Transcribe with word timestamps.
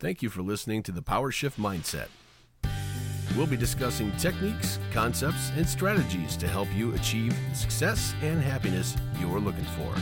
Thank 0.00 0.22
you 0.22 0.30
for 0.30 0.42
listening 0.42 0.84
to 0.84 0.92
the 0.92 1.02
Power 1.02 1.32
Shift 1.32 1.58
Mindset. 1.58 2.06
We'll 3.36 3.48
be 3.48 3.56
discussing 3.56 4.12
techniques, 4.12 4.78
concepts, 4.92 5.50
and 5.56 5.68
strategies 5.68 6.36
to 6.36 6.46
help 6.46 6.68
you 6.72 6.94
achieve 6.94 7.34
the 7.50 7.56
success 7.56 8.14
and 8.22 8.40
happiness 8.40 8.96
you're 9.18 9.40
looking 9.40 9.64
for. 9.64 9.92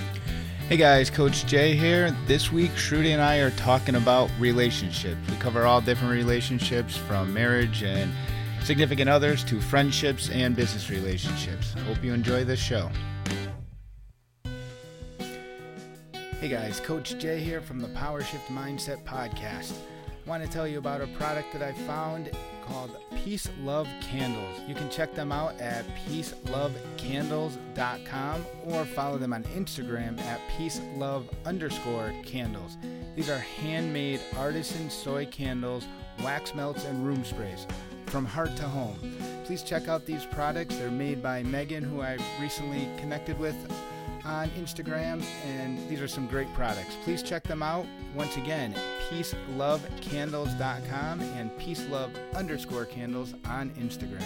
Hey 0.68 0.76
guys, 0.76 1.08
Coach 1.08 1.46
Jay 1.46 1.74
here. 1.74 2.14
This 2.26 2.52
week, 2.52 2.72
Shruti 2.72 3.14
and 3.14 3.22
I 3.22 3.38
are 3.38 3.52
talking 3.52 3.94
about 3.94 4.30
relationships. 4.38 5.16
We 5.30 5.36
cover 5.36 5.64
all 5.64 5.80
different 5.80 6.12
relationships 6.12 6.94
from 6.94 7.32
marriage 7.32 7.82
and 7.82 8.12
significant 8.62 9.08
others 9.08 9.42
to 9.44 9.62
friendships 9.62 10.28
and 10.28 10.54
business 10.54 10.90
relationships. 10.90 11.72
Hope 11.86 12.04
you 12.04 12.12
enjoy 12.12 12.44
this 12.44 12.60
show. 12.60 12.90
Hey 16.38 16.48
guys, 16.48 16.80
Coach 16.80 17.18
Jay 17.18 17.40
here 17.40 17.62
from 17.62 17.80
the 17.80 17.88
Power 17.88 18.22
Shift 18.22 18.50
Mindset 18.50 19.02
Podcast. 19.04 19.72
I 19.72 20.28
want 20.28 20.44
to 20.44 20.50
tell 20.50 20.68
you 20.68 20.76
about 20.76 21.00
a 21.00 21.06
product 21.06 21.50
that 21.54 21.62
I 21.62 21.72
found 21.72 22.30
called 22.66 22.94
Peace 23.24 23.48
Love 23.62 23.88
Candles. 24.02 24.60
You 24.68 24.74
can 24.74 24.90
check 24.90 25.14
them 25.14 25.32
out 25.32 25.58
at 25.58 25.86
peacelovecandles.com 26.06 28.44
or 28.66 28.84
follow 28.84 29.16
them 29.16 29.32
on 29.32 29.44
Instagram 29.44 30.20
at 30.20 30.38
peacelove 30.50 31.24
underscore 31.46 32.12
candles. 32.22 32.76
These 33.14 33.30
are 33.30 33.38
handmade 33.38 34.20
artisan 34.36 34.90
soy 34.90 35.24
candles, 35.24 35.86
wax 36.22 36.54
melts, 36.54 36.84
and 36.84 37.06
room 37.06 37.24
sprays 37.24 37.66
from 38.06 38.26
heart 38.26 38.54
to 38.56 38.64
home. 38.64 38.98
Please 39.44 39.62
check 39.62 39.88
out 39.88 40.04
these 40.04 40.26
products. 40.26 40.76
They're 40.76 40.90
made 40.90 41.22
by 41.22 41.44
Megan, 41.44 41.82
who 41.82 42.02
I 42.02 42.18
recently 42.38 42.90
connected 42.98 43.38
with 43.38 43.56
on 44.26 44.50
Instagram, 44.50 45.24
and 45.44 45.78
these 45.88 46.00
are 46.00 46.08
some 46.08 46.26
great 46.26 46.52
products. 46.54 46.96
Please 47.04 47.22
check 47.22 47.44
them 47.44 47.62
out. 47.62 47.86
Once 48.14 48.36
again, 48.36 48.74
peacelovecandles.com 49.08 51.20
and 51.20 51.50
peacelove 51.52 52.10
underscore 52.34 52.84
candles 52.84 53.34
on 53.46 53.70
Instagram. 53.70 54.24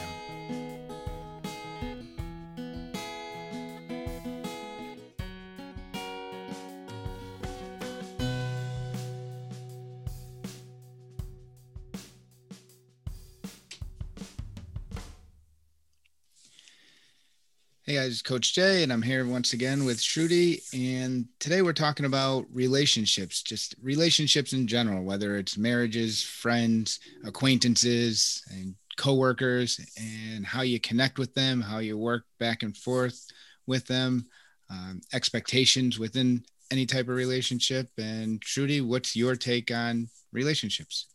Hey 17.91 17.96
guys, 17.96 18.22
Coach 18.22 18.55
Jay, 18.55 18.84
and 18.84 18.92
I'm 18.92 19.02
here 19.02 19.27
once 19.27 19.52
again 19.52 19.84
with 19.84 19.98
Shruti. 19.98 20.62
And 20.72 21.27
today 21.41 21.60
we're 21.60 21.72
talking 21.72 22.06
about 22.06 22.47
relationships, 22.52 23.42
just 23.42 23.74
relationships 23.82 24.52
in 24.52 24.69
general, 24.69 25.02
whether 25.02 25.36
it's 25.36 25.58
marriages, 25.58 26.22
friends, 26.22 27.00
acquaintances, 27.24 28.44
and 28.52 28.77
coworkers, 28.97 29.80
and 29.98 30.47
how 30.47 30.62
you 30.62 30.78
connect 30.78 31.19
with 31.19 31.34
them, 31.34 31.60
how 31.60 31.78
you 31.78 31.98
work 31.98 32.27
back 32.38 32.62
and 32.62 32.77
forth 32.77 33.27
with 33.66 33.84
them, 33.88 34.25
um, 34.70 35.00
expectations 35.12 35.98
within 35.98 36.44
any 36.70 36.86
type 36.86 37.08
of 37.08 37.16
relationship. 37.16 37.88
And 37.98 38.41
Shruti, 38.41 38.86
what's 38.86 39.16
your 39.16 39.34
take 39.34 39.72
on 39.72 40.08
relationships? 40.32 41.06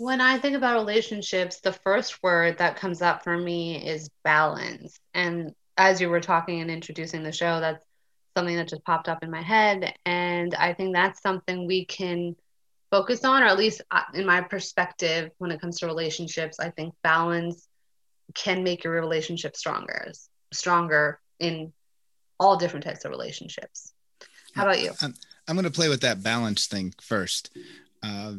When 0.00 0.22
I 0.22 0.38
think 0.38 0.56
about 0.56 0.76
relationships, 0.76 1.60
the 1.60 1.74
first 1.74 2.22
word 2.22 2.56
that 2.56 2.76
comes 2.76 3.02
up 3.02 3.22
for 3.22 3.36
me 3.36 3.86
is 3.86 4.08
balance. 4.24 4.98
And 5.12 5.54
as 5.76 6.00
you 6.00 6.08
were 6.08 6.22
talking 6.22 6.62
and 6.62 6.70
introducing 6.70 7.22
the 7.22 7.32
show, 7.32 7.60
that's 7.60 7.84
something 8.34 8.56
that 8.56 8.68
just 8.68 8.82
popped 8.84 9.10
up 9.10 9.22
in 9.22 9.30
my 9.30 9.42
head. 9.42 9.92
And 10.06 10.54
I 10.54 10.72
think 10.72 10.94
that's 10.94 11.20
something 11.20 11.66
we 11.66 11.84
can 11.84 12.34
focus 12.90 13.26
on, 13.26 13.42
or 13.42 13.46
at 13.46 13.58
least 13.58 13.82
uh, 13.90 14.04
in 14.14 14.24
my 14.24 14.40
perspective, 14.40 15.32
when 15.36 15.50
it 15.50 15.60
comes 15.60 15.80
to 15.80 15.86
relationships, 15.86 16.58
I 16.58 16.70
think 16.70 16.94
balance 17.02 17.68
can 18.32 18.64
make 18.64 18.84
your 18.84 18.94
relationship 18.94 19.54
stronger, 19.54 20.12
stronger 20.50 21.20
in 21.40 21.74
all 22.38 22.56
different 22.56 22.86
types 22.86 23.04
of 23.04 23.10
relationships. 23.10 23.92
How 24.54 24.62
about 24.62 24.80
you? 24.80 24.92
I'm, 25.02 25.12
I'm 25.46 25.56
going 25.56 25.64
to 25.64 25.70
play 25.70 25.90
with 25.90 26.00
that 26.00 26.22
balance 26.22 26.68
thing 26.68 26.94
first. 27.02 27.50
Uh, 28.02 28.36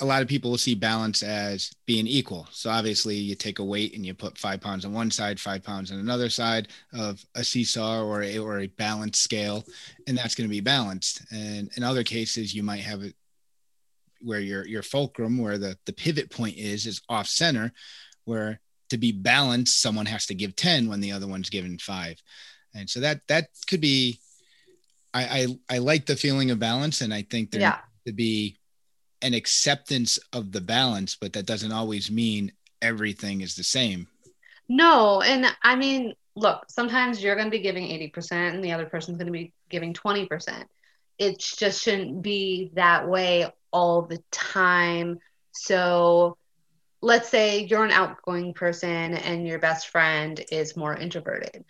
a 0.00 0.04
lot 0.04 0.22
of 0.22 0.28
people 0.28 0.50
will 0.50 0.58
see 0.58 0.74
balance 0.74 1.22
as 1.22 1.70
being 1.86 2.06
equal. 2.06 2.46
So 2.50 2.70
obviously, 2.70 3.16
you 3.16 3.34
take 3.34 3.58
a 3.58 3.64
weight 3.64 3.94
and 3.94 4.04
you 4.04 4.14
put 4.14 4.38
five 4.38 4.60
pounds 4.60 4.84
on 4.84 4.92
one 4.92 5.10
side, 5.10 5.40
five 5.40 5.62
pounds 5.62 5.90
on 5.90 5.98
another 5.98 6.28
side 6.28 6.68
of 6.92 7.24
a 7.34 7.42
seesaw 7.42 8.02
or 8.02 8.22
a 8.22 8.38
or 8.38 8.60
a 8.60 8.66
balance 8.66 9.18
scale, 9.18 9.64
and 10.06 10.16
that's 10.16 10.34
going 10.34 10.48
to 10.48 10.52
be 10.54 10.60
balanced. 10.60 11.22
And 11.30 11.70
in 11.76 11.82
other 11.82 12.04
cases, 12.04 12.54
you 12.54 12.62
might 12.62 12.80
have 12.80 13.02
it 13.02 13.14
where 14.20 14.40
your 14.40 14.66
your 14.66 14.82
fulcrum, 14.82 15.38
where 15.38 15.58
the 15.58 15.78
the 15.86 15.92
pivot 15.92 16.30
point 16.30 16.56
is, 16.56 16.86
is 16.86 17.00
off 17.08 17.26
center, 17.26 17.72
where 18.24 18.60
to 18.90 18.98
be 18.98 19.12
balanced, 19.12 19.80
someone 19.80 20.06
has 20.06 20.26
to 20.26 20.34
give 20.34 20.56
ten 20.56 20.88
when 20.88 21.00
the 21.00 21.12
other 21.12 21.26
one's 21.26 21.50
given 21.50 21.78
five, 21.78 22.20
and 22.74 22.88
so 22.88 23.00
that 23.00 23.20
that 23.28 23.48
could 23.66 23.80
be. 23.80 24.20
I 25.14 25.46
I, 25.70 25.76
I 25.76 25.78
like 25.78 26.04
the 26.04 26.16
feeling 26.16 26.50
of 26.50 26.58
balance, 26.58 27.00
and 27.00 27.14
I 27.14 27.22
think 27.22 27.50
there 27.50 27.60
yeah. 27.62 27.78
to 28.06 28.12
be 28.12 28.58
an 29.22 29.34
acceptance 29.34 30.18
of 30.32 30.52
the 30.52 30.60
balance, 30.60 31.16
but 31.16 31.32
that 31.32 31.46
doesn't 31.46 31.72
always 31.72 32.10
mean 32.10 32.52
everything 32.82 33.40
is 33.40 33.54
the 33.54 33.64
same. 33.64 34.06
No, 34.68 35.22
and 35.22 35.46
I 35.62 35.76
mean, 35.76 36.14
look, 36.34 36.64
sometimes 36.68 37.22
you're 37.22 37.34
going 37.34 37.46
to 37.46 37.50
be 37.50 37.62
giving 37.62 37.84
80% 37.84 38.54
and 38.54 38.64
the 38.64 38.72
other 38.72 38.86
person's 38.86 39.18
going 39.18 39.26
to 39.26 39.32
be 39.32 39.52
giving 39.70 39.94
20%. 39.94 40.64
It 41.18 41.38
just 41.38 41.82
shouldn't 41.82 42.22
be 42.22 42.70
that 42.74 43.08
way 43.08 43.50
all 43.72 44.02
the 44.02 44.22
time. 44.30 45.18
So, 45.52 46.36
let's 47.00 47.28
say 47.28 47.64
you're 47.64 47.84
an 47.84 47.90
outgoing 47.90 48.52
person 48.52 49.14
and 49.14 49.46
your 49.46 49.58
best 49.58 49.88
friend 49.88 50.42
is 50.50 50.76
more 50.76 50.96
introverted. 50.96 51.64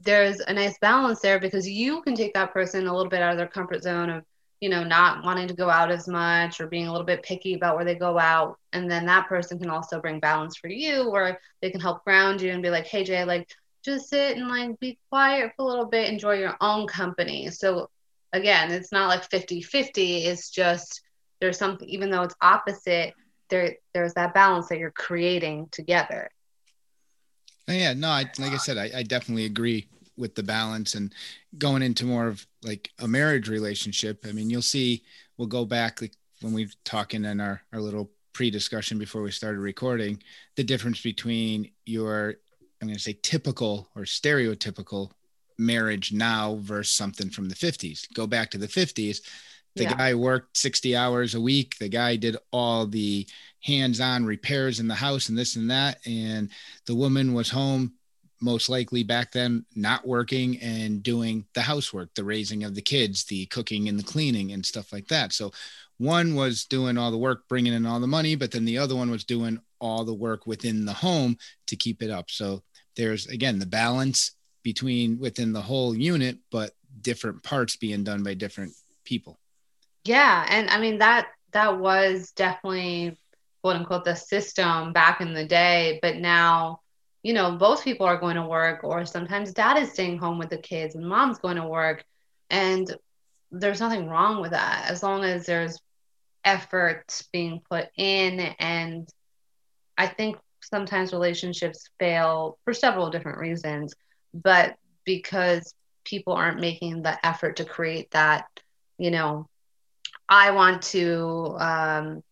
There's 0.00 0.40
a 0.40 0.52
nice 0.52 0.76
balance 0.78 1.20
there 1.20 1.40
because 1.40 1.68
you 1.68 2.02
can 2.02 2.14
take 2.14 2.34
that 2.34 2.52
person 2.52 2.86
a 2.86 2.94
little 2.94 3.10
bit 3.10 3.22
out 3.22 3.32
of 3.32 3.38
their 3.38 3.46
comfort 3.46 3.82
zone 3.82 4.10
of 4.10 4.24
you 4.62 4.68
know, 4.68 4.84
not 4.84 5.24
wanting 5.24 5.48
to 5.48 5.54
go 5.54 5.68
out 5.68 5.90
as 5.90 6.06
much 6.06 6.60
or 6.60 6.68
being 6.68 6.86
a 6.86 6.92
little 6.92 7.04
bit 7.04 7.24
picky 7.24 7.54
about 7.54 7.74
where 7.74 7.84
they 7.84 7.96
go 7.96 8.16
out. 8.16 8.60
And 8.72 8.88
then 8.88 9.04
that 9.06 9.26
person 9.26 9.58
can 9.58 9.68
also 9.68 10.00
bring 10.00 10.20
balance 10.20 10.56
for 10.56 10.68
you, 10.68 11.10
or 11.10 11.36
they 11.60 11.72
can 11.72 11.80
help 11.80 12.04
ground 12.04 12.40
you 12.40 12.52
and 12.52 12.62
be 12.62 12.70
like, 12.70 12.86
hey, 12.86 13.02
Jay, 13.02 13.24
like, 13.24 13.50
just 13.84 14.08
sit 14.08 14.36
and 14.36 14.46
like 14.46 14.78
be 14.78 14.96
quiet 15.10 15.50
for 15.56 15.62
a 15.62 15.68
little 15.68 15.86
bit, 15.86 16.08
enjoy 16.08 16.34
your 16.34 16.56
own 16.60 16.86
company. 16.86 17.50
So, 17.50 17.90
again, 18.32 18.70
it's 18.70 18.92
not 18.92 19.08
like 19.08 19.28
50 19.28 19.62
50, 19.62 20.26
it's 20.26 20.48
just 20.48 21.02
there's 21.40 21.58
something, 21.58 21.88
even 21.88 22.08
though 22.08 22.22
it's 22.22 22.36
opposite, 22.40 23.14
there 23.50 23.74
there's 23.92 24.14
that 24.14 24.32
balance 24.32 24.68
that 24.68 24.78
you're 24.78 24.92
creating 24.92 25.70
together. 25.72 26.30
Oh, 27.66 27.72
yeah, 27.72 27.94
no, 27.94 28.10
I, 28.10 28.30
like 28.38 28.52
I 28.52 28.58
said, 28.58 28.78
I, 28.78 28.90
I 28.94 29.02
definitely 29.02 29.44
agree 29.44 29.88
with 30.16 30.34
the 30.34 30.42
balance 30.42 30.94
and 30.94 31.14
going 31.58 31.82
into 31.82 32.04
more 32.04 32.28
of 32.28 32.46
like 32.62 32.90
a 33.00 33.08
marriage 33.08 33.48
relationship. 33.48 34.24
I 34.26 34.32
mean 34.32 34.50
you'll 34.50 34.62
see 34.62 35.02
we'll 35.36 35.48
go 35.48 35.64
back 35.64 36.00
like 36.00 36.12
when 36.40 36.52
we 36.52 36.64
are 36.64 36.70
talking 36.84 37.24
in 37.24 37.40
our, 37.40 37.62
our 37.72 37.80
little 37.80 38.10
pre-discussion 38.32 38.98
before 38.98 39.22
we 39.22 39.30
started 39.30 39.60
recording 39.60 40.22
the 40.56 40.64
difference 40.64 41.02
between 41.02 41.70
your 41.84 42.34
i'm 42.80 42.88
going 42.88 42.96
to 42.96 43.02
say 43.02 43.16
typical 43.22 43.88
or 43.94 44.02
stereotypical 44.02 45.10
marriage 45.58 46.12
now 46.12 46.56
versus 46.62 46.94
something 46.94 47.28
from 47.28 47.48
the 47.48 47.54
50s 47.54 48.06
go 48.14 48.26
back 48.26 48.50
to 48.50 48.58
the 48.58 48.66
50s 48.66 49.20
the 49.74 49.84
yeah. 49.84 49.94
guy 49.94 50.14
worked 50.14 50.56
60 50.56 50.94
hours 50.96 51.34
a 51.34 51.40
week. 51.40 51.78
The 51.78 51.88
guy 51.88 52.16
did 52.16 52.36
all 52.50 52.86
the 52.86 53.26
hands-on 53.62 54.24
repairs 54.26 54.80
in 54.80 54.88
the 54.88 54.94
house 54.94 55.28
and 55.28 55.38
this 55.38 55.56
and 55.56 55.70
that. 55.70 55.98
And 56.06 56.50
the 56.86 56.94
woman 56.94 57.32
was 57.32 57.48
home 57.48 57.94
most 58.42 58.68
likely 58.68 59.02
back 59.02 59.32
then 59.32 59.64
not 59.74 60.06
working 60.06 60.58
and 60.60 61.02
doing 61.02 61.46
the 61.54 61.62
housework, 61.62 62.14
the 62.14 62.24
raising 62.24 62.64
of 62.64 62.74
the 62.74 62.82
kids, 62.82 63.24
the 63.24 63.46
cooking 63.46 63.88
and 63.88 63.98
the 63.98 64.04
cleaning 64.04 64.52
and 64.52 64.64
stuff 64.64 64.92
like 64.92 65.08
that. 65.08 65.32
So 65.32 65.52
one 65.98 66.34
was 66.34 66.64
doing 66.64 66.98
all 66.98 67.10
the 67.10 67.18
work, 67.18 67.48
bringing 67.48 67.72
in 67.72 67.86
all 67.86 68.00
the 68.00 68.06
money, 68.06 68.34
but 68.34 68.50
then 68.50 68.64
the 68.64 68.78
other 68.78 68.96
one 68.96 69.10
was 69.10 69.24
doing 69.24 69.60
all 69.80 70.04
the 70.04 70.14
work 70.14 70.46
within 70.46 70.84
the 70.84 70.92
home 70.92 71.36
to 71.66 71.76
keep 71.76 72.02
it 72.02 72.10
up. 72.10 72.30
So 72.30 72.62
there's 72.96 73.26
again 73.26 73.58
the 73.58 73.66
balance 73.66 74.32
between 74.62 75.18
within 75.18 75.52
the 75.52 75.62
whole 75.62 75.96
unit, 75.96 76.38
but 76.50 76.72
different 77.00 77.42
parts 77.42 77.76
being 77.76 78.04
done 78.04 78.22
by 78.22 78.34
different 78.34 78.72
people. 79.04 79.38
Yeah. 80.04 80.46
And 80.48 80.70
I 80.70 80.80
mean, 80.80 80.98
that, 80.98 81.28
that 81.52 81.78
was 81.78 82.32
definitely 82.32 83.18
quote 83.62 83.76
unquote 83.76 84.04
the 84.04 84.14
system 84.14 84.92
back 84.92 85.20
in 85.20 85.34
the 85.34 85.44
day, 85.44 85.98
but 86.02 86.16
now 86.16 86.80
you 87.22 87.32
know, 87.34 87.56
both 87.56 87.84
people 87.84 88.06
are 88.06 88.18
going 88.18 88.36
to 88.36 88.46
work, 88.46 88.82
or 88.84 89.04
sometimes 89.04 89.52
dad 89.52 89.76
is 89.78 89.92
staying 89.92 90.18
home 90.18 90.38
with 90.38 90.50
the 90.50 90.58
kids 90.58 90.94
and 90.94 91.06
mom's 91.06 91.38
going 91.38 91.56
to 91.56 91.66
work. 91.66 92.04
And 92.50 92.92
there's 93.50 93.80
nothing 93.80 94.08
wrong 94.08 94.40
with 94.40 94.50
that 94.52 94.86
as 94.90 95.02
long 95.02 95.24
as 95.24 95.46
there's 95.46 95.78
effort 96.44 97.22
being 97.32 97.60
put 97.70 97.88
in. 97.96 98.40
And 98.58 99.08
I 99.96 100.08
think 100.08 100.36
sometimes 100.62 101.12
relationships 101.12 101.88
fail 101.98 102.58
for 102.64 102.74
several 102.74 103.10
different 103.10 103.38
reasons, 103.38 103.94
but 104.34 104.76
because 105.04 105.74
people 106.04 106.32
aren't 106.32 106.60
making 106.60 107.02
the 107.02 107.24
effort 107.24 107.56
to 107.56 107.64
create 107.64 108.10
that, 108.10 108.46
you 108.98 109.10
know, 109.10 109.46
I 110.28 110.50
want 110.52 110.82
to 110.82 111.56
um, 111.58 112.22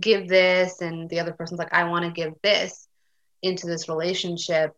give 0.00 0.28
this, 0.28 0.80
and 0.80 1.08
the 1.10 1.20
other 1.20 1.32
person's 1.32 1.58
like, 1.58 1.72
I 1.72 1.84
want 1.84 2.04
to 2.04 2.10
give 2.10 2.34
this 2.42 2.87
into 3.42 3.66
this 3.66 3.88
relationship. 3.88 4.74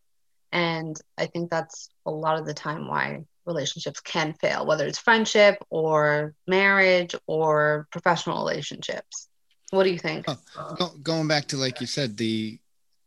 And 0.52 1.00
I 1.16 1.26
think 1.26 1.50
that's 1.50 1.90
a 2.06 2.10
lot 2.10 2.38
of 2.38 2.46
the 2.46 2.54
time 2.54 2.88
why 2.88 3.24
relationships 3.46 4.00
can 4.00 4.32
fail, 4.34 4.66
whether 4.66 4.86
it's 4.86 4.98
friendship 4.98 5.56
or 5.70 6.34
marriage 6.46 7.14
or 7.26 7.86
professional 7.90 8.38
relationships. 8.38 9.28
What 9.70 9.84
do 9.84 9.90
you 9.90 9.98
think? 9.98 10.26
Oh, 10.56 10.92
going 11.02 11.28
back 11.28 11.46
to 11.48 11.56
like 11.56 11.80
you 11.80 11.86
said, 11.86 12.16
the 12.16 12.58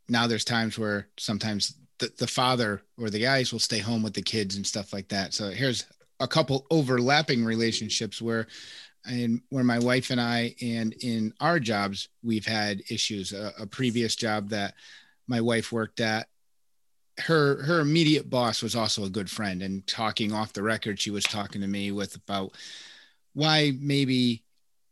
now 0.07 0.27
there's 0.27 0.45
times 0.45 0.79
where 0.79 1.07
sometimes 1.17 1.75
the, 1.99 2.11
the 2.17 2.27
father 2.27 2.81
or 2.97 3.09
the 3.09 3.19
guys 3.19 3.51
will 3.51 3.59
stay 3.59 3.79
home 3.79 4.03
with 4.03 4.13
the 4.13 4.21
kids 4.21 4.55
and 4.55 4.65
stuff 4.65 4.93
like 4.93 5.09
that. 5.09 5.33
So 5.33 5.49
here's 5.49 5.85
a 6.19 6.27
couple 6.27 6.65
overlapping 6.71 7.43
relationships 7.43 8.21
where 8.21 8.47
and 9.05 9.41
where 9.49 9.63
my 9.65 9.79
wife 9.79 10.09
and 10.11 10.21
I 10.21 10.55
and 10.61 10.93
in 11.01 11.33
our 11.41 11.59
jobs 11.59 12.07
we've 12.23 12.45
had 12.45 12.81
issues. 12.89 13.33
A, 13.33 13.53
a 13.59 13.67
previous 13.67 14.15
job 14.15 14.49
that 14.49 14.75
my 15.27 15.41
wife 15.41 15.71
worked 15.71 15.99
at 15.99 16.27
her 17.19 17.61
her 17.63 17.79
immediate 17.79 18.29
boss 18.29 18.63
was 18.63 18.75
also 18.75 19.05
a 19.05 19.09
good 19.09 19.29
friend. 19.29 19.61
And 19.61 19.85
talking 19.85 20.33
off 20.33 20.53
the 20.53 20.63
record 20.63 20.99
she 20.99 21.11
was 21.11 21.23
talking 21.23 21.61
to 21.61 21.67
me 21.67 21.91
with 21.91 22.15
about 22.15 22.51
why 23.33 23.73
maybe 23.79 24.43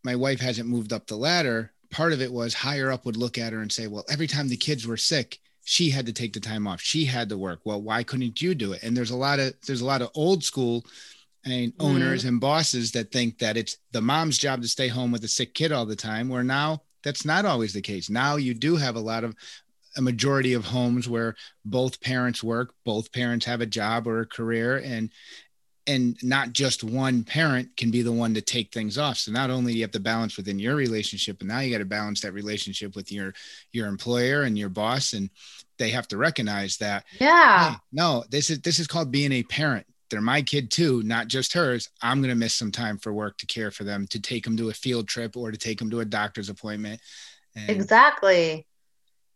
my 0.04 0.16
wife 0.16 0.40
hasn't 0.40 0.70
moved 0.70 0.94
up 0.94 1.08
the 1.08 1.16
ladder. 1.16 1.72
Part 1.90 2.14
of 2.14 2.22
it 2.22 2.32
was 2.32 2.54
higher 2.54 2.92
up 2.92 3.06
would 3.06 3.18
look 3.18 3.38
at 3.38 3.54
her 3.54 3.62
and 3.62 3.72
say 3.72 3.88
well 3.88 4.06
every 4.10 4.28
time 4.28 4.48
the 4.48 4.58
kids 4.58 4.86
were 4.86 4.98
sick 4.98 5.40
she 5.64 5.92
had 5.92 6.08
to 6.08 6.14
take 6.14 6.34
the 6.34 6.40
time 6.40 6.68
off. 6.68 6.82
She 6.82 7.06
had 7.06 7.30
to 7.30 7.38
work. 7.38 7.62
Well 7.66 7.82
why 7.82 8.04
couldn't 8.04 8.42
you 8.42 8.56
do 8.56 8.74
it? 8.74 8.84
And 8.84 8.96
there's 8.96 9.12
a 9.12 9.18
lot 9.18 9.40
of 9.40 9.54
there's 9.66 9.82
a 9.82 9.86
lot 9.86 10.02
of 10.02 10.12
old 10.14 10.44
school 10.44 10.86
and 11.44 11.74
owners 11.80 12.24
mm. 12.24 12.30
and 12.30 12.42
bosses 12.42 12.92
that 12.92 13.12
think 13.12 13.40
that 13.40 13.58
it's 13.58 13.78
the 13.92 14.02
mom's 14.02 14.38
job 14.38 14.62
to 14.62 14.68
stay 14.68 14.88
home 14.88 15.12
with 15.12 15.24
a 15.24 15.28
sick 15.28 15.56
kid 15.56 15.72
all 15.72 15.88
the 15.88 15.96
time 15.96 16.30
where 16.30 16.44
now 16.44 16.84
that's 17.04 17.26
not 17.26 17.46
always 17.46 17.74
the 17.74 17.82
case. 17.82 18.12
Now 18.12 18.36
you 18.36 18.54
do 18.54 18.76
have 18.76 18.96
a 18.96 19.00
lot 19.00 19.24
of 19.24 19.36
a 19.98 20.02
majority 20.02 20.54
of 20.54 20.66
homes 20.66 21.08
where 21.08 21.36
both 21.66 22.02
parents 22.02 22.44
work, 22.44 22.74
both 22.86 23.12
parents 23.12 23.46
have 23.46 23.62
a 23.62 23.66
job 23.66 24.08
or 24.08 24.22
a 24.22 24.26
career, 24.26 24.78
and 24.78 25.12
and 25.88 26.16
not 26.24 26.54
just 26.54 26.84
one 26.84 27.24
parent 27.24 27.76
can 27.76 27.90
be 27.90 28.02
the 28.02 28.12
one 28.12 28.34
to 28.36 28.42
take 28.42 28.72
things 28.72 28.98
off. 28.98 29.18
So 29.18 29.32
not 29.32 29.50
only 29.50 29.74
do 29.74 29.80
you 29.80 29.84
have 29.84 29.92
to 29.92 30.00
balance 30.00 30.38
within 30.38 30.60
your 30.60 30.76
relationship, 30.76 31.40
but 31.40 31.48
now 31.48 31.60
you 31.60 31.72
got 31.72 31.80
to 31.80 31.86
balance 31.86 32.22
that 32.22 32.34
relationship 32.34 32.96
with 32.96 33.12
your 33.12 33.34
your 33.72 33.88
employer 33.88 34.44
and 34.44 34.58
your 34.58 34.70
boss, 34.70 35.14
and 35.14 35.30
they 35.78 35.90
have 35.90 36.08
to 36.10 36.18
recognize 36.18 36.78
that. 36.78 37.06
Yeah. 37.20 37.72
Hey, 37.72 37.78
no, 37.92 38.24
this 38.30 38.50
is 38.50 38.62
this 38.62 38.80
is 38.80 38.88
called 38.88 39.12
being 39.12 39.32
a 39.32 39.44
parent. 39.44 39.86
They're 40.10 40.22
my 40.22 40.42
kid 40.42 40.72
too, 40.72 41.02
not 41.04 41.28
just 41.28 41.54
hers. 41.54 41.90
I'm 42.02 42.22
gonna 42.22 42.36
miss 42.36 42.54
some 42.54 42.72
time 42.72 42.98
for 42.98 43.14
work 43.14 43.38
to 43.40 43.46
care 43.46 43.72
for 43.72 43.84
them, 43.84 44.08
to 44.08 44.20
take 44.20 44.44
them 44.44 44.58
to 44.58 44.70
a 44.70 44.74
field 44.74 45.08
trip 45.08 45.36
or 45.36 45.52
to 45.52 45.58
take 45.58 45.80
them 45.80 45.90
to 45.90 46.02
a 46.02 46.06
doctor's 46.06 46.50
appointment. 46.50 47.02
And 47.56 47.70
exactly. 47.70 48.68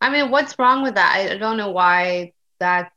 I 0.00 0.10
mean, 0.10 0.30
what's 0.30 0.58
wrong 0.58 0.82
with 0.82 0.94
that? 0.94 1.30
I 1.32 1.38
don't 1.38 1.56
know 1.56 1.70
why 1.70 2.32
that's. 2.58 2.92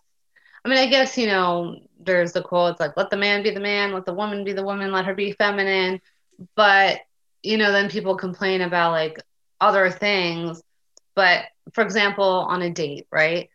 I 0.64 0.70
mean, 0.70 0.78
I 0.78 0.88
guess 0.88 1.18
you 1.18 1.28
know, 1.28 1.80
there's 2.00 2.34
the 2.34 2.42
quote 2.42 2.72
it's 2.72 2.80
like, 2.80 2.98
"Let 2.98 3.10
the 3.10 3.18
man 3.18 3.44
be 3.44 3.52
the 3.52 3.60
man, 3.60 3.94
let 3.94 4.06
the 4.06 4.14
woman 4.14 4.44
be 4.44 4.54
the 4.54 4.64
woman, 4.64 4.92
let 4.92 5.06
her 5.06 5.14
be 5.16 5.32
feminine." 5.32 6.02
But 6.56 7.00
you 7.44 7.58
know, 7.58 7.72
then 7.72 7.90
people 7.90 8.16
complain 8.16 8.62
about 8.62 8.92
like 8.92 9.22
other 9.62 9.90
things. 9.90 10.62
But 11.16 11.46
for 11.74 11.84
example, 11.84 12.26
on 12.26 12.62
a 12.62 12.70
date, 12.70 13.08
right? 13.12 13.50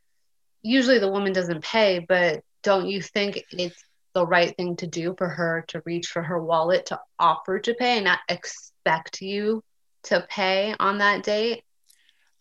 Usually 0.63 0.99
the 0.99 1.11
woman 1.11 1.33
doesn't 1.33 1.63
pay, 1.63 1.99
but 1.99 2.43
don't 2.63 2.89
you 2.89 3.03
think 3.03 3.45
it's 3.51 3.85
the 4.15 4.27
right 4.27 4.57
thing 4.57 4.77
to 4.77 4.87
do 4.87 5.15
for 5.19 5.29
her 5.29 5.65
to 5.69 5.83
reach 5.85 6.09
for 6.09 6.23
her 6.23 6.43
wallet 6.43 6.87
to 6.87 7.01
offer 7.19 7.59
to 7.59 7.75
pay 7.75 7.97
and 7.97 8.05
not 8.05 8.21
expect 8.29 9.21
you 9.21 9.63
to 10.05 10.25
pay 10.29 10.75
on 10.79 10.99
that 10.99 11.23
date? 11.23 11.65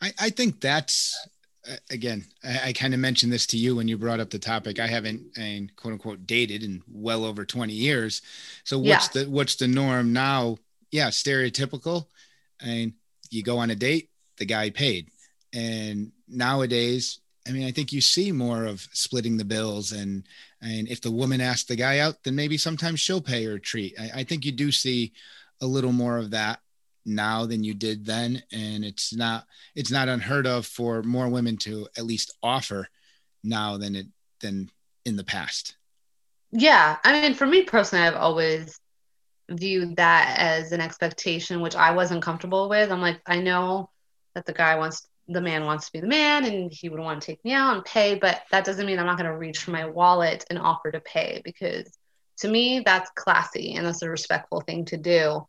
I, 0.04 0.14
I 0.20 0.30
think 0.30 0.60
that's 0.60 1.18
uh, 1.70 1.76
again, 1.90 2.26
I, 2.44 2.70
I 2.70 2.74
kind 2.74 2.94
of 2.94 3.00
mentioned 3.00 3.32
this 3.32 3.48
to 3.48 3.58
you 3.58 3.76
when 3.78 3.88
you 3.88 3.98
brought 3.98 4.20
up 4.20 4.30
the 4.30 4.40
topic. 4.40 4.80
I 4.80 4.88
haven't, 4.88 5.38
and 5.38 5.74
quote 5.76 5.94
unquote, 5.94 6.28
dated 6.28 6.64
in 6.64 6.84
well 6.92 7.24
over 7.24 7.46
20 7.46 7.72
years. 7.72 8.22
So 8.66 8.78
what's 8.78 9.16
yeah. 9.16 9.24
the 9.24 9.30
what's 9.30 9.56
the 9.56 9.68
norm 9.68 10.12
now? 10.12 10.58
Yeah, 10.92 11.08
stereotypical. 11.08 12.08
I 12.62 12.68
And 12.68 12.94
you 13.30 13.44
go 13.44 13.58
on 13.58 13.72
a 13.72 13.76
date, 13.76 14.10
the 14.38 14.46
guy 14.46 14.70
paid. 14.70 15.10
And 15.54 16.12
nowadays, 16.28 17.20
I 17.48 17.52
mean, 17.52 17.66
I 17.66 17.72
think 17.72 17.92
you 17.94 18.02
see 18.02 18.32
more 18.32 18.66
of 18.66 18.88
splitting 18.92 19.38
the 19.38 19.46
bills, 19.46 19.92
and 19.92 20.24
and 20.62 20.88
if 20.88 21.02
the 21.02 21.12
woman 21.12 21.42
asks 21.42 21.66
the 21.66 21.76
guy 21.76 22.00
out, 22.00 22.16
then 22.24 22.36
maybe 22.36 22.58
sometimes 22.58 23.00
she'll 23.00 23.22
pay 23.22 23.46
her 23.46 23.60
treat. 23.60 23.96
I, 24.00 24.20
I 24.20 24.24
think 24.24 24.46
you 24.46 24.52
do 24.52 24.72
see 24.72 25.14
a 25.62 25.66
little 25.66 25.92
more 25.92 26.18
of 26.18 26.32
that 26.32 26.60
now 27.06 27.46
than 27.46 27.64
you 27.64 27.74
did 27.74 28.06
then 28.06 28.42
and 28.52 28.86
it's 28.86 29.14
not 29.14 29.46
it's 29.76 29.92
not 29.92 30.08
unheard 30.08 30.48
of 30.48 30.66
for 30.66 31.04
more 31.04 31.28
women 31.28 31.58
to 31.58 31.88
at 31.98 32.06
least 32.06 32.34
offer 32.42 32.88
now 33.44 33.78
than 33.78 33.96
it 33.96 34.08
than 34.40 34.70
in 35.06 35.16
the 35.18 35.24
past. 35.24 35.76
Yeah 36.52 36.98
i 37.04 37.22
mean 37.22 37.34
for 37.34 37.46
me 37.46 37.64
personally 37.64 38.06
i've 38.06 38.16
always 38.16 38.80
viewed 39.50 39.98
that 39.98 40.36
as 40.38 40.72
an 40.72 40.80
expectation 40.80 41.62
which 41.62 41.76
i 41.76 41.92
wasn't 41.92 42.24
comfortable 42.24 42.70
with. 42.70 42.92
I'm 42.92 43.02
like 43.02 43.22
i 43.26 43.40
know 43.40 43.90
that 44.36 44.46
the 44.46 44.54
guy 44.54 44.76
wants 44.78 45.08
the 45.28 45.42
man 45.42 45.66
wants 45.66 45.88
to 45.88 45.94
be 45.94 46.00
the 46.00 46.08
man 46.08 46.46
and 46.46 46.72
he 46.72 46.90
would 46.90 47.00
want 47.00 47.22
to 47.22 47.26
take 47.26 47.44
me 47.46 47.54
out 47.54 47.76
and 47.76 47.86
pay 47.86 48.16
but 48.16 48.42
that 48.52 48.66
doesn't 48.66 48.86
mean 48.86 49.00
i'm 49.00 49.06
not 49.06 49.18
going 49.18 49.30
to 49.30 49.38
reach 49.38 49.60
for 49.60 49.72
my 49.72 49.86
wallet 49.86 50.46
and 50.50 50.60
offer 50.60 50.92
to 50.92 51.00
pay 51.02 51.42
because 51.44 51.98
to 52.38 52.48
me 52.48 52.82
that's 52.86 53.10
classy 53.12 53.74
and 53.76 53.86
that's 53.86 54.02
a 54.02 54.10
respectful 54.10 54.62
thing 54.62 54.86
to 54.86 54.98
do 54.98 55.46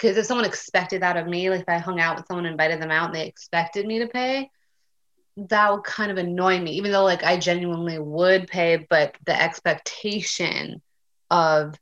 because 0.00 0.16
if 0.16 0.26
someone 0.26 0.46
expected 0.46 1.02
that 1.02 1.16
of 1.16 1.26
me, 1.26 1.50
like 1.50 1.60
if 1.60 1.68
I 1.68 1.78
hung 1.78 2.00
out 2.00 2.16
with 2.16 2.26
someone, 2.26 2.46
invited 2.46 2.80
them 2.80 2.90
out, 2.90 3.06
and 3.06 3.14
they 3.14 3.26
expected 3.26 3.86
me 3.86 3.98
to 3.98 4.06
pay, 4.06 4.50
that 5.36 5.72
would 5.72 5.84
kind 5.84 6.10
of 6.10 6.16
annoy 6.16 6.58
me. 6.58 6.72
Even 6.72 6.92
though 6.92 7.04
like 7.04 7.22
I 7.22 7.36
genuinely 7.36 7.98
would 7.98 8.46
pay, 8.46 8.86
but 8.88 9.14
the 9.26 9.40
expectation 9.40 10.80
of, 11.30 11.74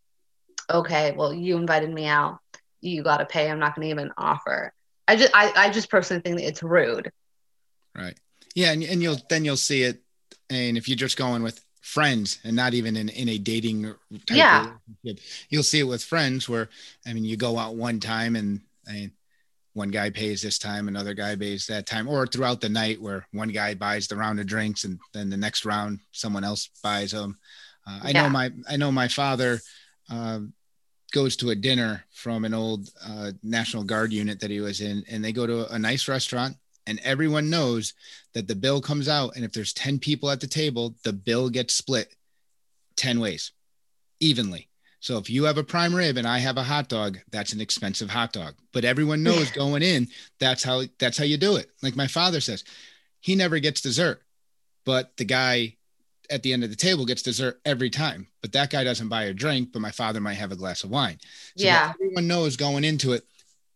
okay, 0.68 1.12
well 1.12 1.32
you 1.32 1.56
invited 1.56 1.90
me 1.90 2.06
out, 2.06 2.40
you 2.80 3.02
got 3.02 3.18
to 3.18 3.26
pay. 3.26 3.50
I'm 3.50 3.60
not 3.60 3.76
going 3.76 3.86
to 3.86 3.90
even 3.90 4.12
offer. 4.16 4.72
I 5.06 5.16
just 5.16 5.32
I, 5.34 5.52
I 5.56 5.70
just 5.70 5.90
personally 5.90 6.22
think 6.22 6.38
that 6.38 6.46
it's 6.46 6.62
rude. 6.62 7.12
Right. 7.96 8.18
Yeah, 8.54 8.72
and, 8.72 8.82
and 8.82 9.02
you'll 9.02 9.18
then 9.30 9.44
you'll 9.44 9.56
see 9.56 9.84
it, 9.84 10.02
and 10.50 10.76
if 10.76 10.88
you're 10.88 10.96
just 10.96 11.16
going 11.16 11.42
with 11.44 11.64
friends 11.88 12.38
and 12.44 12.54
not 12.54 12.74
even 12.74 12.96
in, 12.96 13.08
in 13.08 13.30
a 13.30 13.38
dating 13.38 13.94
yeah. 14.30 14.72
You'll 15.48 15.62
see 15.62 15.80
it 15.80 15.84
with 15.84 16.04
friends 16.04 16.48
where, 16.48 16.68
I 17.06 17.14
mean, 17.14 17.24
you 17.24 17.36
go 17.36 17.56
out 17.58 17.76
one 17.76 17.98
time 17.98 18.36
and 18.36 18.60
I 18.86 18.92
mean, 18.92 19.12
one 19.72 19.88
guy 19.90 20.10
pays 20.10 20.42
this 20.42 20.58
time, 20.58 20.88
another 20.88 21.14
guy 21.14 21.34
pays 21.34 21.66
that 21.66 21.86
time, 21.86 22.06
or 22.06 22.26
throughout 22.26 22.60
the 22.60 22.68
night 22.68 23.00
where 23.00 23.26
one 23.32 23.48
guy 23.48 23.74
buys 23.74 24.06
the 24.06 24.16
round 24.16 24.38
of 24.38 24.46
drinks 24.46 24.84
and 24.84 24.98
then 25.14 25.30
the 25.30 25.36
next 25.36 25.64
round 25.64 26.00
someone 26.12 26.44
else 26.44 26.68
buys 26.82 27.12
them. 27.12 27.38
Uh, 27.86 28.00
I 28.02 28.10
yeah. 28.10 28.22
know 28.22 28.28
my 28.28 28.50
I 28.68 28.76
know 28.76 28.92
my 28.92 29.08
father 29.08 29.60
uh, 30.10 30.40
goes 31.12 31.36
to 31.36 31.50
a 31.50 31.54
dinner 31.54 32.04
from 32.12 32.44
an 32.44 32.52
old 32.52 32.90
uh, 33.02 33.32
National 33.42 33.84
Guard 33.84 34.12
unit 34.12 34.40
that 34.40 34.50
he 34.50 34.60
was 34.60 34.82
in, 34.82 35.04
and 35.10 35.24
they 35.24 35.32
go 35.32 35.46
to 35.46 35.72
a 35.72 35.78
nice 35.78 36.06
restaurant 36.06 36.56
and 36.88 36.98
everyone 37.04 37.50
knows 37.50 37.92
that 38.32 38.48
the 38.48 38.56
bill 38.56 38.80
comes 38.80 39.08
out 39.08 39.36
and 39.36 39.44
if 39.44 39.52
there's 39.52 39.72
10 39.74 39.98
people 39.98 40.30
at 40.30 40.40
the 40.40 40.46
table 40.46 40.96
the 41.04 41.12
bill 41.12 41.48
gets 41.50 41.74
split 41.74 42.16
10 42.96 43.20
ways 43.20 43.52
evenly. 44.20 44.68
So 45.00 45.16
if 45.18 45.30
you 45.30 45.44
have 45.44 45.58
a 45.58 45.62
prime 45.64 45.94
rib 45.94 46.16
and 46.16 46.26
i 46.26 46.38
have 46.38 46.56
a 46.56 46.62
hot 46.62 46.88
dog 46.88 47.18
that's 47.30 47.52
an 47.52 47.60
expensive 47.60 48.10
hot 48.10 48.32
dog. 48.32 48.54
But 48.72 48.84
everyone 48.84 49.22
knows 49.22 49.50
going 49.50 49.82
in 49.82 50.08
that's 50.40 50.64
how 50.64 50.82
that's 50.98 51.18
how 51.18 51.24
you 51.24 51.36
do 51.36 51.56
it. 51.56 51.70
Like 51.82 51.94
my 51.94 52.08
father 52.08 52.40
says 52.40 52.64
he 53.20 53.36
never 53.36 53.58
gets 53.60 53.80
dessert 53.80 54.22
but 54.84 55.16
the 55.18 55.24
guy 55.24 55.76
at 56.30 56.42
the 56.42 56.52
end 56.52 56.64
of 56.64 56.70
the 56.70 56.76
table 56.76 57.06
gets 57.06 57.22
dessert 57.22 57.60
every 57.64 57.90
time. 57.90 58.26
But 58.42 58.52
that 58.52 58.70
guy 58.70 58.84
doesn't 58.84 59.08
buy 59.08 59.24
a 59.24 59.34
drink 59.34 59.72
but 59.72 59.82
my 59.82 59.92
father 59.92 60.20
might 60.20 60.34
have 60.34 60.52
a 60.52 60.56
glass 60.56 60.82
of 60.82 60.90
wine. 60.90 61.18
So 61.56 61.64
yeah. 61.64 61.92
everyone 61.94 62.26
knows 62.26 62.56
going 62.56 62.84
into 62.84 63.12
it 63.12 63.24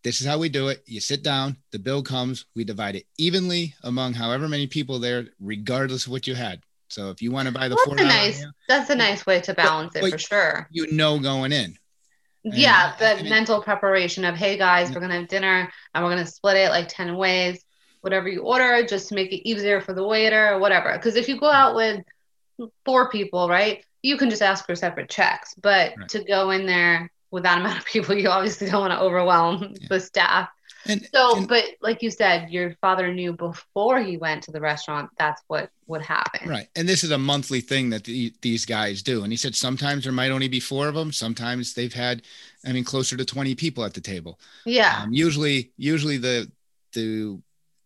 this 0.03 0.21
is 0.21 0.27
how 0.27 0.39
we 0.39 0.49
do 0.49 0.69
it. 0.69 0.83
You 0.87 1.01
sit 1.01 1.23
down, 1.23 1.57
the 1.71 1.79
bill 1.79 2.03
comes, 2.03 2.47
we 2.55 2.65
divide 2.65 2.97
it 2.97 3.07
evenly 3.19 3.75
among 3.83 4.15
however 4.15 4.49
many 4.49 4.67
people 4.67 4.99
there, 4.99 5.27
regardless 5.41 6.07
of 6.07 6.13
what 6.13 6.27
you 6.27 6.35
had. 6.35 6.61
So 6.89 7.11
if 7.11 7.23
you 7.23 7.31
want 7.31 7.49
to 7.49 7.55
buy 7.55 7.69
the 7.69 7.79
a 7.91 7.95
nice 7.95 8.41
meal, 8.41 8.51
that's 8.69 8.91
a 8.91 8.95
nice 8.95 9.25
way 9.25 9.41
to 9.43 9.55
balance 9.55 9.93
but, 9.95 10.05
it 10.05 10.11
for 10.11 10.19
sure. 10.19 10.69
You 10.71 10.93
know 10.93 11.19
going 11.19 11.53
in. 11.53 11.77
And 12.45 12.55
yeah, 12.55 12.95
the 12.99 13.23
mean, 13.23 13.31
mental 13.31 13.63
preparation 13.63 14.25
of 14.25 14.35
hey 14.35 14.59
guys, 14.59 14.93
we're 14.93 15.01
gonna 15.01 15.21
have 15.21 15.29
dinner 15.29 15.73
and 15.95 16.05
we're 16.05 16.11
gonna 16.11 16.27
split 16.27 16.57
it 16.57 16.69
like 16.71 16.89
10 16.89 17.17
ways, 17.17 17.65
whatever 18.03 18.29
you 18.29 18.43
order, 18.43 18.85
just 18.87 19.09
to 19.09 19.15
make 19.15 19.33
it 19.33 19.49
easier 19.49 19.81
for 19.81 19.95
the 19.95 20.07
waiter 20.07 20.53
or 20.53 20.59
whatever. 20.59 20.93
Because 20.93 21.17
if 21.17 21.29
you 21.29 21.39
go 21.39 21.51
out 21.51 21.75
with 21.75 22.05
four 22.85 23.09
people, 23.11 23.49
right, 23.49 23.85
you 24.03 24.17
can 24.17 24.29
just 24.29 24.43
ask 24.43 24.67
for 24.67 24.75
separate 24.75 25.09
checks. 25.09 25.55
But 25.55 25.95
right. 25.97 26.09
to 26.11 26.25
go 26.25 26.51
in 26.51 26.67
there 26.67 27.11
with 27.33 27.43
that 27.43 27.59
amount 27.59 27.79
of 27.79 27.85
people, 27.87 28.15
you 28.15 28.29
obviously 28.29 28.71
don't 28.71 28.83
want 28.83 28.93
to 28.93 29.01
overwhelm 29.01 29.75
yeah. 29.81 29.89
the 29.89 29.99
staff. 29.99 30.49
And 30.85 31.09
So, 31.15 31.39
and- 31.39 31.49
but 31.49 31.65
like 31.81 32.03
you 32.03 32.11
said, 32.11 32.51
your 32.51 32.77
father 32.81 33.13
knew 33.13 33.33
before 33.33 34.01
he 34.01 34.17
went 34.17 34.45
to 34.45 34.53
the 34.53 34.61
restaurant 34.61 35.11
that's 35.19 35.43
what 35.49 35.71
would 35.87 36.03
happen. 36.03 36.49
Right. 36.49 36.69
And 36.77 36.89
this 36.89 37.03
is 37.05 37.11
a 37.11 37.19
monthly 37.19 37.61
thing 37.61 37.91
that 37.91 38.05
the, 38.05 38.33
these 38.43 38.65
guys 38.65 39.03
do. 39.03 39.23
And 39.23 39.33
he 39.33 39.37
said 39.37 39.55
sometimes 39.55 40.05
there 40.05 40.13
might 40.13 40.31
only 40.31 40.49
be 40.49 40.61
four 40.61 40.89
of 40.89 40.95
them. 40.95 41.13
Sometimes 41.13 41.75
they've 41.75 41.93
had, 41.93 42.23
I 42.67 42.73
mean, 42.73 42.85
closer 42.85 43.17
to 43.17 43.25
20 43.25 43.55
people 43.55 43.85
at 43.85 43.95
the 43.95 44.01
table. 44.01 44.39
Yeah. 44.65 45.01
Um, 45.03 45.13
usually, 45.13 45.73
usually 45.77 46.19
the, 46.19 46.51
the 46.93 47.41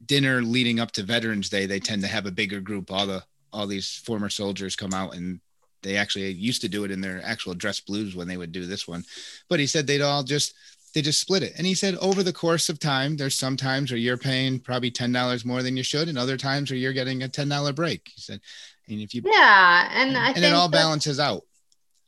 dinner 0.05 0.43
leading 0.43 0.81
up 0.81 0.91
to 0.93 1.03
Veterans 1.03 1.49
Day, 1.49 1.67
they 1.67 1.81
tend 1.81 2.03
to 2.03 2.09
have 2.09 2.27
a 2.27 2.33
bigger 2.33 2.61
group. 2.61 2.91
All 2.91 3.07
the, 3.07 3.23
all 3.53 3.67
these 3.67 3.97
former 4.05 4.29
soldiers 4.29 4.75
come 4.75 4.93
out 4.93 5.15
and 5.15 5.41
they 5.87 5.97
actually 5.97 6.31
used 6.33 6.61
to 6.63 6.69
do 6.69 6.85
it 6.85 6.91
in 6.91 7.01
their 7.01 7.23
actual 7.25 7.55
dress 7.55 7.81
blues 7.81 8.17
when 8.17 8.29
they 8.29 8.37
would 8.37 8.53
do 8.53 8.67
this 8.67 8.89
one. 8.89 9.05
But 9.49 9.61
he 9.61 9.67
said 9.67 9.87
they'd 9.87 10.03
all 10.03 10.23
just, 10.23 10.55
they 10.95 11.03
just 11.03 11.21
split 11.21 11.43
it. 11.43 11.53
And 11.57 11.67
he 11.67 11.75
said 11.75 11.95
over 11.97 12.23
the 12.23 12.33
course 12.33 12.69
of 12.69 12.79
time, 12.79 13.17
there's 13.17 13.35
some 13.35 13.57
times 13.57 13.91
where 13.91 13.99
you're 13.99 14.17
paying 14.17 14.59
probably 14.59 14.91
$10 14.91 15.45
more 15.45 15.63
than 15.63 15.77
you 15.77 15.83
should, 15.83 16.09
and 16.09 16.19
other 16.19 16.37
times 16.37 16.71
where 16.71 16.79
you're 16.79 16.93
getting 16.93 17.23
a 17.23 17.29
$10 17.29 17.75
break. 17.75 18.11
He 18.15 18.21
said, 18.21 18.41
and 18.89 19.01
if 19.01 19.15
you 19.15 19.23
yeah. 19.25 19.89
And 19.93 20.17
I 20.17 20.31
and 20.31 20.45
it 20.45 20.53
all 20.53 20.69
balances 20.69 21.19
out. 21.19 21.43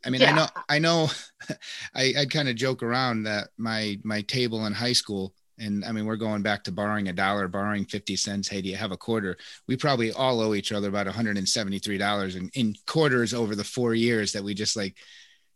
I 0.04 0.10
mean, 0.10 0.22
I 0.22 0.30
know, 0.30 0.46
I 0.68 0.78
know, 0.78 1.10
I, 1.94 2.14
I 2.20 2.24
kind 2.26 2.48
of 2.48 2.56
joke 2.56 2.82
around 2.82 3.24
that 3.24 3.48
my 3.56 3.98
my 4.04 4.22
table 4.22 4.64
in 4.66 4.72
high 4.72 4.92
school, 4.92 5.34
and 5.58 5.84
I 5.84 5.92
mean, 5.92 6.06
we're 6.06 6.16
going 6.16 6.42
back 6.42 6.64
to 6.64 6.72
borrowing 6.72 7.08
a 7.08 7.12
dollar, 7.12 7.48
borrowing 7.48 7.84
fifty 7.84 8.16
cents. 8.16 8.48
Hey, 8.48 8.60
do 8.62 8.68
you 8.68 8.76
have 8.76 8.92
a 8.92 8.96
quarter? 8.96 9.36
We 9.66 9.76
probably 9.76 10.12
all 10.12 10.40
owe 10.40 10.54
each 10.54 10.72
other 10.72 10.88
about 10.88 11.06
one 11.06 11.14
hundred 11.14 11.38
and 11.38 11.48
seventy 11.48 11.78
three 11.78 11.98
dollars 11.98 12.36
in, 12.36 12.50
in 12.54 12.74
quarters 12.86 13.34
over 13.34 13.54
the 13.54 13.64
four 13.64 13.94
years 13.94 14.32
that 14.32 14.44
we 14.44 14.54
just 14.54 14.76
like 14.76 14.96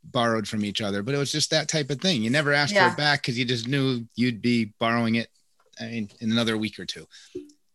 borrowed 0.05 0.49
from 0.49 0.65
each 0.65 0.81
other. 0.81 1.03
But 1.03 1.15
it 1.15 1.19
was 1.19 1.33
just 1.33 1.51
that 1.51 1.69
type 1.69 1.91
of 1.91 2.01
thing. 2.01 2.23
You 2.23 2.31
never 2.31 2.53
asked 2.53 2.75
for 2.75 2.87
it 2.87 2.97
back 2.97 3.23
because 3.23 3.39
you 3.39 3.45
just 3.45 3.69
knew 3.69 4.07
you'd 4.15 4.43
be 4.43 4.73
borrowing 4.79 5.17
it. 5.17 5.29
I 5.81 5.85
mean, 5.87 6.11
in 6.21 6.33
another 6.33 6.57
week 6.59 6.79
or 6.79 6.85
two, 6.85 7.07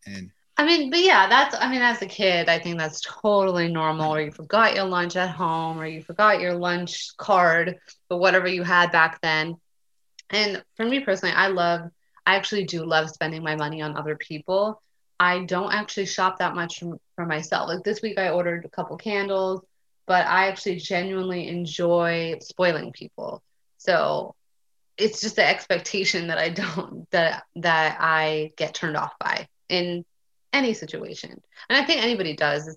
and 0.06 0.30
I 0.56 0.64
mean, 0.64 0.90
but 0.90 1.00
yeah, 1.00 1.28
that's, 1.28 1.54
I 1.54 1.70
mean, 1.70 1.82
as 1.82 2.02
a 2.02 2.06
kid, 2.06 2.48
I 2.48 2.58
think 2.58 2.78
that's 2.78 3.00
totally 3.00 3.68
normal. 3.68 4.12
Or 4.12 4.20
you 4.20 4.32
forgot 4.32 4.74
your 4.74 4.86
lunch 4.86 5.14
at 5.14 5.30
home, 5.30 5.78
or 5.78 5.86
you 5.86 6.02
forgot 6.02 6.40
your 6.40 6.54
lunch 6.54 7.16
card, 7.16 7.78
but 8.08 8.16
whatever 8.16 8.48
you 8.48 8.64
had 8.64 8.90
back 8.90 9.20
then. 9.20 9.56
And 10.30 10.62
for 10.76 10.84
me 10.84 10.98
personally, 10.98 11.34
I 11.34 11.46
love, 11.46 11.90
I 12.28 12.36
actually 12.36 12.64
do 12.64 12.84
love 12.84 13.08
spending 13.08 13.42
my 13.42 13.56
money 13.56 13.80
on 13.80 13.96
other 13.96 14.14
people. 14.14 14.82
I 15.18 15.44
don't 15.44 15.72
actually 15.72 16.04
shop 16.04 16.38
that 16.40 16.54
much 16.54 16.80
for, 17.16 17.24
myself. 17.24 17.70
Like 17.70 17.84
this 17.84 18.02
week, 18.02 18.18
I 18.18 18.28
ordered 18.28 18.66
a 18.66 18.68
couple 18.68 18.98
candles, 18.98 19.62
but 20.06 20.26
I 20.26 20.48
actually 20.48 20.76
genuinely 20.76 21.48
enjoy 21.48 22.36
spoiling 22.42 22.92
people. 22.92 23.42
So 23.78 24.34
it's 24.98 25.22
just 25.22 25.36
the 25.36 25.48
expectation 25.48 26.26
that 26.26 26.36
I 26.36 26.48
don't, 26.60 27.10
that, 27.12 27.44
that 27.56 27.96
I 27.98 28.50
get 28.58 28.74
turned 28.74 28.98
off 28.98 29.14
by 29.18 29.48
in 29.70 30.04
any 30.52 30.74
situation. 30.74 31.30
And 31.70 31.82
I 31.82 31.84
think 31.86 32.02
anybody 32.02 32.36
does. 32.36 32.76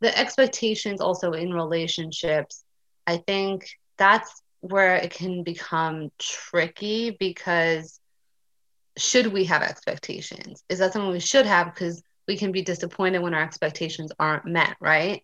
The 0.00 0.18
expectations 0.18 1.02
also 1.02 1.32
in 1.32 1.52
relationships, 1.52 2.64
I 3.06 3.18
think 3.18 3.68
that's 3.98 4.42
where 4.60 4.96
it 4.96 5.10
can 5.10 5.42
become 5.42 6.10
tricky 6.18 7.10
because 7.10 8.00
should 8.96 9.26
we 9.28 9.44
have 9.44 9.62
expectations? 9.62 10.62
Is 10.68 10.78
that 10.78 10.92
something 10.92 11.10
we 11.10 11.20
should 11.20 11.46
have? 11.46 11.72
Because 11.72 12.02
we 12.26 12.36
can 12.36 12.52
be 12.52 12.62
disappointed 12.62 13.20
when 13.20 13.34
our 13.34 13.42
expectations 13.42 14.10
aren't 14.18 14.46
met, 14.46 14.76
right? 14.80 15.22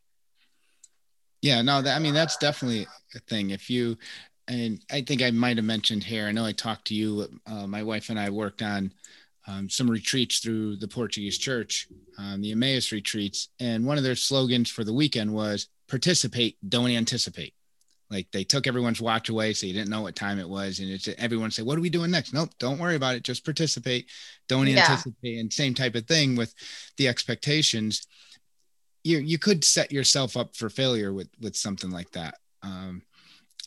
Yeah, 1.40 1.62
no, 1.62 1.82
that, 1.82 1.96
I 1.96 1.98
mean, 1.98 2.14
that's 2.14 2.36
definitely 2.36 2.86
a 3.14 3.18
thing. 3.20 3.50
If 3.50 3.68
you, 3.68 3.96
and 4.46 4.80
I 4.90 5.00
think 5.00 5.22
I 5.22 5.30
might 5.30 5.56
have 5.56 5.66
mentioned 5.66 6.04
here, 6.04 6.26
I 6.26 6.32
know 6.32 6.44
I 6.44 6.52
talked 6.52 6.86
to 6.88 6.94
you, 6.94 7.28
uh, 7.46 7.66
my 7.66 7.82
wife 7.82 8.10
and 8.10 8.18
I 8.18 8.30
worked 8.30 8.62
on 8.62 8.92
um, 9.48 9.68
some 9.68 9.90
retreats 9.90 10.38
through 10.38 10.76
the 10.76 10.86
Portuguese 10.86 11.38
church, 11.38 11.88
um, 12.18 12.40
the 12.40 12.52
Emmaus 12.52 12.92
retreats. 12.92 13.48
And 13.58 13.84
one 13.84 13.98
of 13.98 14.04
their 14.04 14.14
slogans 14.14 14.70
for 14.70 14.84
the 14.84 14.94
weekend 14.94 15.32
was 15.32 15.68
participate, 15.88 16.56
don't 16.68 16.90
anticipate. 16.90 17.54
Like 18.12 18.30
they 18.30 18.44
took 18.44 18.66
everyone's 18.66 19.00
watch 19.00 19.28
away, 19.30 19.54
so 19.54 19.66
you 19.66 19.72
didn't 19.72 19.88
know 19.88 20.02
what 20.02 20.14
time 20.14 20.38
it 20.38 20.48
was. 20.48 20.78
And 20.78 20.90
it's 20.90 21.08
everyone 21.18 21.50
said, 21.50 21.64
What 21.64 21.78
are 21.78 21.82
we 21.82 21.90
doing 21.90 22.10
next? 22.10 22.32
Nope, 22.32 22.50
don't 22.58 22.78
worry 22.78 22.96
about 22.96 23.16
it. 23.16 23.24
Just 23.24 23.44
participate, 23.44 24.10
don't 24.48 24.68
Yeah. 24.68 24.80
anticipate. 24.80 25.38
And 25.38 25.52
same 25.52 25.74
type 25.74 25.94
of 25.94 26.06
thing 26.06 26.36
with 26.36 26.54
the 26.98 27.08
expectations 27.08 28.06
you 29.04 29.18
you 29.18 29.38
could 29.38 29.64
set 29.64 29.92
yourself 29.92 30.36
up 30.36 30.56
for 30.56 30.68
failure 30.68 31.12
with 31.12 31.28
with 31.40 31.56
something 31.56 31.90
like 31.90 32.10
that 32.12 32.34
um 32.62 33.02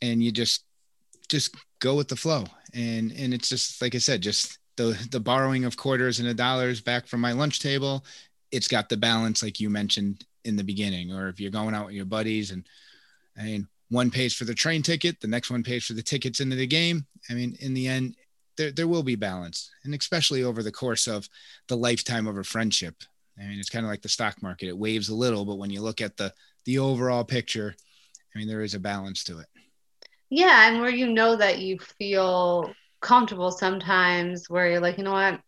and 0.02 0.24
you 0.24 0.32
just 0.32 0.64
just 1.30 1.56
go 1.80 1.96
with 1.96 2.08
the 2.08 2.16
flow 2.16 2.44
and 2.74 3.12
and 3.12 3.34
it's 3.34 3.50
just 3.50 3.82
like 3.82 3.96
i 3.96 3.98
said 3.98 4.22
just 4.22 4.60
the 4.78 4.98
the 5.12 5.20
borrowing 5.20 5.66
of 5.66 5.78
quarters 5.78 6.20
and 6.20 6.28
a 6.28 6.34
dollars 6.34 6.82
back 6.82 7.08
from 7.08 7.20
my 7.20 7.32
lunch 7.32 7.60
table 7.60 8.06
it's 8.52 8.68
got 8.68 8.90
the 8.90 8.98
balance 8.98 9.44
like 9.44 9.60
you 9.60 9.70
mentioned 9.70 10.24
in 10.46 10.56
the 10.56 10.64
beginning 10.64 11.12
or 11.12 11.28
if 11.28 11.40
you're 11.40 11.52
going 11.52 11.75
out 11.75 11.88
with 11.88 11.96
your 11.96 12.06
buddies 12.06 12.52
and 12.52 12.66
i 13.38 13.44
mean 13.44 13.68
one 13.89 14.10
pays 14.10 14.34
for 14.34 14.46
the 14.46 14.54
train 14.54 14.82
ticket 14.82 15.20
the 15.22 15.27
next 15.27 15.50
one 15.50 15.63
pays 15.63 15.86
for 15.86 15.94
the 15.94 16.01
tickets 16.01 16.39
into 16.39 16.56
the 16.56 16.68
game 16.68 17.06
i 17.30 17.34
mean 17.34 17.56
in 17.60 17.74
the 17.74 17.88
end 17.88 18.15
there, 18.58 18.72
there 18.72 18.88
will 18.88 19.04
be 19.04 19.15
balance 19.15 19.70
and 19.84 19.94
especially 19.94 20.44
over 20.44 20.63
the 20.63 20.72
course 20.72 21.08
of 21.08 21.27
the 21.68 21.77
lifetime 21.77 22.27
of 22.27 22.38
a 22.38 22.44
friendship 22.44 23.04
I 23.39 23.44
mean, 23.48 23.60
it's 23.60 23.70
kind 23.70 23.86
of 23.86 23.89
like 23.89 24.01
the 24.01 24.10
stock 24.10 24.42
market. 24.42 24.68
It 24.68 24.77
waves 24.77 25.10
a 25.10 25.15
little, 25.15 25.46
but 25.46 25.58
when 25.58 25.70
you 25.70 25.82
look 25.82 26.01
at 26.01 26.18
the 26.18 26.34
the 26.65 26.80
overall 26.80 27.24
picture, 27.24 27.75
I 28.34 28.39
mean, 28.39 28.48
there 28.48 28.62
is 28.62 28.74
a 28.74 28.80
balance 28.80 29.24
to 29.25 29.39
it. 29.39 29.48
Yeah, 30.30 30.68
and 30.68 30.82
where 30.82 30.89
you 30.89 31.08
know 31.08 31.36
that 31.36 31.60
you 31.60 31.77
feel 32.00 32.74
comfortable 33.01 33.51
sometimes 33.51 34.50
where 34.50 34.70
you're 34.70 34.80
like, 34.80 34.98
you 34.98 35.04
know 35.04 35.12
what, 35.12 35.39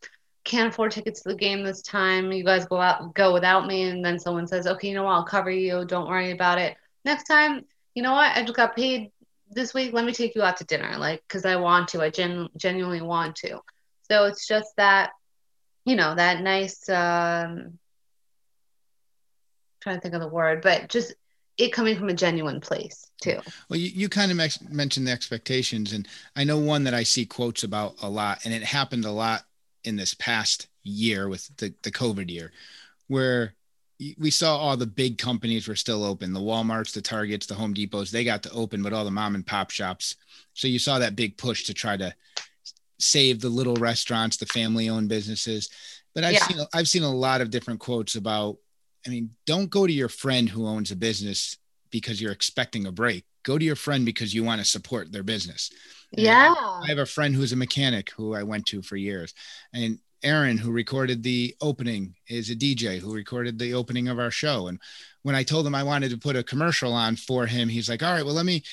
can't 0.43 0.71
afford 0.71 0.91
tickets 0.91 1.23
to 1.23 1.29
the 1.29 1.35
game 1.35 1.63
this 1.63 1.81
time. 1.81 2.31
You 2.31 2.43
guys 2.43 2.65
go 2.65 2.79
out 2.79 3.13
go 3.15 3.33
without 3.33 3.67
me, 3.67 3.83
and 3.83 4.03
then 4.03 4.19
someone 4.19 4.47
says, 4.47 4.67
Okay, 4.67 4.89
you 4.89 4.93
know 4.93 5.03
what, 5.03 5.13
I'll 5.13 5.25
cover 5.25 5.49
you, 5.51 5.85
don't 5.85 6.09
worry 6.09 6.31
about 6.31 6.59
it. 6.59 6.75
Next 7.05 7.23
time, 7.23 7.65
you 7.97 8.03
know 8.03 8.11
what, 8.11 8.37
I 8.37 8.43
just 8.43 8.55
got 8.55 8.75
paid 8.75 9.11
this 9.49 9.73
week, 9.73 9.91
let 9.91 10.05
me 10.05 10.13
take 10.13 10.35
you 10.35 10.43
out 10.43 10.57
to 10.57 10.65
dinner, 10.65 10.97
like 10.99 11.23
because 11.27 11.45
I 11.45 11.55
want 11.55 11.87
to, 11.89 12.01
I 12.03 12.11
gen- 12.11 12.49
genuinely 12.55 13.01
want 13.01 13.37
to. 13.37 13.59
So 14.03 14.25
it's 14.25 14.47
just 14.47 14.67
that, 14.77 15.13
you 15.83 15.95
know, 15.95 16.13
that 16.13 16.43
nice 16.43 16.87
um 16.89 17.79
trying 19.79 19.95
to 19.95 20.01
think 20.01 20.13
of 20.13 20.21
the 20.21 20.27
word, 20.27 20.61
but 20.61 20.89
just 20.89 21.15
it 21.57 21.73
coming 21.73 21.97
from 21.97 22.09
a 22.09 22.13
genuine 22.13 22.61
place 22.61 23.09
too. 23.19 23.39
Well, 23.67 23.79
you, 23.79 23.89
you 23.89 24.09
kind 24.09 24.31
of 24.31 24.39
ex- 24.39 24.61
mentioned 24.61 25.07
the 25.07 25.11
expectations, 25.11 25.91
and 25.91 26.07
I 26.35 26.43
know 26.43 26.59
one 26.59 26.83
that 26.83 26.93
I 26.93 27.01
see 27.01 27.25
quotes 27.25 27.63
about 27.63 27.95
a 28.03 28.09
lot, 28.11 28.45
and 28.45 28.53
it 28.53 28.61
happened 28.61 29.05
a 29.05 29.11
lot 29.11 29.41
in 29.83 29.95
this 29.95 30.13
past 30.13 30.67
year 30.83 31.27
with 31.27 31.49
the, 31.57 31.73
the 31.81 31.89
COVID 31.89 32.29
year, 32.29 32.51
where 33.07 33.55
we 34.17 34.29
saw 34.29 34.57
all 34.57 34.77
the 34.77 34.85
big 34.85 35.17
companies 35.17 35.67
were 35.67 35.75
still 35.75 36.03
open 36.03 36.33
the 36.33 36.39
Walmarts, 36.39 36.93
the 36.93 37.01
Targets, 37.01 37.47
the 37.47 37.55
Home 37.55 37.73
Depots, 37.73 38.11
they 38.11 38.23
got 38.23 38.43
to 38.43 38.51
open, 38.51 38.83
but 38.83 38.93
all 38.93 39.05
the 39.05 39.11
mom 39.11 39.35
and 39.35 39.45
pop 39.45 39.71
shops. 39.71 40.15
So 40.53 40.67
you 40.67 40.79
saw 40.79 40.99
that 40.99 41.15
big 41.15 41.37
push 41.37 41.63
to 41.65 41.73
try 41.73 41.97
to 41.97 42.13
save 42.99 43.41
the 43.41 43.49
little 43.49 43.75
restaurants, 43.75 44.37
the 44.37 44.45
family 44.47 44.89
owned 44.89 45.09
businesses. 45.09 45.69
But 46.13 46.23
I've 46.23 46.33
Yeah. 46.33 46.47
seen 46.47 46.57
I've 46.73 46.89
seen 46.89 47.03
a 47.03 47.11
lot 47.13 47.41
of 47.41 47.49
different 47.49 47.79
quotes 47.79 48.15
about 48.15 48.57
I 49.05 49.09
mean, 49.09 49.29
don't 49.45 49.69
go 49.69 49.87
to 49.87 49.93
your 49.93 50.09
friend 50.09 50.49
who 50.49 50.67
owns 50.67 50.91
a 50.91 50.95
business 50.95 51.57
because 51.91 52.19
you're 52.21 52.33
expecting 52.33 52.85
a 52.87 52.91
break. 52.91 53.23
Go 53.43 53.57
to 53.57 53.63
your 53.63 53.77
friend 53.77 54.05
because 54.05 54.33
you 54.33 54.43
want 54.43 54.59
to 54.59 54.65
support 54.65 55.11
their 55.11 55.23
business. 55.23 55.71
And 56.11 56.25
Yeah. 56.25 56.53
I 56.57 56.87
have 56.87 56.97
a 56.97 57.05
friend 57.05 57.33
who's 57.33 57.53
a 57.53 57.55
mechanic 57.55 58.11
who 58.11 58.33
I 58.33 58.43
went 58.43 58.65
to 58.67 58.81
for 58.81 58.97
years. 58.97 59.33
And 59.73 59.99
Aaron, 60.23 60.57
who 60.57 60.71
recorded 60.71 61.23
the 61.23 61.55
opening, 61.61 62.15
is 62.27 62.49
a 62.49 62.55
DJ 62.55 62.99
who 62.99 63.13
recorded 63.13 63.59
the 63.59 63.73
opening 63.73 64.07
of 64.07 64.19
our 64.19 64.31
show. 64.31 64.67
And 64.67 64.79
when 65.23 65.35
I 65.35 65.43
told 65.43 65.67
him 65.67 65.75
I 65.75 65.83
wanted 65.83 66.11
to 66.11 66.17
put 66.17 66.35
a 66.35 66.43
commercial 66.43 66.93
on 66.93 67.15
for 67.15 67.45
him, 67.45 67.69
he's 67.69 67.89
like, 67.89 68.03
All 68.03 68.13
right, 68.13 68.25
well, 68.25 68.33
let 68.35 68.45
me. 68.45 68.63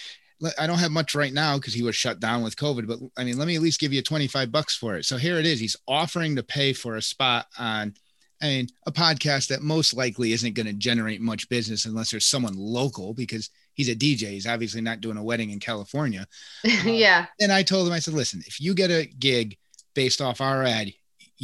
let- 0.40 0.58
I 0.58 0.66
don't 0.66 0.78
have 0.78 0.90
much 0.90 1.14
right 1.14 1.32
now 1.32 1.56
because 1.56 1.74
he 1.74 1.82
was 1.82 1.96
shut 1.96 2.20
down 2.20 2.42
with 2.42 2.56
COVID, 2.56 2.86
but 2.86 2.98
I 3.16 3.24
mean, 3.24 3.38
let 3.38 3.46
me 3.46 3.56
at 3.56 3.62
least 3.62 3.80
give 3.80 3.92
you 3.92 4.02
25 4.02 4.50
bucks 4.50 4.76
for 4.76 4.96
it. 4.96 5.04
So 5.04 5.16
here 5.16 5.38
it 5.38 5.46
is. 5.46 5.60
He's 5.60 5.76
offering 5.86 6.36
to 6.36 6.42
pay 6.42 6.72
for 6.72 6.96
a 6.96 7.02
spot 7.02 7.46
on 7.58 7.94
I 8.42 8.46
mean, 8.46 8.66
a 8.86 8.92
podcast 8.92 9.48
that 9.48 9.62
most 9.62 9.94
likely 9.94 10.32
isn't 10.32 10.54
going 10.54 10.66
to 10.66 10.72
generate 10.74 11.20
much 11.22 11.48
business 11.48 11.86
unless 11.86 12.10
there's 12.10 12.26
someone 12.26 12.52
local 12.56 13.14
because 13.14 13.48
he's 13.72 13.88
a 13.88 13.94
DJ. 13.94 14.30
He's 14.32 14.46
obviously 14.46 14.82
not 14.82 15.00
doing 15.00 15.16
a 15.16 15.22
wedding 15.22 15.50
in 15.50 15.60
California. 15.60 16.26
Um, 16.64 16.88
yeah. 16.88 17.26
And 17.40 17.50
I 17.52 17.62
told 17.62 17.86
him, 17.86 17.94
I 17.94 18.00
said, 18.00 18.12
listen, 18.12 18.42
if 18.46 18.60
you 18.60 18.74
get 18.74 18.90
a 18.90 19.06
gig 19.06 19.56
based 19.94 20.20
off 20.20 20.40
our 20.42 20.62
ad, 20.64 20.92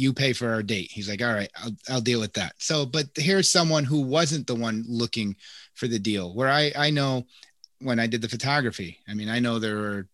you 0.01 0.13
pay 0.13 0.33
for 0.33 0.49
our 0.49 0.63
date. 0.63 0.89
He's 0.91 1.07
like, 1.07 1.21
all 1.21 1.33
right, 1.33 1.51
I'll, 1.55 1.71
I'll 1.87 2.01
deal 2.01 2.19
with 2.19 2.33
that. 2.33 2.53
So, 2.57 2.87
but 2.87 3.05
here's 3.15 3.47
someone 3.47 3.83
who 3.83 4.01
wasn't 4.01 4.47
the 4.47 4.55
one 4.55 4.83
looking 4.87 5.35
for 5.75 5.87
the 5.87 5.99
deal 5.99 6.33
where 6.33 6.49
I, 6.49 6.71
I 6.75 6.89
know 6.89 7.27
when 7.79 7.99
I 7.99 8.07
did 8.07 8.21
the 8.23 8.27
photography, 8.27 8.97
I 9.07 9.13
mean, 9.13 9.29
I 9.29 9.39
know 9.39 9.59
there 9.59 9.77
were 9.77 10.07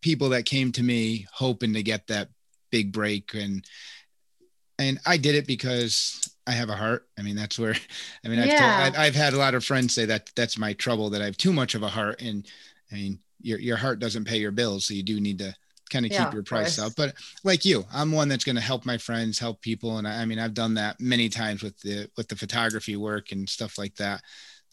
people 0.00 0.30
that 0.30 0.44
came 0.44 0.72
to 0.72 0.82
me 0.82 1.26
hoping 1.32 1.72
to 1.74 1.84
get 1.84 2.08
that 2.08 2.30
big 2.70 2.92
break 2.92 3.32
and, 3.34 3.64
and 4.80 4.98
I 5.06 5.18
did 5.18 5.36
it 5.36 5.46
because 5.46 6.28
I 6.44 6.52
have 6.52 6.68
a 6.70 6.74
heart. 6.74 7.06
I 7.16 7.22
mean, 7.22 7.36
that's 7.36 7.60
where, 7.60 7.76
I 8.24 8.28
mean, 8.28 8.40
I've, 8.40 8.50
Yeah. 8.50 8.84
told, 8.84 8.96
I've 8.96 9.14
had 9.14 9.34
a 9.34 9.38
lot 9.38 9.54
of 9.54 9.64
friends 9.64 9.94
say 9.94 10.06
that 10.06 10.30
that's 10.34 10.58
my 10.58 10.72
trouble, 10.72 11.10
that 11.10 11.22
I 11.22 11.26
have 11.26 11.36
too 11.36 11.52
much 11.52 11.76
of 11.76 11.84
a 11.84 11.88
heart. 11.88 12.20
And 12.20 12.44
I 12.90 12.96
mean, 12.96 13.20
your, 13.40 13.60
your 13.60 13.76
heart 13.76 14.00
doesn't 14.00 14.24
pay 14.24 14.38
your 14.38 14.50
bills. 14.50 14.86
So 14.86 14.94
you 14.94 15.04
do 15.04 15.20
need 15.20 15.38
to 15.38 15.54
kind 15.92 16.06
of 16.06 16.10
Yeah, 16.10 16.18
keep 16.24 16.34
your 16.34 16.42
price 16.42 16.78
up. 16.78 16.94
But 16.96 17.14
like 17.44 17.64
you, 17.64 17.84
I'm 17.92 18.12
one 18.12 18.28
that's 18.28 18.44
going 18.44 18.56
to 18.56 18.62
help 18.62 18.86
my 18.86 18.98
friends, 18.98 19.38
help 19.38 19.60
people, 19.60 19.98
and 19.98 20.08
I, 20.08 20.22
I 20.22 20.24
mean, 20.24 20.38
I've 20.40 20.54
done 20.54 20.74
that 20.74 21.00
many 21.00 21.28
times 21.28 21.62
with 21.62 21.78
the 21.80 22.10
with 22.16 22.28
the 22.28 22.36
photography 22.36 22.96
work 22.96 23.32
and 23.32 23.48
stuff 23.48 23.78
like 23.78 23.96
that. 23.96 24.22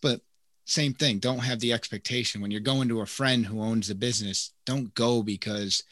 But 0.02 0.22
same 0.66 0.94
thing, 0.94 1.20
don't 1.20 1.40
have 1.40 1.60
the 1.60 1.74
expectation 1.74 2.42
when 2.42 2.52
you're 2.52 2.62
going 2.62 2.90
to 2.90 3.02
a 3.02 3.06
friend 3.06 3.46
who 3.46 3.62
owns 3.62 3.90
a 3.90 3.96
business. 3.96 4.54
Don't 4.66 4.94
go 4.96 5.24
because 5.24 5.84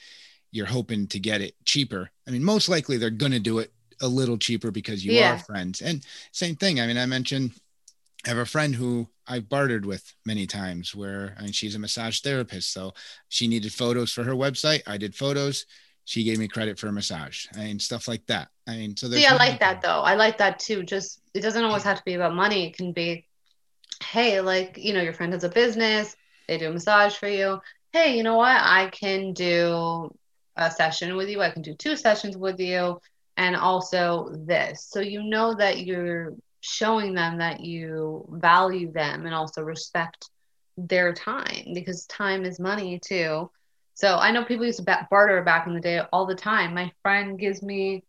you're 0.52 0.66
hoping 0.68 1.08
to 1.08 1.20
get 1.20 1.42
it 1.42 1.56
cheaper. 1.66 2.10
I 2.28 2.32
mean, 2.32 2.44
most 2.44 2.70
likely 2.70 2.98
they're 2.98 3.10
going 3.10 3.32
to 3.34 3.40
do 3.40 3.60
it 3.60 3.72
a 4.02 4.08
little 4.08 4.38
cheaper 4.38 4.72
because 4.72 5.04
you 5.06 5.14
Yeah. 5.14 5.34
are 5.34 5.38
friends. 5.38 5.82
And 5.82 6.06
same 6.32 6.56
thing. 6.56 6.80
I 6.80 6.88
mean, 6.88 6.98
I 6.98 7.06
mentioned 7.06 7.52
I 8.28 8.32
have 8.32 8.40
a 8.40 8.46
friend 8.46 8.76
who 8.76 9.08
I've 9.26 9.48
bartered 9.48 9.86
with 9.86 10.14
many 10.26 10.46
times 10.46 10.94
where 10.94 11.34
I 11.40 11.44
mean, 11.44 11.54
she's 11.54 11.76
a 11.76 11.80
massage 11.80 12.20
therapist. 12.20 12.74
So 12.74 12.94
she 13.30 13.48
needed 13.48 13.74
photos 13.74 14.12
for 14.12 14.24
her 14.26 14.34
website. 14.34 14.82
I 14.86 14.98
did 14.98 15.16
photos. 15.16 15.66
She 16.04 16.26
gave 16.26 16.38
me 16.38 16.48
credit 16.50 16.78
for 16.78 16.88
a 16.88 16.92
massage 16.92 17.48
I 17.56 17.66
mean, 17.66 17.80
stuff 17.80 18.08
like 18.08 18.26
that. 18.28 18.50
I 18.68 18.76
mean, 18.76 18.98
so 18.98 19.08
there's 19.08 19.22
See, 19.22 19.28
I 19.28 19.36
like 19.36 19.62
that 19.62 19.82
though. 19.82 20.02
I 20.02 20.16
like 20.16 20.38
that 20.40 20.60
too. 20.60 20.84
Just 20.84 21.22
it 21.34 21.40
doesn't 21.40 21.64
always 21.64 21.84
have 21.84 21.98
to 21.98 22.04
be 22.06 22.16
about 22.16 22.36
money. 22.36 22.68
It 22.68 22.76
can 22.76 22.92
be, 22.92 23.26
hey, 24.04 24.42
like 24.42 24.78
you 24.78 24.94
know, 24.94 25.02
your 25.02 25.14
friend 25.14 25.32
has 25.32 25.46
a 25.46 25.50
business, 25.50 26.14
they 26.50 26.58
do 26.58 26.70
a 26.70 26.74
massage 26.74 27.16
for 27.16 27.30
you. 27.30 27.62
Hey, 27.94 28.18
you 28.18 28.24
know 28.24 28.36
what? 28.36 28.58
I 28.60 28.90
can 28.90 29.32
do 29.32 30.14
a 30.58 30.70
session 30.70 31.16
with 31.16 31.30
you. 31.30 31.42
I 31.42 31.50
can 31.50 31.62
do 31.62 31.74
two 31.76 31.96
sessions 31.96 32.36
with 32.36 32.60
you, 32.60 33.00
and 33.38 33.56
also 33.56 34.34
this. 34.34 34.86
So 34.90 35.00
you 35.00 35.24
know 35.24 35.56
that 35.56 35.86
you're 35.86 36.34
showing 36.68 37.14
them 37.14 37.38
that 37.40 37.62
you 37.62 38.28
value 38.32 38.92
them 38.92 39.26
and 39.26 39.34
also 39.34 39.62
respect 39.62 40.30
their 40.78 41.14
time 41.14 41.74
because 41.74 42.06
time 42.08 42.46
is 42.46 42.60
money 42.60 43.00
too. 43.00 43.50
So 43.96 44.18
I 44.18 44.32
know 44.32 44.46
people 44.46 44.66
used 44.66 44.80
to 44.80 44.86
ba- 44.86 45.08
barter 45.10 45.42
back 45.44 45.68
in 45.68 45.74
the 45.74 45.82
day 45.82 46.02
all 46.12 46.26
the 46.26 46.36
time. 46.36 46.74
My 46.74 46.92
friend 47.04 47.40
gives 47.40 47.64
me 47.64 48.04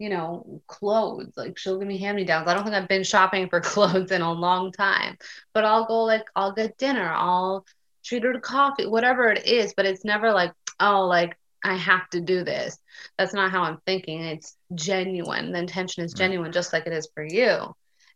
you 0.00 0.08
know, 0.08 0.62
clothes. 0.66 1.32
Like 1.36 1.58
she'll 1.58 1.78
give 1.78 1.86
me 1.86 1.98
hand 1.98 2.16
me 2.16 2.24
downs. 2.24 2.48
I 2.48 2.54
don't 2.54 2.64
think 2.64 2.74
I've 2.74 2.88
been 2.88 3.04
shopping 3.04 3.48
for 3.48 3.60
clothes 3.60 4.10
in 4.10 4.22
a 4.22 4.32
long 4.32 4.72
time, 4.72 5.16
but 5.54 5.64
I'll 5.64 5.86
go 5.86 6.02
like, 6.04 6.24
I'll 6.34 6.52
get 6.52 6.78
dinner, 6.78 7.12
I'll 7.12 7.64
treat 8.04 8.24
her 8.24 8.32
to 8.32 8.40
coffee, 8.40 8.86
whatever 8.86 9.28
it 9.30 9.46
is. 9.46 9.74
But 9.76 9.86
it's 9.86 10.04
never 10.04 10.32
like, 10.32 10.52
oh, 10.80 11.06
like 11.06 11.36
I 11.64 11.74
have 11.76 12.08
to 12.10 12.20
do 12.20 12.44
this. 12.44 12.78
That's 13.18 13.34
not 13.34 13.50
how 13.52 13.62
I'm 13.62 13.78
thinking. 13.86 14.22
It's 14.22 14.56
genuine. 14.74 15.52
The 15.52 15.58
intention 15.58 16.02
is 16.04 16.14
genuine, 16.14 16.52
just 16.52 16.72
like 16.72 16.86
it 16.86 16.92
is 16.94 17.08
for 17.14 17.22
you. 17.22 17.74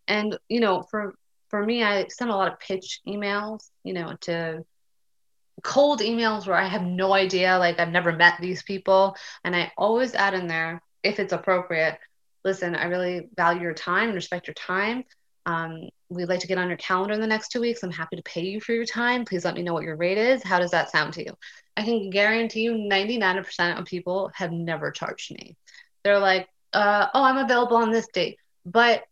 And, 0.08 0.38
you 0.48 0.60
know, 0.60 0.82
for, 0.82 1.14
for 1.48 1.64
me, 1.64 1.82
I 1.82 2.06
send 2.08 2.30
a 2.30 2.36
lot 2.36 2.52
of 2.52 2.58
pitch 2.60 3.00
emails, 3.06 3.70
you 3.84 3.94
know, 3.94 4.14
to 4.22 4.64
cold 5.62 6.00
emails 6.00 6.46
where 6.46 6.56
I 6.56 6.66
have 6.66 6.82
no 6.82 7.14
idea, 7.14 7.58
like 7.58 7.78
I've 7.78 7.90
never 7.90 8.12
met 8.12 8.34
these 8.40 8.62
people. 8.62 9.16
And 9.44 9.54
I 9.54 9.72
always 9.76 10.14
add 10.14 10.34
in 10.34 10.46
there, 10.46 10.82
if 11.02 11.18
it's 11.18 11.32
appropriate, 11.32 11.98
listen, 12.44 12.74
I 12.74 12.84
really 12.84 13.28
value 13.36 13.62
your 13.62 13.74
time 13.74 14.08
and 14.08 14.14
respect 14.14 14.46
your 14.46 14.54
time. 14.54 15.04
Um, 15.46 15.88
we'd 16.08 16.28
like 16.28 16.40
to 16.40 16.46
get 16.46 16.58
on 16.58 16.68
your 16.68 16.76
calendar 16.76 17.14
in 17.14 17.20
the 17.20 17.26
next 17.26 17.48
two 17.48 17.60
weeks. 17.60 17.82
I'm 17.82 17.90
happy 17.90 18.16
to 18.16 18.22
pay 18.22 18.42
you 18.42 18.60
for 18.60 18.72
your 18.72 18.84
time. 18.84 19.24
Please 19.24 19.44
let 19.44 19.54
me 19.54 19.62
know 19.62 19.74
what 19.74 19.84
your 19.84 19.96
rate 19.96 20.18
is. 20.18 20.42
How 20.42 20.58
does 20.58 20.70
that 20.70 20.90
sound 20.90 21.12
to 21.14 21.24
you? 21.24 21.32
I 21.76 21.82
can 21.82 22.10
guarantee 22.10 22.60
you 22.60 22.72
99% 22.72 23.78
of 23.78 23.84
people 23.84 24.30
have 24.34 24.52
never 24.52 24.90
charged 24.90 25.32
me. 25.32 25.56
They're 26.02 26.18
like, 26.18 26.48
uh, 26.72 27.08
oh, 27.14 27.22
I'm 27.22 27.38
available 27.38 27.76
on 27.76 27.90
this 27.90 28.06
date. 28.12 28.38
But 28.64 29.04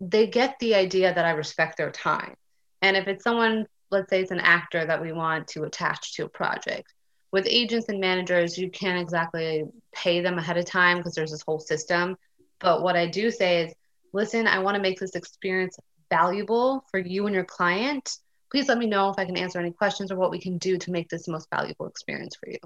they 0.00 0.26
get 0.26 0.58
the 0.58 0.74
idea 0.74 1.14
that 1.14 1.24
I 1.24 1.30
respect 1.30 1.76
their 1.76 1.90
time. 1.90 2.34
And 2.82 2.96
if 2.96 3.06
it's 3.06 3.24
someone, 3.24 3.66
let's 3.90 4.08
say 4.08 4.22
it's 4.22 4.30
an 4.30 4.40
actor 4.40 4.84
that 4.84 5.02
we 5.02 5.12
want 5.12 5.48
to 5.48 5.64
attach 5.64 6.14
to 6.14 6.24
a 6.24 6.28
project, 6.28 6.92
with 7.32 7.46
agents 7.48 7.88
and 7.88 8.00
managers, 8.00 8.58
you 8.58 8.70
can't 8.70 9.00
exactly 9.00 9.64
pay 9.94 10.20
them 10.20 10.38
ahead 10.38 10.56
of 10.56 10.64
time 10.64 10.96
because 10.96 11.14
there's 11.14 11.30
this 11.30 11.42
whole 11.42 11.60
system. 11.60 12.16
But 12.58 12.82
what 12.82 12.96
I 12.96 13.06
do 13.06 13.30
say 13.30 13.64
is, 13.64 13.74
listen, 14.12 14.46
I 14.46 14.58
want 14.58 14.74
to 14.74 14.82
make 14.82 14.98
this 14.98 15.14
experience 15.14 15.78
valuable 16.10 16.84
for 16.90 16.98
you 16.98 17.26
and 17.26 17.34
your 17.34 17.44
client. 17.44 18.16
Please 18.50 18.68
let 18.68 18.78
me 18.78 18.86
know 18.86 19.10
if 19.10 19.18
I 19.18 19.26
can 19.26 19.36
answer 19.36 19.60
any 19.60 19.70
questions 19.70 20.10
or 20.10 20.16
what 20.16 20.32
we 20.32 20.40
can 20.40 20.58
do 20.58 20.76
to 20.78 20.90
make 20.90 21.08
this 21.08 21.26
the 21.26 21.32
most 21.32 21.48
valuable 21.50 21.86
experience 21.86 22.34
for 22.34 22.50
you. 22.50 22.58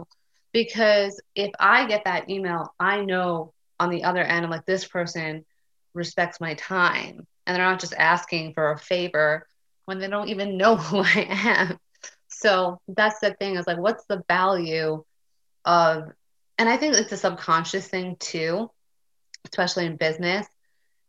Because 0.52 1.20
if 1.34 1.50
I 1.60 1.86
get 1.86 2.04
that 2.04 2.30
email, 2.30 2.72
I 2.80 3.02
know 3.02 3.52
on 3.78 3.90
the 3.90 4.04
other 4.04 4.22
end, 4.22 4.46
I'm 4.46 4.50
like, 4.50 4.64
this 4.64 4.86
person 4.86 5.44
respects 5.94 6.40
my 6.40 6.54
time. 6.54 7.26
And 7.46 7.56
they're 7.56 7.64
not 7.64 7.80
just 7.80 7.94
asking 7.94 8.54
for 8.54 8.72
a 8.72 8.78
favor 8.78 9.46
when 9.84 9.98
they 9.98 10.08
don't 10.08 10.28
even 10.28 10.56
know 10.56 10.76
who 10.76 10.98
I 10.98 11.26
am. 11.28 11.78
So 12.28 12.80
that's 12.88 13.20
the 13.20 13.34
thing 13.34 13.56
is 13.56 13.66
like, 13.66 13.78
what's 13.78 14.04
the 14.06 14.22
value 14.28 15.04
of, 15.64 16.10
and 16.58 16.68
I 16.68 16.76
think 16.76 16.96
it's 16.96 17.12
a 17.12 17.16
subconscious 17.16 17.88
thing 17.88 18.16
too, 18.18 18.70
especially 19.50 19.86
in 19.86 19.96
business, 19.96 20.46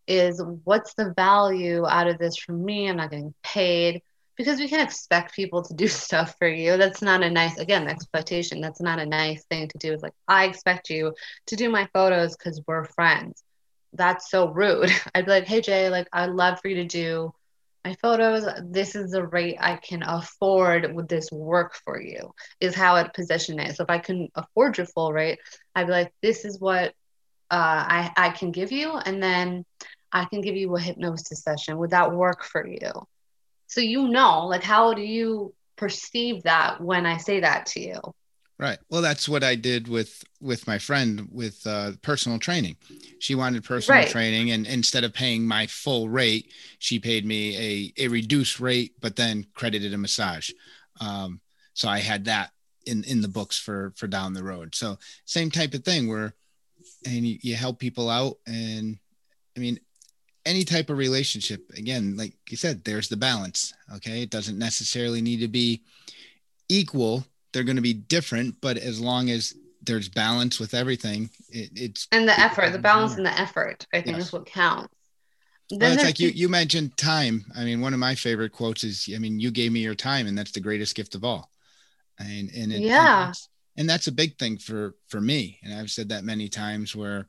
is 0.07 0.41
what's 0.63 0.93
the 0.93 1.13
value 1.15 1.85
out 1.85 2.07
of 2.07 2.17
this 2.17 2.37
for 2.37 2.53
me? 2.53 2.87
I'm 2.87 2.97
not 2.97 3.09
getting 3.09 3.33
paid 3.43 4.01
because 4.37 4.59
we 4.59 4.67
can 4.67 4.81
expect 4.81 5.33
people 5.33 5.63
to 5.63 5.73
do 5.73 5.87
stuff 6.05 6.35
for 6.37 6.47
you. 6.47 6.77
That's 6.77 7.01
not 7.01 7.23
a 7.23 7.29
nice, 7.29 7.57
again, 7.57 7.87
expectation. 7.87 8.61
That's 8.61 8.81
not 8.81 8.99
a 8.99 9.05
nice 9.05 9.43
thing 9.45 9.67
to 9.69 9.77
do. 9.77 9.93
It's 9.93 10.03
like, 10.03 10.13
I 10.27 10.45
expect 10.45 10.89
you 10.89 11.13
to 11.47 11.55
do 11.55 11.69
my 11.69 11.87
photos 11.93 12.35
because 12.35 12.61
we're 12.67 12.85
friends. 12.85 13.43
That's 13.95 14.29
so 14.29 14.49
rude. 14.49 14.91
I'd 15.15 15.25
be 15.25 15.31
like, 15.31 15.47
hey, 15.47 15.61
Jay, 15.61 15.89
like, 15.89 16.07
I'd 16.11 16.31
love 16.31 16.59
for 16.61 16.67
you 16.67 16.75
to 16.75 16.85
do 16.85 17.33
my 17.85 17.95
photos. 18.01 18.47
This 18.63 18.95
is 18.95 19.11
the 19.11 19.25
rate 19.25 19.57
I 19.59 19.75
can 19.75 20.03
afford. 20.03 20.93
Would 20.93 21.07
this 21.07 21.31
work 21.31 21.75
for 21.85 22.01
you? 22.01 22.33
Is 22.59 22.75
how 22.75 22.95
I'd 22.95 23.13
position 23.13 23.59
it. 23.59 23.75
So 23.75 23.83
if 23.83 23.89
I 23.89 23.99
can 23.99 24.29
afford 24.35 24.77
your 24.77 24.87
full 24.87 25.13
rate, 25.13 25.39
I'd 25.75 25.87
be 25.87 25.93
like, 25.93 26.13
this 26.21 26.45
is 26.45 26.59
what 26.59 26.93
uh, 27.51 27.85
I, 27.87 28.11
I 28.17 28.29
can 28.31 28.51
give 28.51 28.71
you. 28.71 28.91
And 28.93 29.21
then 29.21 29.65
I 30.11 30.25
can 30.25 30.41
give 30.41 30.55
you 30.55 30.75
a 30.75 30.79
hypnosis 30.79 31.43
session. 31.43 31.77
Would 31.77 31.91
that 31.91 32.11
work 32.11 32.43
for 32.43 32.65
you? 32.65 32.91
So 33.67 33.81
you 33.81 34.07
know, 34.07 34.47
like, 34.47 34.63
how 34.63 34.93
do 34.93 35.01
you 35.01 35.53
perceive 35.75 36.43
that 36.43 36.81
when 36.81 37.05
I 37.05 37.17
say 37.17 37.41
that 37.41 37.67
to 37.67 37.81
you? 37.81 37.99
Right. 38.57 38.79
Well, 38.89 39.01
that's 39.01 39.27
what 39.27 39.43
I 39.43 39.55
did 39.55 39.89
with 39.89 40.23
with 40.39 40.65
my 40.65 40.77
friend 40.77 41.27
with 41.29 41.65
uh, 41.67 41.91
personal 42.01 42.39
training. 42.39 42.77
She 43.19 43.35
wanted 43.35 43.65
personal 43.65 43.99
Right. 44.01 44.09
training, 44.09 44.51
and 44.51 44.65
instead 44.65 45.03
of 45.03 45.13
paying 45.13 45.45
my 45.45 45.67
full 45.67 46.07
rate, 46.07 46.53
she 46.79 46.97
paid 46.99 47.25
me 47.25 47.93
a 47.97 48.05
a 48.05 48.07
reduced 48.07 48.61
rate, 48.61 48.93
but 49.01 49.17
then 49.17 49.45
credited 49.55 49.93
a 49.93 49.97
massage. 49.97 50.51
Um, 51.01 51.41
so 51.73 51.89
I 51.89 51.99
had 51.99 52.25
that 52.25 52.51
in 52.85 53.03
in 53.03 53.19
the 53.19 53.27
books 53.27 53.59
for 53.59 53.91
for 53.97 54.07
down 54.07 54.33
the 54.33 54.43
road. 54.43 54.73
So 54.73 54.97
same 55.25 55.51
type 55.51 55.73
of 55.73 55.83
thing 55.83 56.07
where, 56.07 56.33
and 57.05 57.27
you, 57.27 57.37
you 57.41 57.55
help 57.55 57.77
people 57.79 58.09
out, 58.09 58.37
and 58.47 58.97
I 59.57 59.59
mean, 59.59 59.81
any 60.45 60.63
type 60.63 60.89
of 60.89 60.97
relationship. 60.97 61.69
Again, 61.75 62.15
like 62.15 62.37
you 62.49 62.55
said, 62.55 62.85
there's 62.85 63.09
the 63.09 63.17
balance. 63.17 63.73
Okay, 63.95 64.21
it 64.21 64.29
doesn't 64.29 64.57
necessarily 64.57 65.19
need 65.19 65.41
to 65.41 65.49
be 65.49 65.83
equal 66.69 67.25
they're 67.55 67.63
going 67.63 67.77
to 67.77 67.81
be 67.81 67.93
different, 67.93 68.59
but 68.59 68.77
as 68.77 68.99
long 68.99 69.29
as 69.29 69.55
there's 69.81 70.09
balance 70.09 70.59
with 70.59 70.73
everything, 70.73 71.29
it, 71.49 71.69
it's 71.73 72.05
And 72.11 72.27
the 72.27 72.37
effort, 72.37 72.71
the 72.73 72.79
balance 72.79 73.11
matter. 73.13 73.23
and 73.23 73.27
the 73.37 73.39
effort, 73.41 73.87
I 73.93 74.01
think 74.01 74.17
Yes. 74.17 74.27
is 74.27 74.33
what 74.33 74.45
counts. 74.45 74.93
Then 75.69 75.79
Well, 75.79 75.93
it's 75.93 76.03
like 76.03 76.19
you 76.19 76.29
you 76.29 76.49
mentioned 76.49 76.95
time. 76.97 77.45
I 77.55 77.63
mean, 77.63 77.79
one 77.81 77.93
of 77.93 77.99
my 77.99 78.13
favorite 78.13 78.51
quotes 78.51 78.83
is, 78.83 79.09
I 79.15 79.17
mean, 79.19 79.39
you 79.39 79.51
gave 79.51 79.71
me 79.71 79.79
your 79.79 79.95
time, 79.95 80.27
and 80.27 80.37
that's 80.37 80.51
the 80.51 80.59
greatest 80.59 80.95
gift 80.95 81.15
of 81.15 81.23
all. 81.23 81.49
And 82.19 82.49
and 82.51 82.71
it, 82.73 82.75
and 82.75 82.83
Yeah. 82.85 83.05
that's- 83.05 83.47
and 83.77 83.89
that's 83.89 84.07
a 84.07 84.11
big 84.11 84.37
thing 84.37 84.57
for 84.57 84.95
for 85.07 85.21
me. 85.21 85.59
And 85.63 85.73
I've 85.73 85.89
said 85.91 86.09
that 86.09 86.23
many 86.25 86.49
times. 86.49 86.93
Where, 86.95 87.27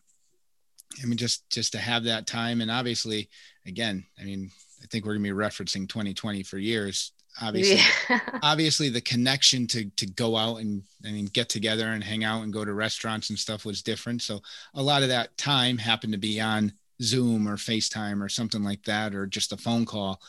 I 1.02 1.06
mean, 1.06 1.16
just 1.18 1.48
just 1.50 1.72
to 1.72 1.78
have 1.78 2.04
that 2.04 2.26
time, 2.26 2.60
and 2.60 2.70
obviously, 2.70 3.30
again, 3.64 4.04
I 4.20 4.24
mean, 4.24 4.50
I 4.82 4.86
think 4.86 5.04
we're 5.06 5.14
gonna 5.14 5.22
be 5.22 5.30
referencing 5.30 5.88
2020 5.88 6.42
for 6.42 6.58
years. 6.58 7.12
Obviously, 7.40 7.80
yeah. 8.08 8.20
obviously 8.42 8.88
the 8.88 9.00
connection 9.00 9.66
to 9.68 9.90
to 9.96 10.06
go 10.06 10.36
out 10.36 10.56
and 10.56 10.82
I 11.04 11.12
mean 11.12 11.26
get 11.26 11.48
together 11.48 11.88
and 11.88 12.02
hang 12.02 12.24
out 12.24 12.42
and 12.42 12.52
go 12.52 12.64
to 12.64 12.72
restaurants 12.72 13.30
and 13.30 13.38
stuff 13.38 13.64
was 13.64 13.82
different. 13.82 14.22
So 14.22 14.40
a 14.74 14.82
lot 14.82 15.02
of 15.02 15.08
that 15.08 15.36
time 15.36 15.78
happened 15.78 16.12
to 16.12 16.18
be 16.18 16.40
on 16.40 16.72
Zoom 17.02 17.46
or 17.46 17.56
FaceTime 17.56 18.24
or 18.24 18.28
something 18.28 18.62
like 18.62 18.82
that, 18.84 19.14
or 19.14 19.26
just 19.26 19.52
a 19.52 19.56
phone 19.56 19.84
call. 19.84 20.20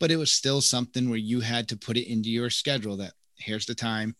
But 0.00 0.10
it 0.10 0.16
was 0.16 0.32
still 0.32 0.60
something 0.60 1.08
where 1.08 1.18
you 1.18 1.40
had 1.40 1.68
to 1.68 1.76
put 1.76 1.96
it 1.96 2.10
into 2.10 2.30
your 2.30 2.50
schedule 2.50 2.96
that 2.98 3.12
here's 3.36 3.66
the 3.66 3.74
time. 3.74 4.16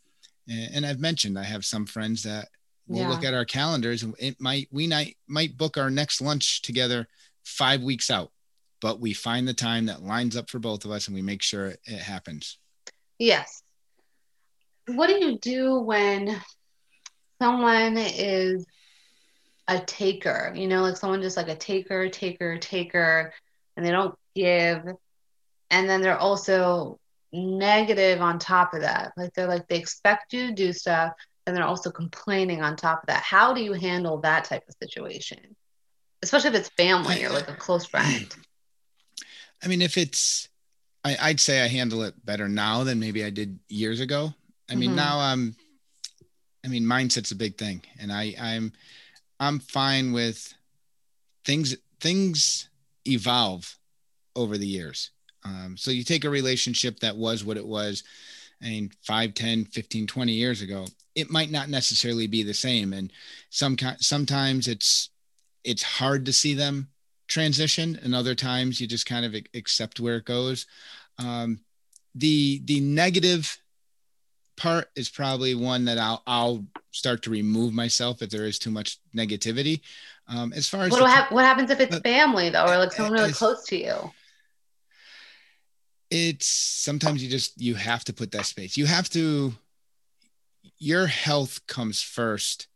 And, 0.48 0.76
and 0.76 0.86
I've 0.86 1.00
mentioned 1.00 1.38
I 1.38 1.44
have 1.44 1.64
some 1.64 1.86
friends 1.86 2.22
that 2.24 2.48
will 2.86 3.08
look 3.08 3.24
at 3.24 3.32
our 3.32 3.46
calendars 3.46 4.02
and 4.02 4.14
it 4.18 4.38
might 4.38 4.68
we 4.70 4.86
might 4.86 5.16
might 5.26 5.56
book 5.56 5.78
our 5.78 5.88
next 5.88 6.20
lunch 6.20 6.60
together 6.60 7.08
five 7.42 7.82
weeks 7.82 8.10
out. 8.10 8.30
But 8.80 9.00
we 9.00 9.12
find 9.12 9.48
the 9.48 9.54
time 9.54 9.86
that 9.86 10.02
lines 10.02 10.36
up 10.36 10.50
for 10.50 10.58
both 10.58 10.84
of 10.84 10.90
us 10.90 11.06
and 11.06 11.14
we 11.14 11.22
make 11.22 11.42
sure 11.42 11.74
it, 11.86 11.98
happens. 12.00 12.58
Yes. 13.18 13.62
What 14.86 15.06
do 15.06 15.14
you 15.24 15.38
do 15.38 15.78
when 15.80 16.40
someone 17.40 17.96
is 17.96 18.66
a 19.68 19.78
taker? 19.80 20.52
You 20.54 20.68
know, 20.68 20.82
like 20.82 20.96
someone 20.96 21.22
just 21.22 21.36
like 21.36 21.48
a 21.48 21.56
taker, 21.56 22.08
taker, 22.08 22.58
taker, 22.58 23.32
and 23.76 23.86
they 23.86 23.90
don't 23.90 24.14
give. 24.34 24.84
And 25.70 25.88
then 25.88 26.02
they're 26.02 26.18
also 26.18 26.98
negative 27.32 28.20
on 28.20 28.38
top 28.38 28.74
of 28.74 28.82
that. 28.82 29.12
Like 29.16 29.32
they're 29.34 29.48
like, 29.48 29.66
they 29.68 29.76
expect 29.76 30.32
you 30.32 30.48
to 30.48 30.52
do 30.52 30.72
stuff. 30.72 31.12
and 31.46 31.56
they're 31.56 31.64
also 31.64 31.90
complaining 31.90 32.62
on 32.62 32.76
top 32.76 33.02
of 33.02 33.06
that. 33.08 33.22
How 33.22 33.52
do 33.52 33.62
you 33.62 33.72
handle 33.74 34.18
that 34.20 34.44
type 34.44 34.62
of 34.68 34.74
situation? 34.82 35.56
Especially 36.22 36.50
if 36.50 36.56
it's 36.56 36.70
family 36.70 37.24
or 37.24 37.30
like 37.30 37.48
a 37.48 37.54
close 37.54 37.84
friend. 37.84 38.34
I 39.64 39.68
mean, 39.68 39.82
if 39.82 39.96
it's, 39.96 40.48
I, 41.04 41.28
would 41.28 41.40
say 41.40 41.62
I 41.62 41.68
handle 41.68 42.02
it 42.02 42.14
better 42.24 42.48
now 42.48 42.84
than 42.84 43.00
maybe 43.00 43.24
I 43.24 43.30
did 43.30 43.58
years 43.68 44.00
ago. 44.00 44.34
I 44.70 44.74
mean, 44.74 44.90
mm-hmm. 44.90 44.96
now 44.96 45.20
I'm, 45.20 45.54
I 46.64 46.68
mean, 46.68 46.84
mindset's 46.84 47.30
a 47.30 47.36
big 47.36 47.58
thing, 47.58 47.82
and 48.00 48.12
I, 48.12 48.34
I'm, 48.40 48.72
I'm 49.38 49.60
fine 49.60 50.12
with 50.12 50.54
things. 51.44 51.76
Things 52.00 52.68
evolve 53.06 53.76
over 54.34 54.56
the 54.56 54.66
years. 54.66 55.10
Um, 55.44 55.76
so 55.76 55.90
you 55.90 56.04
take 56.04 56.24
a 56.24 56.30
relationship 56.30 57.00
that 57.00 57.16
was 57.16 57.44
what 57.44 57.58
it 57.58 57.66
was, 57.66 58.02
I 58.62 58.66
mean, 58.66 58.90
5, 59.02 59.34
10, 59.34 59.66
15, 59.66 60.06
20 60.06 60.32
years 60.32 60.62
ago, 60.62 60.86
it 61.14 61.30
might 61.30 61.50
not 61.50 61.68
necessarily 61.68 62.26
be 62.26 62.42
the 62.42 62.54
same. 62.54 62.92
And 62.92 63.12
some 63.50 63.76
sometimes 63.98 64.68
it's 64.68 65.10
it's 65.62 65.82
hard 65.82 66.26
to 66.26 66.32
see 66.32 66.54
them 66.54 66.88
transition, 67.28 67.98
and 68.02 68.14
other 68.14 68.34
times 68.34 68.80
you 68.80 68.86
just 68.86 69.06
kind 69.06 69.24
of 69.24 69.34
accept 69.54 70.00
where 70.00 70.16
it 70.16 70.24
goes. 70.24 70.66
Um, 71.18 71.60
the 72.14 72.62
the 72.64 72.80
negative 72.80 73.58
part 74.56 74.88
is 74.94 75.08
probably 75.08 75.54
one 75.54 75.84
that 75.86 75.98
I'll 75.98 76.22
I'll 76.26 76.64
start 76.90 77.22
to 77.22 77.30
remove 77.30 77.72
myself 77.72 78.22
if 78.22 78.30
there 78.30 78.44
is 78.44 78.58
too 78.58 78.70
much 78.70 78.98
negativity. 79.14 79.80
Um, 80.28 80.52
as 80.52 80.68
far 80.68 80.84
as 80.84 80.90
what, 80.90 81.02
ha- 81.02 81.26
what 81.30 81.44
happens 81.44 81.70
if 81.70 81.80
it's 81.80 81.96
uh, 81.96 82.00
family 82.00 82.50
though, 82.50 82.64
or 82.64 82.78
like 82.78 82.92
someone 82.92 83.12
really 83.12 83.32
close 83.32 83.64
to 83.66 83.76
you? 83.76 84.12
It's 86.10 86.46
sometimes 86.46 87.22
you 87.22 87.28
just 87.28 87.60
you 87.60 87.74
have 87.74 88.04
to 88.04 88.12
put 88.12 88.30
that 88.32 88.46
space. 88.46 88.76
You 88.76 88.86
have 88.86 89.08
to. 89.10 89.54
Your 90.78 91.06
health 91.06 91.66
comes 91.66 92.02
first, 92.02 92.68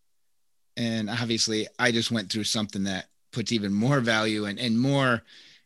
and 0.77 1.09
obviously, 1.09 1.67
I 1.79 1.91
just 1.91 2.11
went 2.11 2.31
through 2.31 2.45
something 2.45 2.85
that 2.85 3.07
puts 3.33 3.53
even 3.53 3.73
more 3.73 4.01
value 4.01 4.45
and 4.47 4.59
and 4.59 4.79
more 4.79 5.23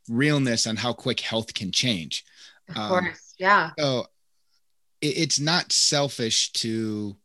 realness 0.09 0.67
on 0.67 0.77
how 0.77 0.93
quick 0.93 1.21
health 1.21 1.55
can 1.55 1.73
change. 1.73 2.25
Of 2.69 2.77
um, 2.77 2.89
course, 2.89 3.35
yeah. 3.39 3.71
So 3.79 4.07
it, 5.01 5.19
it's 5.19 5.41
not 5.41 5.73
selfish 5.73 6.53
to 6.55 7.17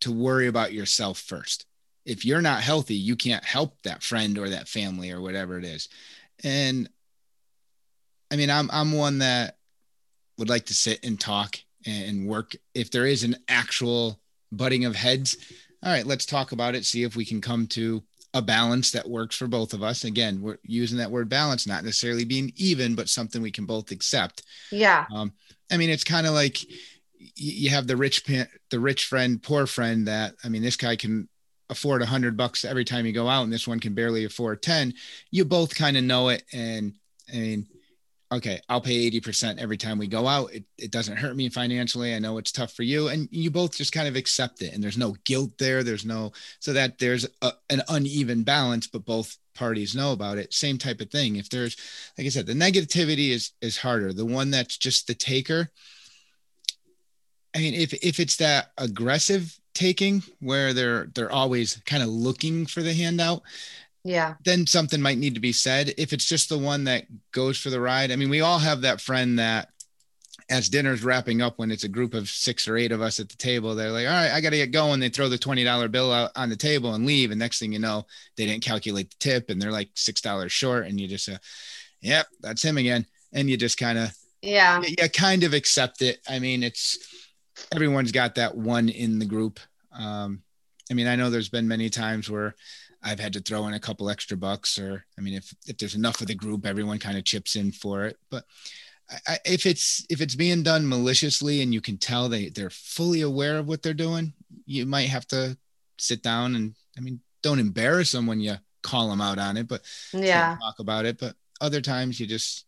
to 0.00 0.12
worry 0.12 0.46
about 0.46 0.72
yourself 0.72 1.18
first 1.18 1.66
if 2.08 2.24
you're 2.24 2.40
not 2.40 2.62
healthy, 2.62 2.94
you 2.94 3.14
can't 3.14 3.44
help 3.44 3.76
that 3.82 4.02
friend 4.02 4.38
or 4.38 4.48
that 4.48 4.66
family 4.66 5.12
or 5.12 5.20
whatever 5.20 5.58
it 5.58 5.64
is. 5.64 5.90
And 6.42 6.88
I 8.30 8.36
mean, 8.36 8.50
I'm 8.50 8.70
I'm 8.72 8.92
one 8.92 9.18
that 9.18 9.58
would 10.38 10.48
like 10.48 10.64
to 10.66 10.74
sit 10.74 11.04
and 11.04 11.20
talk 11.20 11.58
and 11.84 12.26
work. 12.26 12.56
If 12.74 12.90
there 12.90 13.06
is 13.06 13.24
an 13.24 13.36
actual 13.46 14.18
butting 14.50 14.86
of 14.86 14.96
heads, 14.96 15.36
all 15.82 15.92
right, 15.92 16.06
let's 16.06 16.24
talk 16.24 16.52
about 16.52 16.74
it. 16.74 16.86
See 16.86 17.02
if 17.02 17.14
we 17.14 17.26
can 17.26 17.42
come 17.42 17.66
to 17.68 18.02
a 18.38 18.42
balance 18.42 18.92
that 18.92 19.08
works 19.08 19.36
for 19.36 19.48
both 19.48 19.74
of 19.74 19.82
us. 19.82 20.04
Again, 20.04 20.40
we're 20.40 20.58
using 20.62 20.98
that 20.98 21.10
word 21.10 21.28
balance, 21.28 21.66
not 21.66 21.84
necessarily 21.84 22.24
being 22.24 22.52
even, 22.56 22.94
but 22.94 23.08
something 23.08 23.42
we 23.42 23.50
can 23.50 23.66
both 23.66 23.90
accept. 23.90 24.42
Yeah. 24.70 25.06
Um, 25.12 25.32
I 25.70 25.76
mean, 25.76 25.90
it's 25.90 26.04
kind 26.04 26.26
of 26.26 26.34
like 26.34 26.64
you 27.34 27.70
have 27.70 27.86
the 27.86 27.96
rich 27.96 28.24
the 28.24 28.80
rich 28.80 29.06
friend, 29.06 29.42
poor 29.42 29.66
friend. 29.66 30.06
That 30.06 30.34
I 30.44 30.48
mean, 30.48 30.62
this 30.62 30.76
guy 30.76 30.96
can 30.96 31.28
afford 31.68 32.00
a 32.00 32.06
hundred 32.06 32.36
bucks 32.36 32.64
every 32.64 32.84
time 32.84 33.04
you 33.04 33.12
go 33.12 33.28
out 33.28 33.42
and 33.42 33.52
this 33.52 33.68
one 33.68 33.78
can 33.78 33.92
barely 33.92 34.24
afford 34.24 34.62
10 34.62 34.94
you 35.30 35.44
both 35.44 35.74
kind 35.74 35.98
of 35.98 36.02
know 36.02 36.30
it 36.30 36.42
and 36.50 36.94
i 37.30 37.36
mean 37.36 37.66
okay 38.30 38.60
i'll 38.68 38.80
pay 38.80 39.10
80% 39.10 39.58
every 39.58 39.76
time 39.76 39.98
we 39.98 40.06
go 40.06 40.26
out. 40.26 40.52
It, 40.52 40.64
it 40.76 40.90
doesn't 40.90 41.16
hurt 41.16 41.36
me 41.36 41.48
financially. 41.48 42.14
I 42.14 42.18
know 42.18 42.38
it's 42.38 42.52
tough 42.52 42.72
for 42.72 42.82
you. 42.82 43.08
And 43.08 43.28
you 43.30 43.50
both 43.50 43.76
just 43.76 43.92
kind 43.92 44.08
of 44.08 44.16
accept 44.16 44.62
it 44.62 44.74
and 44.74 44.82
there's 44.82 44.98
no 44.98 45.16
guilt 45.24 45.52
there. 45.58 45.82
There's 45.82 46.04
no 46.04 46.32
so 46.60 46.72
that 46.72 46.98
there's 46.98 47.26
a, 47.42 47.52
an 47.70 47.82
uneven 47.88 48.42
balance 48.42 48.86
but 48.86 49.04
both 49.04 49.36
parties 49.54 49.96
know 49.96 50.12
about 50.12 50.38
it. 50.38 50.52
Same 50.52 50.78
type 50.78 51.00
of 51.00 51.10
thing. 51.10 51.36
If 51.36 51.48
there's 51.50 51.76
like 52.16 52.26
i 52.26 52.30
said 52.30 52.46
the 52.46 52.52
negativity 52.54 53.30
is 53.30 53.52
is 53.60 53.78
harder. 53.78 54.12
The 54.12 54.26
one 54.26 54.50
that's 54.50 54.76
just 54.76 55.06
the 55.06 55.14
taker. 55.14 55.70
I 57.54 57.58
mean 57.58 57.74
if 57.74 57.92
if 57.94 58.20
it's 58.20 58.36
that 58.36 58.72
aggressive 58.78 59.58
taking 59.74 60.22
where 60.40 60.72
they're 60.72 61.06
they're 61.14 61.32
always 61.32 61.80
kind 61.86 62.02
of 62.02 62.08
looking 62.08 62.66
for 62.66 62.82
the 62.82 62.94
handout 62.94 63.42
yeah. 64.04 64.34
then 64.44 64.66
something 64.66 65.00
might 65.00 65.18
need 65.18 65.34
to 65.34 65.40
be 65.40 65.52
said. 65.52 65.94
If 65.98 66.12
it's 66.12 66.26
just 66.26 66.48
the 66.48 66.58
one 66.58 66.84
that 66.84 67.06
goes 67.32 67.58
for 67.58 67.70
the 67.70 67.80
ride 67.80 68.10
i 68.10 68.16
mean 68.16 68.30
we 68.30 68.40
all 68.40 68.58
have 68.58 68.82
that 68.82 69.00
friend 69.00 69.38
that 69.38 69.68
as 70.50 70.70
dinner's 70.70 71.04
wrapping 71.04 71.42
up 71.42 71.58
when 71.58 71.70
it's 71.70 71.84
a 71.84 71.88
group 71.88 72.14
of 72.14 72.28
six 72.28 72.66
or 72.66 72.76
eight 72.76 72.92
of 72.92 73.02
us 73.02 73.20
at 73.20 73.28
the 73.28 73.36
table 73.36 73.74
they're 73.74 73.90
like 73.92 74.06
all 74.06 74.12
right 74.12 74.30
i 74.30 74.40
gotta 74.40 74.56
get 74.56 74.72
going. 74.72 75.00
They 75.00 75.08
throw 75.08 75.28
the 75.28 75.38
$20 75.38 75.90
bill 75.90 76.12
out 76.12 76.30
on 76.36 76.48
the 76.48 76.56
table 76.56 76.94
and 76.94 77.04
leave 77.04 77.30
and 77.30 77.38
next 77.38 77.58
thing 77.58 77.72
you 77.72 77.78
know 77.78 78.06
they 78.36 78.46
didn't 78.46 78.64
calculate 78.64 79.10
the 79.10 79.16
tip 79.18 79.50
and 79.50 79.60
they're 79.60 79.72
like 79.72 79.90
six 79.94 80.20
dollars 80.20 80.52
short 80.52 80.86
and 80.86 81.00
you 81.00 81.08
just 81.08 81.24
say 81.24 81.36
yep 82.00 82.26
that's 82.40 82.62
him 82.62 82.78
again 82.78 83.04
and 83.32 83.50
you 83.50 83.56
just 83.56 83.78
kind 83.78 83.98
of 83.98 84.10
yeah 84.40 84.80
you 84.80 85.08
kind 85.10 85.42
of 85.42 85.52
accept 85.52 86.00
it. 86.00 86.20
I 86.28 86.38
mean 86.38 86.62
it's 86.62 86.96
everyone's 87.72 88.12
got 88.12 88.36
that 88.36 88.56
one 88.56 88.88
in 88.88 89.18
the 89.18 89.26
group. 89.26 89.60
Um, 89.92 90.42
I 90.90 90.94
mean, 90.94 91.06
I 91.06 91.16
know 91.16 91.30
there's 91.30 91.48
been 91.48 91.68
many 91.68 91.90
times 91.90 92.30
where 92.30 92.54
I've 93.02 93.20
had 93.20 93.32
to 93.34 93.40
throw 93.40 93.66
in 93.66 93.74
a 93.74 93.80
couple 93.80 94.10
extra 94.10 94.36
bucks, 94.36 94.78
or 94.78 95.04
I 95.16 95.20
mean, 95.20 95.34
if 95.34 95.54
if 95.66 95.78
there's 95.78 95.94
enough 95.94 96.20
of 96.20 96.26
the 96.26 96.34
group, 96.34 96.66
everyone 96.66 96.98
kind 96.98 97.16
of 97.16 97.24
chips 97.24 97.56
in 97.56 97.72
for 97.72 98.04
it. 98.06 98.16
But 98.30 98.44
I, 99.26 99.38
if 99.44 99.66
it's 99.66 100.04
if 100.10 100.20
it's 100.20 100.34
being 100.34 100.62
done 100.62 100.88
maliciously 100.88 101.62
and 101.62 101.72
you 101.72 101.80
can 101.80 101.96
tell 101.96 102.28
they 102.28 102.48
they're 102.48 102.70
fully 102.70 103.20
aware 103.22 103.58
of 103.58 103.66
what 103.66 103.82
they're 103.82 103.94
doing, 103.94 104.32
you 104.66 104.84
might 104.86 105.08
have 105.08 105.26
to 105.28 105.56
sit 105.98 106.22
down 106.22 106.56
and 106.56 106.74
I 106.96 107.00
mean, 107.00 107.20
don't 107.42 107.60
embarrass 107.60 108.12
them 108.12 108.26
when 108.26 108.40
you 108.40 108.56
call 108.82 109.10
them 109.10 109.20
out 109.20 109.38
on 109.38 109.56
it, 109.56 109.68
but 109.68 109.82
yeah, 110.12 110.56
talk 110.60 110.78
about 110.80 111.06
it. 111.06 111.18
But 111.18 111.34
other 111.60 111.80
times 111.80 112.18
you 112.18 112.26
just, 112.26 112.66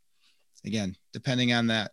again, 0.64 0.96
depending 1.12 1.52
on 1.52 1.68
that 1.68 1.92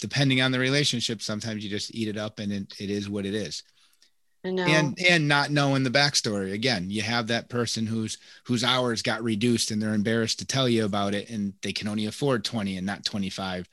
depending 0.00 0.40
on 0.40 0.50
the 0.50 0.58
relationship, 0.58 1.22
sometimes 1.22 1.62
you 1.62 1.70
just 1.70 1.94
eat 1.94 2.08
it 2.08 2.16
up 2.16 2.38
and 2.38 2.52
it, 2.52 2.74
it 2.80 2.90
is 2.90 3.08
what 3.08 3.26
it 3.26 3.34
is. 3.34 3.62
And 4.42 4.98
and 5.08 5.28
not 5.28 5.50
knowing 5.50 5.82
the 5.82 5.90
backstory. 5.90 6.52
Again, 6.52 6.90
you 6.90 7.02
have 7.02 7.26
that 7.26 7.48
person 7.48 7.86
whose 7.86 8.16
whose 8.44 8.64
hours 8.64 9.02
got 9.02 9.22
reduced 9.22 9.70
and 9.70 9.82
they're 9.82 9.94
embarrassed 9.94 10.38
to 10.38 10.46
tell 10.46 10.68
you 10.68 10.84
about 10.84 11.14
it 11.14 11.28
and 11.28 11.52
they 11.62 11.72
can 11.72 11.88
only 11.88 12.06
afford 12.06 12.44
20 12.44 12.76
and 12.76 12.86
not 12.86 13.04
25. 13.04 13.68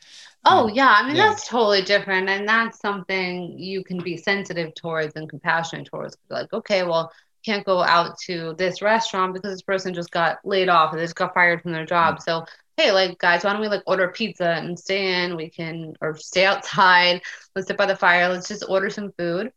Oh 0.45 0.67
um, 0.67 0.73
yeah. 0.73 0.93
I 0.97 1.07
mean 1.07 1.15
yeah. 1.15 1.29
that's 1.29 1.47
totally 1.47 1.81
different. 1.81 2.27
And 2.29 2.47
that's 2.47 2.79
something 2.79 3.57
you 3.57 3.83
can 3.83 3.99
be 3.99 4.17
sensitive 4.17 4.75
towards 4.75 5.15
and 5.15 5.29
compassionate 5.29 5.87
towards. 5.87 6.17
Like, 6.29 6.51
okay, 6.51 6.83
well, 6.83 7.11
can't 7.45 7.65
go 7.65 7.81
out 7.81 8.17
to 8.25 8.53
this 8.57 8.81
restaurant 8.81 9.33
because 9.33 9.53
this 9.53 9.61
person 9.61 9.93
just 9.93 10.11
got 10.11 10.39
laid 10.43 10.67
off 10.67 10.93
or 10.93 10.97
they 10.97 11.03
just 11.03 11.15
got 11.15 11.33
fired 11.33 11.61
from 11.61 11.71
their 11.71 11.85
job. 11.85 12.15
Mm-hmm. 12.15 12.29
So 12.29 12.45
hey, 12.75 12.91
like 12.91 13.17
guys, 13.19 13.43
why 13.43 13.53
don't 13.53 13.61
we 13.61 13.69
like 13.69 13.83
order 13.87 14.09
pizza 14.09 14.49
and 14.49 14.77
stay 14.77 15.23
in? 15.23 15.37
We 15.37 15.49
can 15.49 15.95
or 16.01 16.17
stay 16.17 16.45
outside. 16.45 17.21
Let's 17.55 17.67
sit 17.67 17.77
by 17.77 17.85
the 17.85 17.95
fire. 17.95 18.27
Let's 18.27 18.47
just 18.49 18.65
order 18.67 18.89
some 18.89 19.13
food. 19.17 19.51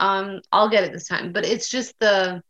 Um, 0.00 0.40
I'll 0.52 0.68
get 0.68 0.84
it 0.84 0.92
this 0.92 1.08
time. 1.08 1.32
But 1.32 1.44
it's 1.44 1.68
just 1.68 1.94
the 1.98 2.42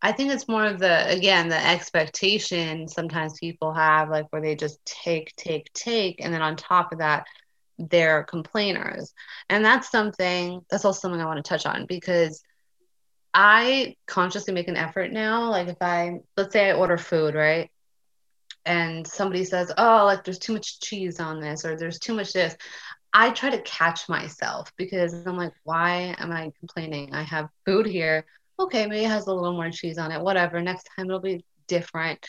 I 0.00 0.12
think 0.12 0.30
it's 0.30 0.48
more 0.48 0.64
of 0.64 0.78
the 0.78 1.08
again 1.08 1.48
the 1.48 1.66
expectation 1.66 2.86
sometimes 2.86 3.38
people 3.38 3.72
have 3.74 4.10
like 4.10 4.26
where 4.30 4.42
they 4.42 4.54
just 4.54 4.84
take 4.84 5.34
take 5.36 5.72
take 5.72 6.24
and 6.24 6.32
then 6.32 6.42
on 6.42 6.56
top 6.56 6.92
of 6.92 6.98
that 6.98 7.26
they're 7.78 8.22
complainers 8.24 9.12
and 9.48 9.64
that's 9.64 9.90
something 9.90 10.60
that's 10.70 10.84
also 10.84 11.00
something 11.00 11.20
I 11.20 11.26
want 11.26 11.44
to 11.44 11.48
touch 11.48 11.66
on 11.66 11.86
because 11.86 12.42
I 13.34 13.96
consciously 14.06 14.54
make 14.54 14.68
an 14.68 14.76
effort 14.76 15.12
now 15.12 15.50
like 15.50 15.66
if 15.68 15.78
I 15.80 16.20
let's 16.36 16.52
say 16.52 16.70
I 16.70 16.74
order 16.74 16.96
food 16.96 17.34
right 17.34 17.68
and 18.68 19.06
somebody 19.06 19.44
says, 19.44 19.72
oh, 19.78 20.04
like 20.04 20.24
there's 20.24 20.38
too 20.38 20.52
much 20.52 20.80
cheese 20.80 21.20
on 21.20 21.40
this 21.40 21.64
or 21.64 21.74
there's 21.76 21.98
too 21.98 22.12
much 22.12 22.34
this, 22.34 22.54
I 23.12 23.30
try 23.30 23.50
to 23.50 23.62
catch 23.62 24.08
myself 24.08 24.72
because 24.76 25.14
I'm 25.26 25.36
like, 25.36 25.52
why 25.64 26.14
am 26.18 26.30
I 26.30 26.52
complaining? 26.58 27.14
I 27.14 27.22
have 27.22 27.48
food 27.64 27.86
here. 27.86 28.24
Okay, 28.60 28.86
maybe 28.86 29.04
it 29.04 29.10
has 29.10 29.26
a 29.26 29.32
little 29.32 29.54
more 29.54 29.70
cheese 29.70 29.98
on 29.98 30.12
it. 30.12 30.20
Whatever. 30.20 30.60
Next 30.60 30.88
time 30.96 31.06
it'll 31.06 31.20
be 31.20 31.44
different. 31.66 32.24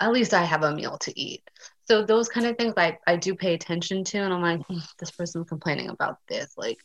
At 0.00 0.12
least 0.12 0.34
I 0.34 0.44
have 0.44 0.62
a 0.62 0.74
meal 0.74 0.98
to 0.98 1.20
eat. 1.20 1.42
So 1.86 2.04
those 2.04 2.28
kind 2.28 2.46
of 2.46 2.56
things 2.56 2.74
I, 2.76 2.98
I 3.06 3.16
do 3.16 3.34
pay 3.34 3.54
attention 3.54 4.04
to. 4.04 4.18
And 4.18 4.32
I'm 4.32 4.42
like, 4.42 4.66
mm, 4.68 4.82
this 4.98 5.10
person's 5.10 5.48
complaining 5.48 5.88
about 5.88 6.18
this. 6.28 6.54
Like, 6.56 6.78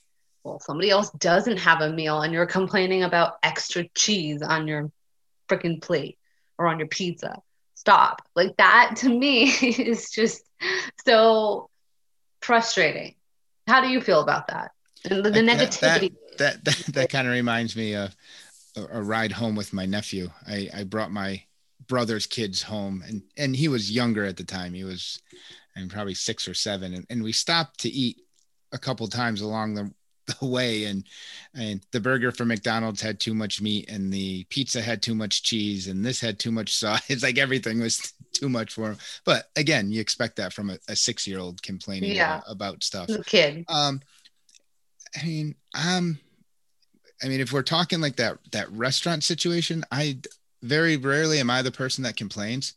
well, 0.44 0.60
somebody 0.60 0.89
else 0.89 1.12
doesn't 1.12 1.58
have 1.58 1.82
a 1.82 1.92
meal 1.92 2.22
and 2.22 2.34
you're 2.34 2.46
complaining 2.46 3.04
about 3.04 3.34
extra 3.44 3.88
cheese 3.96 4.42
on 4.42 4.68
your 4.68 4.92
freaking 5.48 5.82
plate 5.82 6.18
or 6.58 6.68
on 6.68 6.80
your 6.80 6.88
pizza 6.88 7.42
stop. 7.80 8.22
Like 8.36 8.58
that 8.58 8.96
to 8.98 9.10
me 9.10 9.44
is 9.62 10.12
just 10.12 10.44
so 11.06 11.70
frustrating. 12.42 13.15
How 13.69 13.82
do 13.82 13.88
you 13.88 14.01
feel 14.01 14.21
about 14.21 14.47
that? 14.47 14.71
And 15.10 15.23
the, 15.23 15.29
the 15.29 15.39
negativity. 15.39 16.13
That 16.38 16.63
that, 16.63 16.65
that, 16.65 16.93
that 16.93 17.10
kind 17.10 17.27
of 17.27 17.34
reminds 17.34 17.75
me 17.75 17.93
of 17.95 18.15
a, 18.75 18.99
a, 18.99 19.01
ride 19.01 19.32
home 19.32 19.55
with 19.55 19.73
my 19.73 19.86
nephew. 19.86 20.29
I, 20.47 20.69
I 20.73 20.84
brought 20.84 21.12
my 21.12 21.43
brother's 21.88 22.25
kids 22.25 22.63
home 22.63 23.03
and, 23.08 23.21
and 23.38 23.55
he 23.55 23.67
was 23.67 23.91
younger 23.91 24.25
at 24.25 24.38
the 24.38 24.43
time. 24.43 24.73
He 24.73 24.84
was 24.84 25.21
and 25.75 25.89
probably 25.89 26.13
six 26.13 26.47
or 26.47 26.53
seven. 26.53 26.93
And, 26.93 27.05
and 27.10 27.23
we 27.23 27.32
stopped 27.32 27.82
to 27.82 27.89
eat 27.89 28.17
a 28.71 28.77
couple 28.77 29.08
times 29.08 29.41
along 29.41 29.75
the, 29.75 29.91
the 30.39 30.46
way 30.46 30.86
and 30.86 31.04
and 31.54 31.82
the 31.92 32.00
burger 32.00 32.32
from 32.32 32.50
McDonald's 32.50 33.02
had 33.02 33.20
too 33.20 33.34
much 33.34 33.62
meat 33.62 33.89
and 33.89 34.13
the 34.13 34.44
pizza 34.46 34.82
had 34.82 35.02
too 35.02 35.15
much 35.15 35.44
cheese 35.44 35.88
and 35.88 36.06
this 36.06 36.22
had 36.22 36.39
too 36.39 36.52
much 36.52 36.74
sauce. 36.80 37.02
It's 37.10 37.24
like 37.24 37.38
everything 37.38 37.80
was 37.80 38.13
too 38.34 38.50
much 38.50 38.74
for 38.74 38.92
him. 38.92 38.98
But 39.26 39.50
again, 39.56 39.92
you 39.92 40.00
expect 40.02 40.36
that 40.38 40.54
from 40.54 40.70
a, 40.70 40.78
a 40.88 40.96
six 40.96 41.28
year 41.28 41.39
old 41.39 41.62
complaining 41.62 42.12
Yeah. 42.12 42.42
about, 42.48 42.84
stuff. 42.84 43.10
a 43.10 43.24
kid. 43.24 43.65
Um, 43.68 44.02
I 45.20 45.26
mean, 45.26 45.56
um, 45.74 46.20
I 47.24 47.28
mean, 47.28 47.42
if 47.42 47.52
we're 47.52 47.63
talking 47.63 48.00
like 48.00 48.15
that 48.18 48.38
that 48.52 48.72
restaurant 48.72 49.24
situation, 49.24 49.84
I 49.92 50.20
very 50.62 50.98
rarely 50.98 51.39
am 51.39 51.50
I 51.50 51.62
the 51.62 51.72
person 51.72 52.04
that 52.04 52.15
complains. 52.15 52.74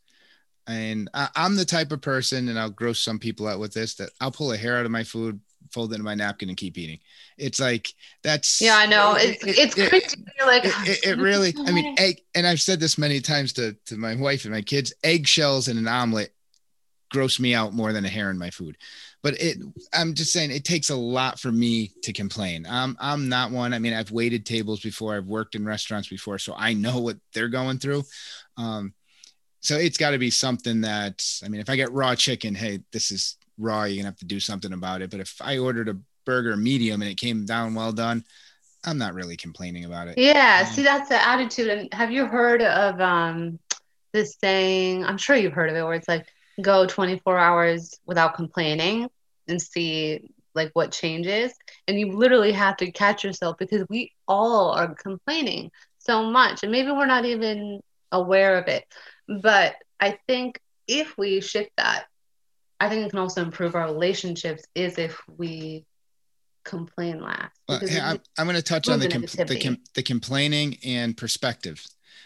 And 0.67 1.09
I, 1.13 1.29
I'm 1.35 1.55
the 1.55 1.65
type 1.65 1.91
of 1.91 2.01
person, 2.01 2.47
and 2.49 2.57
I'll 2.57 2.69
gross 2.69 2.99
some 2.99 3.19
people 3.19 3.47
out 3.47 3.59
with 3.59 3.73
this, 3.73 3.95
that 3.95 4.11
I'll 4.21 4.31
pull 4.31 4.51
a 4.51 4.57
hair 4.57 4.77
out 4.77 4.85
of 4.85 4.91
my 4.91 5.03
food, 5.03 5.39
fold 5.71 5.93
it 5.93 5.97
in 5.97 6.03
my 6.03 6.15
napkin, 6.15 6.49
and 6.49 6.57
keep 6.57 6.77
eating. 6.77 6.99
It's 7.37 7.59
like 7.59 7.93
that's 8.23 8.61
Yeah, 8.61 8.77
I 8.77 8.85
know. 8.85 9.15
it- 9.15 9.37
It's 9.41 9.43
it- 9.43 9.57
it's 9.59 9.77
it- 9.77 9.89
crazy. 9.89 10.23
You're 10.37 10.47
like, 10.47 10.65
it, 10.65 10.73
it, 10.87 11.05
it 11.05 11.17
really 11.17 11.53
i 11.67 11.71
mean 11.71 11.95
egg 11.99 12.21
and 12.35 12.45
i've 12.47 12.59
said 12.61 12.79
this 12.79 12.97
many 12.97 13.19
times 13.21 13.53
to, 13.53 13.73
to 13.85 13.95
my 13.97 14.15
wife 14.15 14.45
and 14.45 14.53
my 14.53 14.61
kids 14.61 14.93
eggshells 15.03 15.67
in 15.67 15.77
an 15.77 15.87
omelet 15.87 16.33
gross 17.11 17.39
me 17.39 17.53
out 17.53 17.73
more 17.73 17.93
than 17.93 18.03
a 18.05 18.09
hair 18.09 18.31
in 18.31 18.37
my 18.39 18.49
food 18.49 18.75
but 19.21 19.39
it 19.39 19.57
i'm 19.93 20.13
just 20.15 20.33
saying 20.33 20.49
it 20.51 20.65
takes 20.65 20.89
a 20.89 20.95
lot 20.95 21.39
for 21.39 21.51
me 21.51 21.91
to 22.01 22.11
complain 22.11 22.65
i'm 22.69 22.97
i'm 22.99 23.29
not 23.29 23.51
one 23.51 23.73
i 23.73 23.79
mean 23.79 23.93
i've 23.93 24.09
waited 24.11 24.45
tables 24.45 24.79
before 24.79 25.15
i've 25.15 25.27
worked 25.27 25.53
in 25.55 25.63
restaurants 25.63 26.07
before 26.07 26.39
so 26.39 26.55
i 26.57 26.73
know 26.73 26.99
what 26.99 27.17
they're 27.33 27.47
going 27.49 27.77
through 27.77 28.03
um 28.57 28.93
so 29.59 29.77
it's 29.77 29.97
got 29.97 30.11
to 30.11 30.17
be 30.17 30.31
something 30.31 30.81
that 30.81 31.23
i 31.45 31.47
mean 31.47 31.61
if 31.61 31.69
i 31.69 31.75
get 31.75 31.91
raw 31.91 32.15
chicken 32.15 32.55
hey 32.55 32.79
this 32.91 33.11
is 33.11 33.37
raw 33.57 33.83
you're 33.83 33.97
gonna 33.97 34.07
have 34.09 34.17
to 34.17 34.25
do 34.25 34.39
something 34.39 34.73
about 34.73 35.01
it 35.01 35.09
but 35.09 35.19
if 35.19 35.35
i 35.41 35.57
ordered 35.57 35.89
a 35.89 35.97
burger 36.25 36.55
medium 36.55 37.01
and 37.01 37.11
it 37.11 37.17
came 37.17 37.45
down 37.45 37.73
well 37.73 37.91
done 37.91 38.23
i'm 38.85 38.97
not 38.97 39.13
really 39.13 39.37
complaining 39.37 39.85
about 39.85 40.07
it 40.07 40.17
Yeah, 40.17 40.63
Um, 40.65 40.73
see, 40.73 40.83
that's 40.83 41.09
the 41.09 41.27
attitude. 41.27 41.67
And 41.69 41.93
have 41.93 42.11
you 42.11 42.25
heard 42.25 42.61
of 42.61 42.99
um 43.01 43.59
this 44.13 44.35
saying? 44.41 45.05
I'm 45.05 45.17
sure 45.17 45.35
you've 45.35 45.53
heard 45.53 45.69
of 45.69 45.75
it, 45.75 45.83
where 45.83 45.93
it's 45.93 46.07
like 46.07 46.27
go 46.61 46.85
24 46.85 47.37
hours 47.37 47.99
without 48.05 48.35
complaining 48.35 49.09
and 49.47 49.61
see 49.61 50.21
like 50.55 50.69
what 50.73 50.91
changes. 50.91 51.53
And 51.87 51.99
you 51.99 52.11
literally 52.11 52.51
have 52.51 52.77
to 52.77 52.91
catch 52.91 53.23
yourself 53.23 53.57
because 53.57 53.85
we 53.89 54.11
all 54.27 54.71
are 54.71 54.93
complaining 54.93 55.71
so 55.97 56.29
much, 56.29 56.63
and 56.63 56.71
maybe 56.71 56.91
we're 56.91 57.05
not 57.05 57.25
even 57.25 57.81
aware 58.11 58.57
of 58.57 58.67
it. 58.67 58.85
But 59.27 59.75
I 59.99 60.19
think 60.27 60.59
if 60.87 61.17
we 61.17 61.41
shift 61.41 61.71
that, 61.77 62.05
I 62.79 62.89
think 62.89 63.05
it 63.05 63.09
can 63.09 63.19
also 63.19 63.41
improve 63.41 63.75
our 63.75 63.85
relationships. 63.85 64.63
Is 64.75 64.97
if 64.97 65.19
we 65.27 65.85
complain 66.63 67.21
less. 67.21 67.49
Well, 67.67 67.79
hey, 67.79 67.99
I'm, 67.99 68.19
I'm 68.37 68.45
going 68.45 68.55
to 68.55 68.61
touch 68.63 68.87
on 68.87 68.99
the, 68.99 69.07
the 69.07 69.45
the, 69.45 69.59
com- 69.59 69.77
the 69.95 70.03
complaining 70.03 70.77
and 70.83 71.15
perspective. 71.15 71.85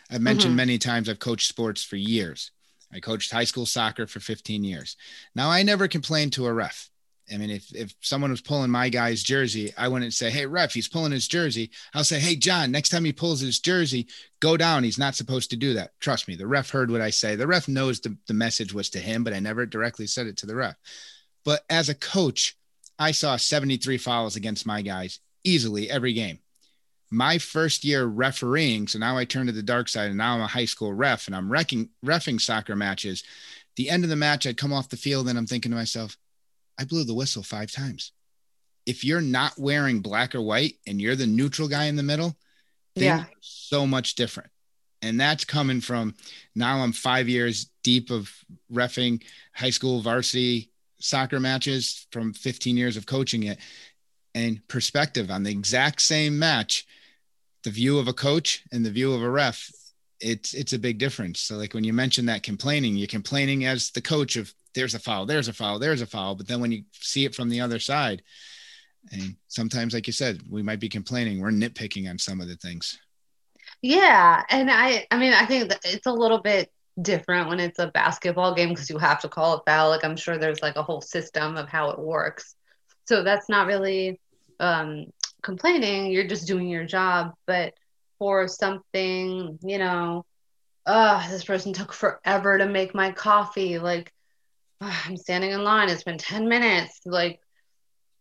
I've 0.10 0.22
mentioned 0.22 0.54
Mhm. 0.54 0.58
many 0.58 0.78
times 0.78 1.10
I've 1.10 1.20
coached 1.20 1.48
sports 1.48 1.84
for 1.84 1.96
years. 1.96 2.52
I 2.94 3.00
coached 3.00 3.32
high 3.32 3.44
school 3.44 3.66
soccer 3.66 4.08
for 4.08 4.20
15 4.20 4.64
years. 4.64 4.96
Now, 5.36 5.50
I 5.50 5.64
never 5.64 5.88
complained 5.88 6.34
to 6.34 6.46
a 6.46 6.54
ref. 6.54 6.90
I 7.34 7.38
mean, 7.38 7.50
if, 7.50 7.74
if 7.76 7.94
someone 8.02 8.32
was 8.32 8.42
pulling 8.42 8.72
my 8.72 8.90
guy's 8.90 9.22
jersey, 9.22 9.74
I 9.78 9.88
wouldn't 9.88 10.14
say, 10.14 10.30
Hey, 10.30 10.46
ref, 10.46 10.74
he's 10.74 10.88
pulling 10.88 11.12
his 11.12 11.28
jersey. 11.28 11.72
I'll 11.94 12.04
say, 12.04 12.20
Hey, 12.20 12.36
John, 12.36 12.72
next 12.72 12.90
time 12.90 13.04
he 13.04 13.12
pulls 13.12 13.40
his 13.40 13.60
jersey, 13.60 14.08
go 14.40 14.56
down. 14.56 14.84
He's 14.84 14.98
not 14.98 15.16
supposed 15.16 15.50
to 15.50 15.58
do 15.58 15.74
that. 15.74 15.92
Trust 16.00 16.28
me, 16.28 16.36
the 16.36 16.48
ref 16.48 16.70
heard 16.70 16.90
what 16.90 17.02
I 17.02 17.10
say. 17.10 17.36
The 17.36 17.48
ref 17.48 17.68
knows 17.68 18.00
the, 18.00 18.16
the 18.28 18.34
message 18.34 18.74
was 18.74 18.90
to 18.92 19.00
him, 19.00 19.24
but 19.24 19.34
I 19.34 19.40
never 19.40 19.66
directly 19.66 20.08
said 20.08 20.28
it 20.28 20.38
to 20.38 20.46
the 20.46 20.56
ref. 20.56 20.76
But 21.44 21.64
as 21.70 21.90
a 21.90 21.96
coach, 21.96 22.58
I 23.00 23.12
saw 23.12 23.36
73 23.36 23.98
fouls 23.98 24.36
against 24.36 24.66
my 24.66 24.82
guys 24.82 25.20
easily 25.44 25.90
every 25.90 26.14
game. 26.14 26.40
My 27.10 27.38
first 27.38 27.86
year 27.86 28.06
refereeing, 28.06 28.88
so 28.88 29.00
now 29.00 29.18
I 29.18 29.24
turn 29.24 29.46
to 29.46 29.54
the 29.54 29.64
dark 29.64 29.88
side 29.88 30.10
and 30.10 30.18
now 30.18 30.36
I'm 30.36 30.42
a 30.42 30.48
high 30.48 30.66
school 30.66 30.94
ref 30.94 31.28
and 31.28 31.36
I'm 31.36 31.50
wrecking, 31.50 31.90
refing 32.06 32.42
soccer 32.42 32.76
matches. 32.76 33.24
The 33.78 33.90
end 33.90 34.04
of 34.04 34.10
the 34.10 34.16
match, 34.16 34.46
I'd 34.46 34.58
come 34.58 34.74
off 34.74 34.90
the 34.90 34.98
field 34.98 35.30
and 35.30 35.38
I'm 35.38 35.46
thinking 35.46 35.72
to 35.72 35.78
myself, 35.78 36.18
I 36.80 36.86
blew 36.86 37.04
the 37.04 37.14
whistle 37.14 37.44
five 37.44 37.72
times. 37.72 38.12
If 38.86 39.04
you're 39.04 39.22
not 39.22 39.58
wearing 39.58 40.00
black 40.00 40.36
or 40.36 40.42
white 40.42 40.76
and 40.86 41.02
you're 41.02 41.16
the 41.16 41.28
neutral 41.28 41.68
guy 41.68 41.86
in 41.86 41.96
the 41.96 42.04
middle, 42.04 42.38
Yeah. 42.96 43.22
are 43.22 43.30
so 43.42 43.86
much 43.86 44.16
different. 44.16 44.50
And 45.02 45.20
that's 45.20 45.46
coming 45.46 45.82
from 45.82 46.16
now 46.56 46.80
I'm 46.84 46.92
five 46.92 47.30
years 47.30 47.70
deep 47.84 48.10
of 48.10 48.32
refing 48.72 49.24
high 49.54 49.70
school 49.70 50.02
varsity 50.02 50.72
soccer 51.00 51.40
matches 51.40 52.08
from 52.12 52.34
15 52.34 52.76
years 52.76 52.98
of 52.98 53.06
coaching 53.06 53.44
it 53.44 53.60
and 54.34 54.68
perspective 54.68 55.30
on 55.30 55.44
the 55.44 55.52
exact 55.52 56.02
same 56.02 56.40
match 56.40 56.88
the 57.64 57.70
view 57.70 58.00
of 58.00 58.08
a 58.08 58.14
coach 58.14 58.64
and 58.72 58.84
the 58.84 58.90
view 58.90 59.14
of 59.14 59.22
a 59.22 59.30
ref 59.30 59.70
it's 60.20 60.56
it's 60.56 60.74
a 60.74 60.80
big 60.80 60.98
difference 60.98 61.40
so 61.40 61.56
like 61.56 61.76
when 61.76 61.84
you 61.84 61.94
mention 61.94 62.26
that 62.26 62.42
complaining 62.42 62.96
you're 62.96 63.06
complaining 63.06 63.66
as 63.66 63.92
the 63.92 64.02
coach 64.02 64.36
of 64.36 64.52
there's 64.78 64.94
a 64.94 65.00
foul 65.00 65.26
there's 65.26 65.48
a 65.48 65.54
foul 65.54 65.80
there's 65.80 66.02
a 66.02 66.06
foul. 66.06 66.36
But 66.36 66.48
then 66.48 66.62
when 66.62 66.72
you 66.72 66.84
see 66.94 67.26
it 67.26 67.36
from 67.36 67.50
the 67.50 67.62
other 67.62 67.80
side 67.80 68.22
and 69.12 69.36
sometimes 69.48 69.94
like 69.94 70.08
you 70.08 70.14
said 70.14 70.42
we 70.50 70.62
might 70.62 70.80
be 70.80 70.90
complaining. 70.90 71.42
We're 71.42 71.52
nitpicking 71.52 72.10
on 72.10 72.20
some 72.20 72.42
of 72.42 72.48
the 72.48 72.56
things. 72.56 73.00
Yeah, 73.82 74.44
and 74.50 74.70
I 74.72 75.08
I 75.12 75.18
mean 75.18 75.34
I 75.34 75.46
think 75.46 75.74
it's 75.84 76.06
a 76.06 76.12
little 76.14 76.40
bit 76.42 76.72
different 77.02 77.50
when 77.50 77.60
it's 77.60 77.80
a 77.80 77.88
basketball 77.88 78.56
game 78.56 78.70
because 78.70 78.90
you 78.90 78.98
have 78.98 79.22
to 79.22 79.30
call 79.30 79.58
it 79.58 79.64
foul. 79.66 79.90
Like 79.90 80.04
I'm 80.04 80.18
sure 80.18 80.38
there's 80.38 80.62
like 80.62 80.76
a 80.76 80.84
whole 80.84 81.02
system 81.02 81.58
of 81.58 81.70
how 81.70 81.90
it 81.92 82.00
works. 82.00 82.56
So 83.08 83.24
that's 83.24 83.50
not 83.50 83.68
really 83.68 84.20
um 84.60 85.06
complaining, 85.44 86.12
you're 86.12 86.28
just 86.28 86.48
doing 86.48 86.68
your 86.68 86.86
job, 86.86 87.34
but 87.46 87.74
for 88.20 88.48
something, 88.48 89.60
you 89.64 89.78
know, 89.78 90.26
uh 90.86 91.30
this 91.30 91.44
person 91.44 91.74
took 91.74 91.94
forever 91.94 92.58
to 92.58 92.66
make 92.66 92.96
my 92.96 93.12
coffee, 93.12 93.80
like 93.80 94.12
"Ah, 94.82 95.04
I'm 95.08 95.18
standing 95.18 95.52
in 95.52 95.64
line, 95.64 95.90
it's 95.90 96.04
been 96.04 96.18
10 96.18 96.48
minutes, 96.48 97.00
like 97.06 97.40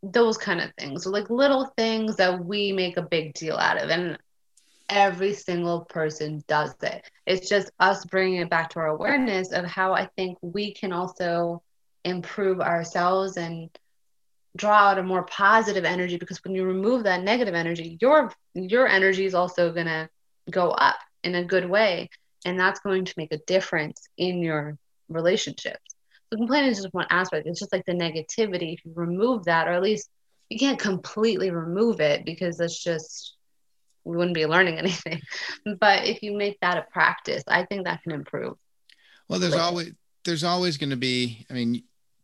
those 0.03 0.39
kind 0.39 0.61
of 0.61 0.73
things. 0.79 1.07
Like 1.07 1.31
little 1.31 1.67
things 1.77 2.17
that 2.17 2.45
we 2.45 2.73
make 2.73 2.97
a 2.97 3.03
big 3.03 3.35
deal 3.35 3.57
out 3.57 3.83
of. 3.83 3.91
And 3.91 4.19
every 4.89 5.33
single 5.35 5.85
person 5.85 6.43
does 6.47 6.75
it. 6.83 7.05
It's 7.27 7.49
just 7.49 7.71
us 7.81 8.05
bringing 8.05 8.41
it 8.41 8.51
back 8.51 8.71
to 8.71 8.79
our 8.81 8.89
awareness 8.89 9.53
of 9.53 9.65
how 9.65 9.93
I 9.93 10.07
think 10.17 10.39
we 10.43 10.75
can 10.75 10.93
also 10.93 11.63
improve 12.05 12.61
ourselves 12.61 13.37
and 13.37 13.69
draw 14.57 14.91
out 14.91 14.99
a 14.99 15.03
more 15.03 15.25
positive 15.25 15.85
energy 15.85 16.17
because 16.17 16.43
when 16.45 16.55
you 16.55 16.65
remove 16.65 17.05
that 17.05 17.23
negative 17.23 17.55
energy 17.55 17.99
your 18.01 18.33
your 18.55 18.87
energy 18.87 19.27
is 19.27 19.35
also 19.35 19.71
going 19.71 19.87
to 19.87 20.09
go 20.51 20.71
up 20.71 20.97
in 21.25 21.35
a 21.35 21.45
good 21.45 21.69
way 21.69 22.09
and 22.47 22.59
that's 22.59 22.81
going 22.81 23.05
to 23.05 23.13
make 23.19 23.33
a 23.33 23.39
difference 23.39 24.09
in 24.17 24.41
your 24.41 24.79
relationships 25.11 25.96
so 26.31 26.37
complaining 26.37 26.71
is 26.71 26.83
just 26.83 26.95
one 26.95 27.07
aspect 27.11 27.47
it's 27.47 27.61
just 27.61 27.73
like 27.73 27.85
the 27.87 27.93
negativity 27.93 28.75
if 28.75 28.85
you 28.85 28.93
remove 28.95 29.45
that 29.45 29.69
or 29.69 29.73
at 29.73 29.83
least 29.83 30.09
you 30.49 30.59
can't 30.59 30.79
completely 30.79 31.51
remove 31.51 32.01
it 32.01 32.25
because 32.25 32.57
that's 32.57 32.83
just 32.83 33.37
we 34.07 34.17
wouldn't 34.17 34.35
be 34.35 34.47
learning 34.47 34.79
anything. 34.79 35.21
But 35.81 36.07
if 36.07 36.23
you 36.23 36.37
make 36.37 36.59
that 36.61 36.79
a 36.79 36.87
practice, 36.91 37.43
I 37.47 37.65
think 37.65 37.85
that 37.85 38.03
can 38.03 38.13
improve. 38.13 38.55
Well, 39.29 39.41
there's 39.41 39.55
always 39.55 39.93
there's 40.25 40.45
always 40.45 40.77
going 40.77 40.91
to 40.91 40.97
be. 40.97 41.45
I 41.51 41.55
mean, 41.55 41.83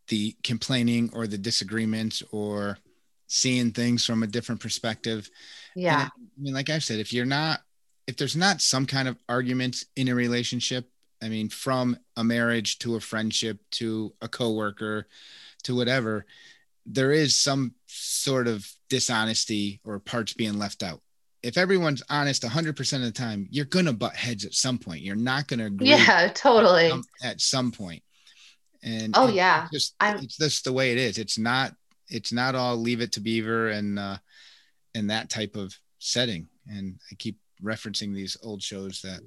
the 0.09 0.37
complaining 0.45 1.11
or 1.13 1.27
the 1.27 1.39
disagreements 1.39 2.23
or 2.31 2.79
seeing 3.27 3.73
things 3.73 4.05
from 4.05 4.23
a 4.23 4.27
different 4.27 4.61
perspective. 4.61 5.29
Yeah. 5.75 6.09
I 6.15 6.41
mean, 6.41 6.55
like 6.55 6.71
I've 6.71 6.85
said, 6.85 7.01
if 7.01 7.13
you're 7.13 7.25
not, 7.25 7.61
if 8.07 8.17
there's 8.17 8.37
not 8.37 8.61
some 8.61 8.87
kind 8.87 9.09
of 9.09 9.17
arguments 9.29 9.87
in 9.97 10.09
a 10.09 10.15
relationship, 10.15 10.89
I 11.23 11.29
mean, 11.29 11.49
from 11.49 11.97
a 12.17 12.25
marriage 12.25 12.79
to 12.81 12.97
a 12.97 13.01
friendship 13.01 13.59
to 13.73 14.13
a 14.21 14.29
coworker 14.29 15.07
to 15.65 15.75
whatever, 15.77 16.27
there 16.85 17.13
is 17.13 17.37
some 17.37 17.75
sort 17.87 18.49
of 18.49 18.69
dishonesty 18.89 19.81
or 19.85 19.99
parts 20.01 20.33
being 20.33 20.59
left 20.59 20.83
out. 20.83 21.01
If 21.43 21.57
everyone's 21.57 22.03
honest 22.11 22.43
100% 22.43 22.93
of 22.97 23.03
the 23.03 23.11
time, 23.13 23.47
you're 23.51 23.65
going 23.65 23.87
to 23.87 23.93
butt 23.93 24.15
heads 24.17 24.45
at 24.45 24.55
some 24.55 24.79
point. 24.79 25.03
You're 25.03 25.17
not 25.17 25.47
going 25.49 25.61
to 25.61 25.67
agree 25.67 25.89
Yeah, 25.91 26.29
totally. 26.35 26.89
some- 26.91 27.05
at 27.23 27.41
some 27.41 27.73
point. 27.73 28.03
And 28.83 29.15
Oh, 29.17 29.29
yeah. 29.29 29.63
it's 29.65 29.73
just 29.73 29.95
I'm- 30.01 30.19
it's 30.25 30.37
just 30.37 30.65
the 30.65 30.73
way 30.73 30.93
it 30.93 30.99
is. 30.99 31.19
It's 31.19 31.39
not 31.39 31.75
it's 32.09 32.33
not 32.33 32.55
all 32.55 32.77
leave 32.77 33.01
it 33.01 33.13
to 33.13 33.21
Beaver 33.21 33.69
and 33.71 33.99
uh 33.99 34.19
and 34.95 35.09
that 35.11 35.31
type 35.31 35.55
of 35.57 35.75
setting. 35.99 36.49
And 36.67 36.99
I 37.11 37.15
keep 37.15 37.39
referencing 37.63 38.13
these 38.13 38.37
old 38.43 38.61
shows 38.63 39.01
that 39.03 39.21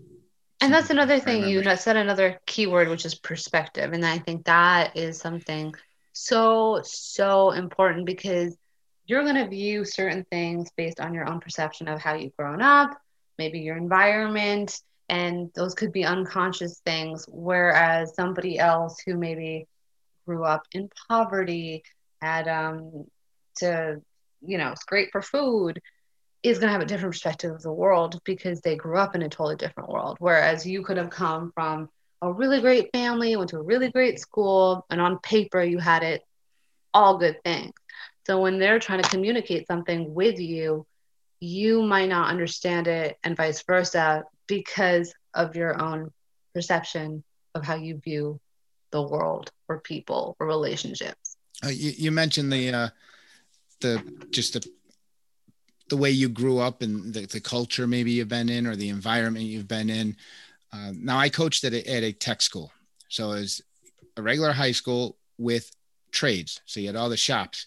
And 0.62 0.74
that's 0.74 0.89
another 0.89 1.20
thing 1.20 1.48
you 1.48 1.63
said 1.76 1.98
another 1.98 2.39
keyword, 2.46 2.88
which 2.88 3.06
is 3.06 3.15
perspective. 3.15 3.94
And 3.94 4.06
I 4.06 4.20
think 4.20 4.46
that 4.46 4.96
is 4.96 5.20
something 5.20 5.74
so, 6.13 6.82
so 6.84 7.52
important 7.52 8.06
because 8.06 8.58
you're 9.06 9.24
going 9.24 9.36
to 9.36 9.48
view 9.48 9.86
certain 9.86 10.26
things 10.32 10.72
based 10.76 11.00
on 11.00 11.13
your 11.13 11.30
own 11.30 11.39
perception 11.39 11.88
of 11.88 12.02
how 12.02 12.15
you've 12.15 12.36
grown 12.38 12.62
up, 12.62 12.98
maybe 13.38 13.60
your 13.60 13.78
environment, 13.78 14.82
and 15.10 15.52
those 15.56 15.76
could 15.76 15.91
be 15.91 16.06
unconscious 16.06 16.80
things. 16.86 17.26
Whereas 17.28 18.15
somebody 18.15 18.58
else 18.58 19.00
who 19.06 19.15
maybe 19.18 19.68
grew 20.26 20.44
up 20.44 20.63
in 20.72 20.89
poverty 21.08 21.84
had 22.22 22.48
um, 22.48 23.06
to 23.58 24.02
you 24.48 24.58
know, 24.58 24.72
it's 24.72 24.84
great 24.84 25.12
for 25.12 25.22
food, 25.22 25.82
is 26.45 26.60
going 26.60 26.67
to 26.67 26.73
have 26.73 26.81
a 26.81 26.86
different 26.86 27.13
perspective 27.13 27.51
of 27.51 27.62
the 27.62 27.71
world 27.71 28.21
because 28.23 28.62
they 28.62 28.75
grew 28.75 28.97
up 28.97 29.15
in 29.15 29.23
a 29.23 29.29
totally 29.29 29.55
different 29.55 29.89
world. 29.89 30.17
Whereas 30.19 30.65
you 30.65 30.84
could 30.84 30.97
have 30.97 31.10
come 31.10 31.51
from 31.53 31.89
a 32.21 32.31
really 32.31 32.62
great 32.62 32.89
family, 32.93 33.36
went 33.36 33.49
to 33.49 33.58
a 33.58 33.63
really 33.63 33.91
great 33.91 34.19
school, 34.19 34.86
and 34.89 35.01
on 35.01 35.19
paper 35.19 35.62
you 35.62 35.79
had 35.79 36.03
it 36.03 36.21
all 36.93 37.17
good 37.17 37.43
things. 37.43 37.73
So 38.27 38.41
when 38.41 38.60
they're 38.60 38.79
trying 38.79 39.01
to 39.01 39.10
communicate 39.10 39.67
something 39.67 40.13
with 40.13 40.39
you, 40.39 40.86
you 41.39 41.81
might 41.81 42.10
not 42.10 42.29
understand 42.29 42.88
it 42.88 43.17
and 43.23 43.36
vice 43.36 43.62
versa 43.63 44.23
because 44.47 45.13
of 45.34 45.55
your 45.55 45.81
own 45.81 46.12
perception 46.53 47.23
of 47.53 47.65
how 47.65 47.75
you 47.75 47.97
view 47.97 48.39
the 48.91 49.01
world 49.01 49.51
or 49.67 49.79
people 49.79 50.36
or 50.39 50.47
relationships. 50.47 51.38
Uh, 51.63 51.69
you, 51.69 51.91
you, 51.97 52.12
mentioned 52.12 52.51
the 52.51 52.69
uh, 52.69 52.89
the 53.81 54.01
just 54.31 54.53
the 54.53 54.67
the 55.89 55.98
way 55.98 56.10
you 56.10 56.30
grew 56.30 56.60
up 56.60 56.82
and 56.82 57.13
the, 57.13 57.26
the 57.26 57.39
culture 57.39 57.88
maybe 57.88 58.12
you've 58.12 58.28
been 58.28 58.50
in 58.50 58.65
or 58.65 58.76
the 58.76 58.89
environment 58.89 59.45
you've 59.45 59.67
been 59.67 59.89
in. 59.89 60.15
Uh, 60.74 60.91
now 60.93 61.17
I 61.17 61.30
coached 61.30 61.63
at 61.63 61.74
a, 61.74 61.88
at 61.89 62.04
a 62.04 62.12
tech 62.12 62.41
school, 62.41 62.71
so 63.08 63.32
it 63.32 63.39
was 63.39 63.62
a 64.17 64.21
regular 64.21 64.52
high 64.52 64.71
school 64.71 65.17
with 65.38 65.71
trades. 66.12 66.62
So 66.65 66.80
you 66.80 66.88
had 66.88 66.95
all 66.95 67.10
the 67.10 67.17
shops, 67.17 67.65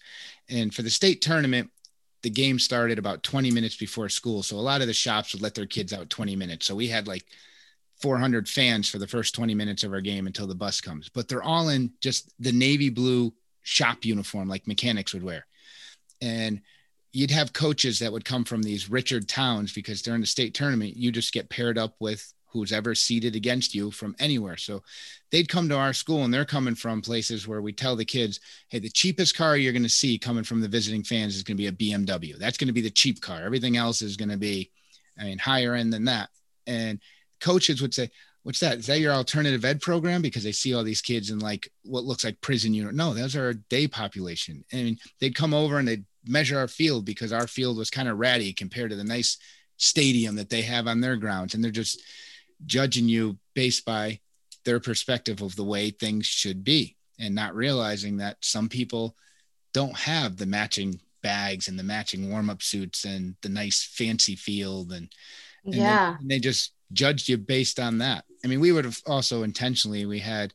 and 0.49 0.73
for 0.73 0.81
the 0.81 0.89
state 0.89 1.21
tournament, 1.21 1.71
the 2.21 2.29
game 2.29 2.59
started 2.59 2.99
about 2.99 3.23
20 3.23 3.51
minutes 3.51 3.77
before 3.77 4.09
school. 4.09 4.43
So 4.43 4.57
a 4.57 4.59
lot 4.59 4.81
of 4.81 4.87
the 4.87 4.93
shops 4.93 5.33
would 5.33 5.41
let 5.41 5.55
their 5.55 5.65
kids 5.65 5.93
out 5.93 6.09
20 6.09 6.35
minutes. 6.35 6.65
So 6.65 6.75
we 6.75 6.87
had 6.87 7.07
like 7.07 7.25
400 8.01 8.47
fans 8.47 8.89
for 8.89 8.97
the 8.97 9.07
first 9.07 9.35
20 9.35 9.55
minutes 9.55 9.83
of 9.83 9.93
our 9.93 10.01
game 10.01 10.27
until 10.27 10.47
the 10.47 10.55
bus 10.55 10.81
comes. 10.81 11.09
But 11.09 11.27
they're 11.27 11.43
all 11.43 11.69
in 11.69 11.91
just 12.01 12.33
the 12.39 12.51
navy 12.51 12.89
blue 12.89 13.33
shop 13.61 14.03
uniform 14.03 14.49
like 14.49 14.67
mechanics 14.67 15.13
would 15.13 15.23
wear. 15.23 15.45
And 16.21 16.61
you'd 17.11 17.31
have 17.31 17.53
coaches 17.53 17.99
that 17.99 18.11
would 18.11 18.25
come 18.25 18.43
from 18.43 18.61
these 18.61 18.89
richer 18.89 19.19
towns 19.19 19.73
because 19.73 20.01
during 20.01 20.21
the 20.21 20.27
state 20.27 20.53
tournament, 20.53 20.95
you 20.95 21.11
just 21.11 21.33
get 21.33 21.49
paired 21.49 21.77
up 21.77 21.95
with 21.99 22.33
who's 22.51 22.71
ever 22.71 22.95
seeded 22.95 23.35
against 23.35 23.75
you 23.75 23.91
from 23.91 24.15
anywhere. 24.19 24.57
So 24.57 24.81
they'd 25.31 25.49
come 25.49 25.69
to 25.69 25.77
our 25.77 25.93
school 25.93 26.23
and 26.23 26.33
they're 26.33 26.45
coming 26.45 26.75
from 26.75 27.01
places 27.01 27.47
where 27.47 27.61
we 27.61 27.73
tell 27.73 27.95
the 27.95 28.05
kids, 28.05 28.39
hey, 28.69 28.79
the 28.79 28.89
cheapest 28.89 29.37
car 29.37 29.55
you're 29.55 29.73
going 29.73 29.83
to 29.83 29.89
see 29.89 30.17
coming 30.17 30.43
from 30.43 30.59
the 30.59 30.67
visiting 30.67 31.03
fans 31.03 31.35
is 31.35 31.43
going 31.43 31.57
to 31.57 31.63
be 31.63 31.67
a 31.67 31.99
BMW. 31.99 32.37
That's 32.37 32.57
going 32.57 32.67
to 32.67 32.73
be 32.73 32.81
the 32.81 32.89
cheap 32.89 33.21
car. 33.21 33.43
Everything 33.43 33.77
else 33.77 34.01
is 34.01 34.17
going 34.17 34.29
to 34.29 34.37
be, 34.37 34.71
I 35.19 35.25
mean, 35.25 35.37
higher 35.37 35.75
end 35.75 35.93
than 35.93 36.05
that. 36.05 36.29
And 36.65 36.99
coaches 37.39 37.81
would 37.81 37.93
say, 37.93 38.09
what's 38.43 38.59
that? 38.61 38.79
Is 38.79 38.87
that 38.87 38.99
your 38.99 39.13
alternative 39.13 39.63
ed 39.63 39.81
program? 39.81 40.21
Because 40.21 40.43
they 40.43 40.51
see 40.51 40.73
all 40.73 40.83
these 40.83 41.01
kids 41.01 41.29
in 41.29 41.39
like 41.39 41.71
what 41.83 42.03
looks 42.03 42.23
like 42.23 42.41
prison 42.41 42.73
unit. 42.73 42.95
No, 42.95 43.13
those 43.13 43.35
are 43.35 43.45
our 43.45 43.53
day 43.53 43.87
population. 43.87 44.63
And 44.71 44.99
they'd 45.19 45.35
come 45.35 45.53
over 45.53 45.77
and 45.77 45.87
they'd 45.87 46.05
measure 46.25 46.57
our 46.57 46.67
field 46.67 47.05
because 47.05 47.31
our 47.31 47.47
field 47.47 47.77
was 47.77 47.89
kind 47.89 48.07
of 48.07 48.17
ratty 48.17 48.53
compared 48.53 48.89
to 48.91 48.95
the 48.95 49.03
nice 49.03 49.37
stadium 49.77 50.35
that 50.35 50.49
they 50.49 50.61
have 50.61 50.87
on 50.87 51.01
their 51.01 51.15
grounds. 51.15 51.53
And 51.53 51.63
they're 51.63 51.71
just 51.71 52.01
judging 52.65 53.07
you 53.07 53.37
based 53.53 53.85
by 53.85 54.19
their 54.65 54.79
perspective 54.79 55.41
of 55.41 55.55
the 55.55 55.63
way 55.63 55.89
things 55.89 56.25
should 56.25 56.63
be 56.63 56.95
and 57.19 57.33
not 57.33 57.55
realizing 57.55 58.17
that 58.17 58.37
some 58.41 58.69
people 58.69 59.15
don't 59.73 59.97
have 59.97 60.37
the 60.37 60.45
matching 60.45 60.99
bags 61.21 61.67
and 61.67 61.77
the 61.77 61.83
matching 61.83 62.29
warm-up 62.29 62.61
suits 62.61 63.05
and 63.05 63.35
the 63.41 63.49
nice 63.49 63.83
fancy 63.83 64.35
field 64.35 64.91
and, 64.91 65.11
and 65.65 65.75
yeah 65.75 66.11
they, 66.11 66.21
and 66.21 66.31
they 66.31 66.39
just 66.39 66.73
judged 66.93 67.29
you 67.29 67.37
based 67.37 67.79
on 67.79 67.99
that. 67.99 68.25
I 68.43 68.47
mean, 68.47 68.59
we 68.59 68.71
would 68.71 68.85
have 68.85 68.99
also 69.05 69.43
intentionally 69.43 70.05
we 70.05 70.19
had 70.19 70.53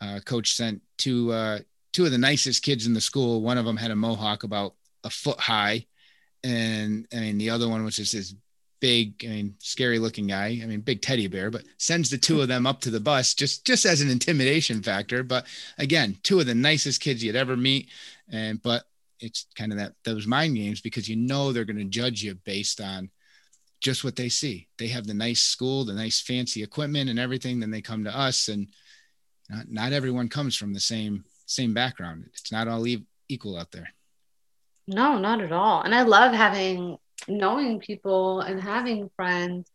uh, 0.00 0.20
coach 0.24 0.52
sent 0.52 0.82
two 0.98 1.32
uh, 1.32 1.60
two 1.92 2.04
of 2.04 2.10
the 2.10 2.18
nicest 2.18 2.62
kids 2.62 2.86
in 2.86 2.94
the 2.94 3.00
school. 3.00 3.42
One 3.42 3.58
of 3.58 3.64
them 3.64 3.76
had 3.76 3.90
a 3.90 3.96
mohawk 3.96 4.42
about 4.42 4.74
a 5.04 5.10
foot 5.10 5.40
high, 5.40 5.86
and 6.44 7.06
I 7.12 7.20
mean 7.20 7.38
the 7.38 7.50
other 7.50 7.68
one 7.68 7.84
was 7.84 7.96
just 7.96 8.12
this 8.12 8.34
big, 8.80 9.24
I 9.24 9.28
mean, 9.28 9.54
scary 9.60 10.00
looking 10.00 10.26
guy. 10.26 10.58
I 10.60 10.66
mean, 10.66 10.80
big 10.80 11.02
teddy 11.02 11.28
bear, 11.28 11.52
but 11.52 11.62
sends 11.78 12.10
the 12.10 12.18
two 12.18 12.40
of 12.40 12.48
them 12.48 12.66
up 12.66 12.80
to 12.80 12.90
the 12.90 12.98
bus 12.98 13.32
just 13.32 13.64
just 13.64 13.86
as 13.86 14.00
an 14.00 14.10
intimidation 14.10 14.82
factor. 14.82 15.22
But 15.22 15.46
again, 15.78 16.18
two 16.22 16.40
of 16.40 16.46
the 16.46 16.54
nicest 16.54 17.00
kids 17.00 17.22
you'd 17.22 17.36
ever 17.36 17.56
meet, 17.56 17.88
and 18.30 18.60
but 18.60 18.84
it's 19.20 19.46
kind 19.54 19.72
of 19.72 19.78
that 19.78 19.94
those 20.04 20.26
mind 20.26 20.56
games 20.56 20.80
because 20.80 21.08
you 21.08 21.16
know 21.16 21.52
they're 21.52 21.64
going 21.64 21.76
to 21.78 21.84
judge 21.84 22.22
you 22.22 22.34
based 22.34 22.80
on 22.80 23.10
just 23.80 24.04
what 24.04 24.16
they 24.16 24.28
see. 24.28 24.68
They 24.78 24.88
have 24.88 25.06
the 25.06 25.14
nice 25.14 25.42
school, 25.42 25.84
the 25.84 25.94
nice 25.94 26.20
fancy 26.20 26.62
equipment 26.62 27.08
and 27.08 27.18
everything. 27.18 27.60
Then 27.60 27.70
they 27.70 27.80
come 27.82 28.04
to 28.04 28.16
us 28.16 28.48
and 28.48 28.68
not, 29.48 29.70
not 29.70 29.92
everyone 29.92 30.28
comes 30.28 30.56
from 30.56 30.72
the 30.72 30.80
same, 30.80 31.24
same 31.46 31.74
background. 31.74 32.26
It's 32.32 32.52
not 32.52 32.68
all 32.68 32.86
e- 32.86 33.06
equal 33.28 33.56
out 33.56 33.72
there. 33.72 33.88
No, 34.86 35.18
not 35.18 35.40
at 35.40 35.52
all. 35.52 35.82
And 35.82 35.94
I 35.94 36.02
love 36.02 36.32
having, 36.32 36.98
knowing 37.28 37.78
people 37.80 38.40
and 38.40 38.60
having 38.60 39.10
friends. 39.16 39.70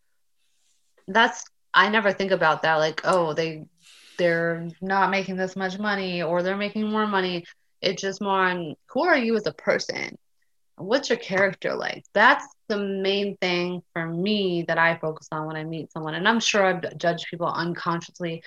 That's, 1.06 1.44
I 1.72 1.88
never 1.88 2.12
think 2.12 2.30
about 2.30 2.62
that. 2.62 2.76
Like, 2.76 3.00
oh, 3.04 3.32
they, 3.32 3.66
they're 4.18 4.68
not 4.80 5.10
making 5.10 5.36
this 5.36 5.56
much 5.56 5.78
money 5.78 6.22
or 6.22 6.42
they're 6.42 6.56
making 6.56 6.90
more 6.90 7.06
money. 7.06 7.44
It's 7.80 8.02
just 8.02 8.20
more 8.20 8.40
on 8.40 8.74
who 8.88 9.04
are 9.04 9.16
you 9.16 9.36
as 9.36 9.46
a 9.46 9.52
person? 9.52 10.18
What's 10.76 11.08
your 11.08 11.18
character 11.18 11.74
like? 11.74 12.04
That's 12.12 12.46
the 12.68 12.78
main 12.78 13.36
thing 13.38 13.82
for 13.92 14.06
me 14.06 14.64
that 14.68 14.78
I 14.78 14.96
focus 14.98 15.28
on 15.32 15.46
when 15.46 15.56
I 15.56 15.64
meet 15.64 15.90
someone. 15.92 16.14
And 16.14 16.28
I'm 16.28 16.40
sure 16.40 16.64
I've 16.64 16.98
judged 16.98 17.26
people 17.30 17.46
unconsciously 17.48 18.42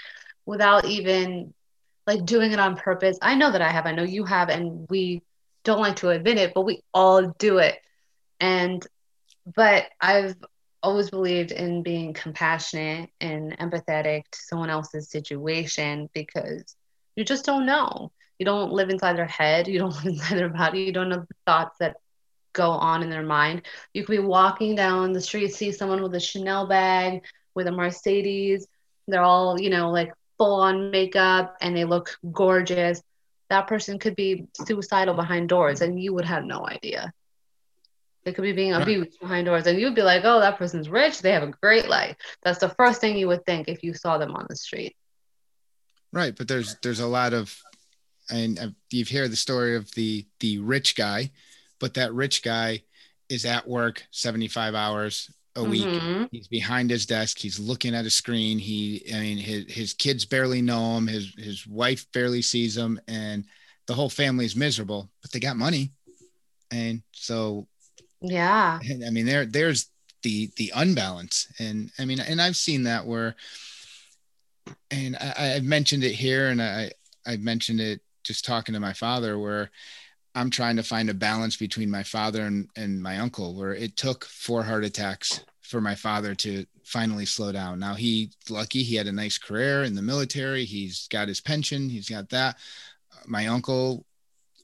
without 0.46 0.86
even 0.86 1.54
like 2.08 2.26
doing 2.26 2.52
it 2.52 2.60
on 2.60 2.78
purpose. 2.78 3.18
I 3.22 3.36
know 3.36 3.52
that 3.52 3.62
I 3.62 3.70
have, 3.70 3.86
I 3.86 3.94
know 3.94 4.04
you 4.04 4.26
have, 4.26 4.50
and 4.50 4.88
we 4.90 5.22
don't 5.64 5.80
like 5.80 5.98
to 5.98 6.10
admit 6.10 6.38
it, 6.38 6.54
but 6.54 6.62
we 6.62 6.84
all 6.94 7.30
do 7.38 7.58
it. 7.60 7.78
And, 8.40 8.86
but 9.56 9.86
I've 10.00 10.36
always 10.84 11.10
believed 11.10 11.52
in 11.52 11.84
being 11.84 12.14
compassionate 12.14 13.10
and 13.20 13.58
empathetic 13.60 14.24
to 14.32 14.40
someone 14.40 14.70
else's 14.70 15.10
situation 15.10 16.10
because 16.14 16.76
you 17.16 17.24
just 17.24 17.46
don't 17.46 17.66
know. 17.66 18.12
You 18.40 18.46
don't 18.46 18.72
live 18.72 18.90
inside 18.90 19.18
their 19.18 19.28
head, 19.28 19.68
you 19.68 19.78
don't 19.80 19.96
live 20.04 20.14
inside 20.14 20.38
their 20.38 20.50
body, 20.50 20.82
you 20.82 20.92
don't 20.92 21.10
know 21.10 21.20
the 21.20 21.36
thoughts 21.46 21.78
that 21.80 21.98
go 22.54 22.72
on 22.72 23.04
in 23.04 23.10
their 23.10 23.24
mind. 23.24 23.64
You 23.94 24.04
could 24.04 24.14
be 24.14 24.20
walking 24.20 24.76
down 24.76 25.14
the 25.14 25.22
street, 25.22 25.54
see 25.54 25.72
someone 25.72 26.02
with 26.02 26.16
a 26.16 26.20
Chanel 26.20 26.68
bag, 26.68 27.24
with 27.56 27.68
a 27.68 27.72
Mercedes. 27.72 28.68
They're 29.08 29.22
all, 29.22 29.60
you 29.60 29.70
know, 29.70 29.92
like 29.92 30.14
full 30.38 30.62
on 30.62 30.92
makeup 30.92 31.56
and 31.62 31.76
they 31.76 31.86
look 31.86 32.18
gorgeous. 32.32 33.02
That 33.52 33.68
person 33.68 34.00
could 34.00 34.16
be 34.16 34.48
suicidal 34.66 35.14
behind 35.14 35.50
doors 35.50 35.82
and 35.82 36.02
you 36.02 36.14
would 36.14 36.26
have 36.26 36.44
no 36.44 36.68
idea. 36.68 37.14
They 38.24 38.34
could 38.34 38.44
be 38.44 38.54
being 38.54 38.74
abused 38.74 39.20
behind 39.20 39.46
doors 39.46 39.68
and 39.68 39.80
you'd 39.80 39.96
be 39.96 40.02
like, 40.02 40.24
oh, 40.26 40.40
that 40.40 40.58
person's 40.58 40.90
rich. 40.90 41.22
They 41.22 41.32
have 41.32 41.44
a 41.44 41.54
great 41.62 41.88
life. 41.88 42.16
That's 42.44 42.60
the 42.60 42.70
first 42.70 43.02
thing 43.02 43.18
you 43.18 43.28
would 43.28 43.46
think 43.46 43.68
if 43.68 43.84
you 43.84 43.94
saw 43.94 44.18
them 44.18 44.36
on 44.36 44.48
the 44.50 44.56
street. 44.56 44.96
Right. 46.12 46.36
But 46.36 46.48
there's, 46.48 46.76
there's 46.82 47.00
a 47.00 47.08
lot 47.08 47.34
of, 47.34 47.56
and 48.30 48.58
uh, 48.58 48.68
you've 48.90 49.10
heard 49.10 49.32
the 49.32 49.36
story 49.36 49.76
of 49.76 49.92
the, 49.92 50.26
the 50.40 50.58
rich 50.60 50.96
guy 50.96 51.32
but 51.82 51.96
that 51.96 52.14
rich 52.14 52.44
guy 52.44 52.84
is 53.28 53.44
at 53.44 53.68
work 53.68 54.08
75 54.12 54.76
hours 54.76 55.30
a 55.56 55.64
week. 55.64 55.86
Mm-hmm. 55.86 56.24
He's 56.32 56.48
behind 56.48 56.90
his 56.90 57.06
desk. 57.06 57.38
He's 57.38 57.60
looking 57.60 57.94
at 57.94 58.06
a 58.06 58.10
screen. 58.10 58.58
He, 58.58 59.04
I 59.14 59.20
mean, 59.20 59.38
his, 59.38 59.72
his 59.72 59.94
kids 59.94 60.26
barely 60.26 60.62
know 60.62 60.98
him. 60.98 61.08
His, 61.08 61.34
his 61.38 61.68
wife 61.68 62.06
barely 62.14 62.42
sees 62.42 62.78
him 62.78 63.00
and 63.08 63.46
the 63.88 63.94
whole 63.94 64.10
family 64.10 64.46
is 64.46 64.56
miserable, 64.56 65.10
but 65.22 65.32
they 65.32 65.40
got 65.40 65.58
money. 65.58 65.92
And 66.72 67.02
so, 67.12 67.68
yeah, 68.22 68.80
I 69.06 69.10
mean, 69.10 69.26
there, 69.26 69.46
there's 69.46 69.90
the, 70.24 70.50
the 70.56 70.72
unbalance. 70.76 71.52
And 71.60 71.92
I 72.00 72.06
mean, 72.06 72.20
and 72.20 72.42
I've 72.42 72.56
seen 72.56 72.84
that 72.84 73.06
where, 73.06 73.36
and 74.90 75.18
I, 75.18 75.56
I've 75.56 75.64
mentioned 75.64 76.04
it 76.04 76.14
here 76.14 76.50
and 76.50 76.62
I, 76.62 76.92
I've 77.26 77.42
mentioned 77.42 77.82
it 77.82 78.02
just 78.24 78.46
talking 78.46 78.74
to 78.74 78.80
my 78.80 78.94
father 78.94 79.38
where 79.38 79.72
I'm 80.34 80.50
trying 80.50 80.78
to 80.78 80.84
find 80.84 81.10
a 81.10 81.14
balance 81.14 81.58
between 81.58 81.90
my 81.90 82.04
father 82.04 82.44
and, 82.44 82.70
and 82.76 83.02
my 83.02 83.18
uncle, 83.20 83.56
where 83.56 83.74
it 83.74 83.98
took 83.98 84.26
four 84.26 84.64
heart 84.64 84.86
attacks 84.86 85.44
for 85.62 85.82
my 85.82 85.96
father 85.96 86.36
to 86.36 86.66
finally 86.84 87.26
slow 87.26 87.52
down. 87.52 87.80
Now 87.80 87.96
he's 87.96 88.36
lucky; 88.50 88.84
he 88.84 88.96
had 88.96 89.08
a 89.08 89.12
nice 89.12 89.38
career 89.38 89.84
in 89.84 89.96
the 89.96 90.02
military. 90.02 90.66
He's 90.66 91.08
got 91.10 91.28
his 91.28 91.42
pension. 91.42 91.90
He's 91.90 92.10
got 92.10 92.30
that. 92.30 92.58
My 93.26 93.48
uncle 93.48 94.06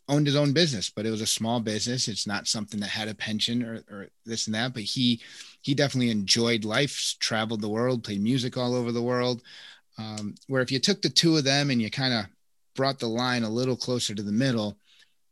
owned 0.09 0.25
his 0.25 0.37
own 0.37 0.53
business, 0.53 0.89
but 0.89 1.05
it 1.05 1.11
was 1.11 1.21
a 1.21 1.27
small 1.27 1.59
business. 1.59 2.07
It's 2.07 2.27
not 2.27 2.47
something 2.47 2.79
that 2.79 2.89
had 2.89 3.09
a 3.09 3.15
pension 3.15 3.61
or, 3.63 3.83
or 3.91 4.07
this 4.25 4.47
and 4.47 4.55
that. 4.55 4.73
But 4.73 4.83
he 4.83 5.21
he 5.61 5.73
definitely 5.73 6.11
enjoyed 6.11 6.63
life, 6.63 7.15
traveled 7.19 7.61
the 7.61 7.69
world, 7.69 8.03
played 8.03 8.21
music 8.21 8.57
all 8.57 8.73
over 8.73 8.91
the 8.91 9.01
world. 9.01 9.41
Um, 9.97 10.35
where 10.47 10.61
if 10.61 10.71
you 10.71 10.79
took 10.79 11.01
the 11.01 11.09
two 11.09 11.35
of 11.35 11.43
them 11.43 11.71
and 11.71 11.81
you 11.81 11.89
kind 11.89 12.13
of 12.13 12.25
brought 12.75 12.99
the 12.99 13.07
line 13.07 13.43
a 13.43 13.49
little 13.49 13.75
closer 13.75 14.13
to 14.13 14.23
the 14.23 14.31
middle 14.31 14.77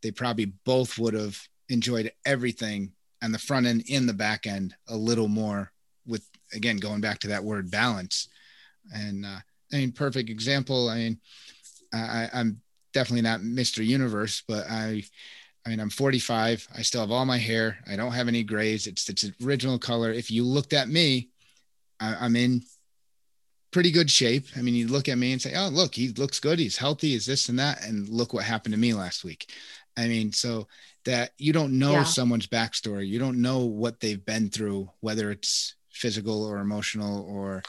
they 0.06 0.12
probably 0.12 0.54
both 0.66 1.00
would 1.00 1.16
have 1.16 1.36
enjoyed 1.70 2.12
everything 2.26 2.92
on 3.24 3.32
the 3.32 3.40
front 3.40 3.66
end 3.66 3.84
in 3.88 4.06
the 4.06 4.14
back 4.14 4.46
end 4.46 4.76
a 4.88 4.96
little 4.96 5.28
more 5.28 5.72
with 6.06 6.30
again 6.54 6.78
going 6.78 7.02
back 7.02 7.18
to 7.18 7.28
that 7.30 7.44
word 7.44 7.72
balance 7.72 8.30
and 8.94 9.26
uh, 9.26 9.40
i 9.74 9.78
mean 9.78 9.92
perfect 9.92 10.30
example 10.30 10.90
i 10.90 10.98
mean 10.98 11.20
I, 11.92 12.30
i'm 12.34 12.62
definitely 12.94 13.24
not 13.24 13.40
mr 13.40 13.84
universe 13.84 14.44
but 14.48 14.66
i 14.70 15.04
I 15.66 15.72
mean, 15.72 15.80
I'm 15.80 15.90
45. 15.90 16.68
I 16.78 16.84
still 16.84 17.02
have 17.02 17.10
all 17.10 17.26
my 17.26 17.40
hair. 17.40 17.80
I 17.90 17.96
don't 17.96 18.12
have 18.12 18.28
any 18.28 18.44
grays. 18.44 18.86
It's 18.86 19.10
its 19.10 19.26
original 19.44 19.80
color. 19.80 20.12
If 20.12 20.30
you 20.30 20.44
looked 20.44 20.74
at 20.74 20.90
me, 20.90 21.30
I, 22.00 22.24
am 22.24 22.36
in 22.36 22.62
pretty 23.72 23.90
good 23.90 24.12
shape. 24.12 24.46
I 24.56 24.62
mean, 24.62 24.76
you 24.76 24.88
look 24.88 25.10
at 25.10 25.18
me 25.18 25.32
and 25.32 25.42
say, 25.42 25.56
"Oh, 25.56 25.70
look, 25.70 25.96
he 25.96 26.10
looks 26.10 26.40
good. 26.40 26.60
He's 26.60 26.78
healthy. 26.78 27.16
Is 27.16 27.26
this 27.26 27.50
and 27.50 27.58
that?" 27.58 27.84
And 27.84 28.08
look 28.08 28.32
what 28.32 28.44
happened 28.44 28.74
to 28.74 28.80
me 28.80 28.94
last 28.94 29.24
week. 29.24 29.52
I 29.98 30.08
mean, 30.08 30.32
so 30.32 30.68
that 31.06 31.32
you 31.38 31.54
don't 31.54 31.78
know 31.78 31.94
yeah. 31.94 32.04
someone's 32.04 32.48
backstory. 32.48 33.08
You 33.08 33.20
don't 33.20 33.42
know 33.42 33.60
what 33.60 34.00
they've 34.00 34.24
been 34.24 34.50
through, 34.50 34.90
whether 35.00 35.32
it's 35.32 35.76
physical 35.90 36.44
or 36.44 36.60
emotional 36.60 37.26
or. 37.30 37.64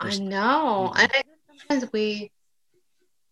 or 0.00 0.08
I 0.08 0.16
know. 0.18 0.92
And 0.96 1.10
I 1.14 1.22
sometimes 1.48 1.92
we, 1.92 2.30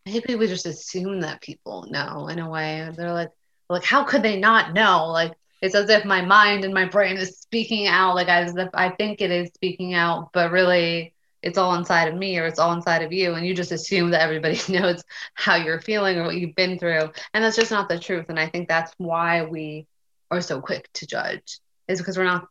maybe 0.06 0.34
we 0.34 0.46
just 0.46 0.66
assume 0.66 1.20
that 1.20 1.40
people 1.40 1.86
know 1.90 2.28
in 2.28 2.38
a 2.38 2.48
way. 2.48 2.88
They're 2.96 3.12
like, 3.12 3.30
like, 3.68 3.84
how 3.84 4.04
could 4.04 4.22
they 4.22 4.38
not 4.38 4.74
know? 4.74 5.08
Like, 5.08 5.32
it's 5.60 5.74
as 5.74 5.88
if 5.88 6.04
my 6.04 6.22
mind 6.22 6.64
and 6.64 6.74
my 6.74 6.86
brain 6.86 7.16
is 7.16 7.38
speaking 7.38 7.86
out, 7.86 8.16
like 8.16 8.28
as 8.28 8.56
if 8.56 8.68
I 8.74 8.90
think 8.90 9.20
it 9.20 9.30
is 9.30 9.50
speaking 9.54 9.94
out, 9.94 10.30
but 10.32 10.50
really 10.50 11.14
it's 11.42 11.58
all 11.58 11.74
inside 11.74 12.08
of 12.08 12.14
me 12.14 12.38
or 12.38 12.46
it's 12.46 12.58
all 12.58 12.72
inside 12.72 13.02
of 13.02 13.12
you 13.12 13.34
and 13.34 13.46
you 13.46 13.54
just 13.54 13.72
assume 13.72 14.10
that 14.10 14.22
everybody 14.22 14.58
knows 14.68 15.02
how 15.34 15.56
you're 15.56 15.80
feeling 15.80 16.18
or 16.18 16.24
what 16.24 16.36
you've 16.36 16.54
been 16.54 16.78
through 16.78 17.10
and 17.34 17.44
that's 17.44 17.56
just 17.56 17.70
not 17.70 17.88
the 17.88 17.98
truth 17.98 18.26
and 18.28 18.38
i 18.38 18.46
think 18.46 18.68
that's 18.68 18.92
why 18.98 19.44
we 19.44 19.86
are 20.30 20.40
so 20.40 20.60
quick 20.60 20.88
to 20.92 21.06
judge 21.06 21.58
is 21.88 21.98
because 21.98 22.16
we're 22.16 22.24
not 22.24 22.48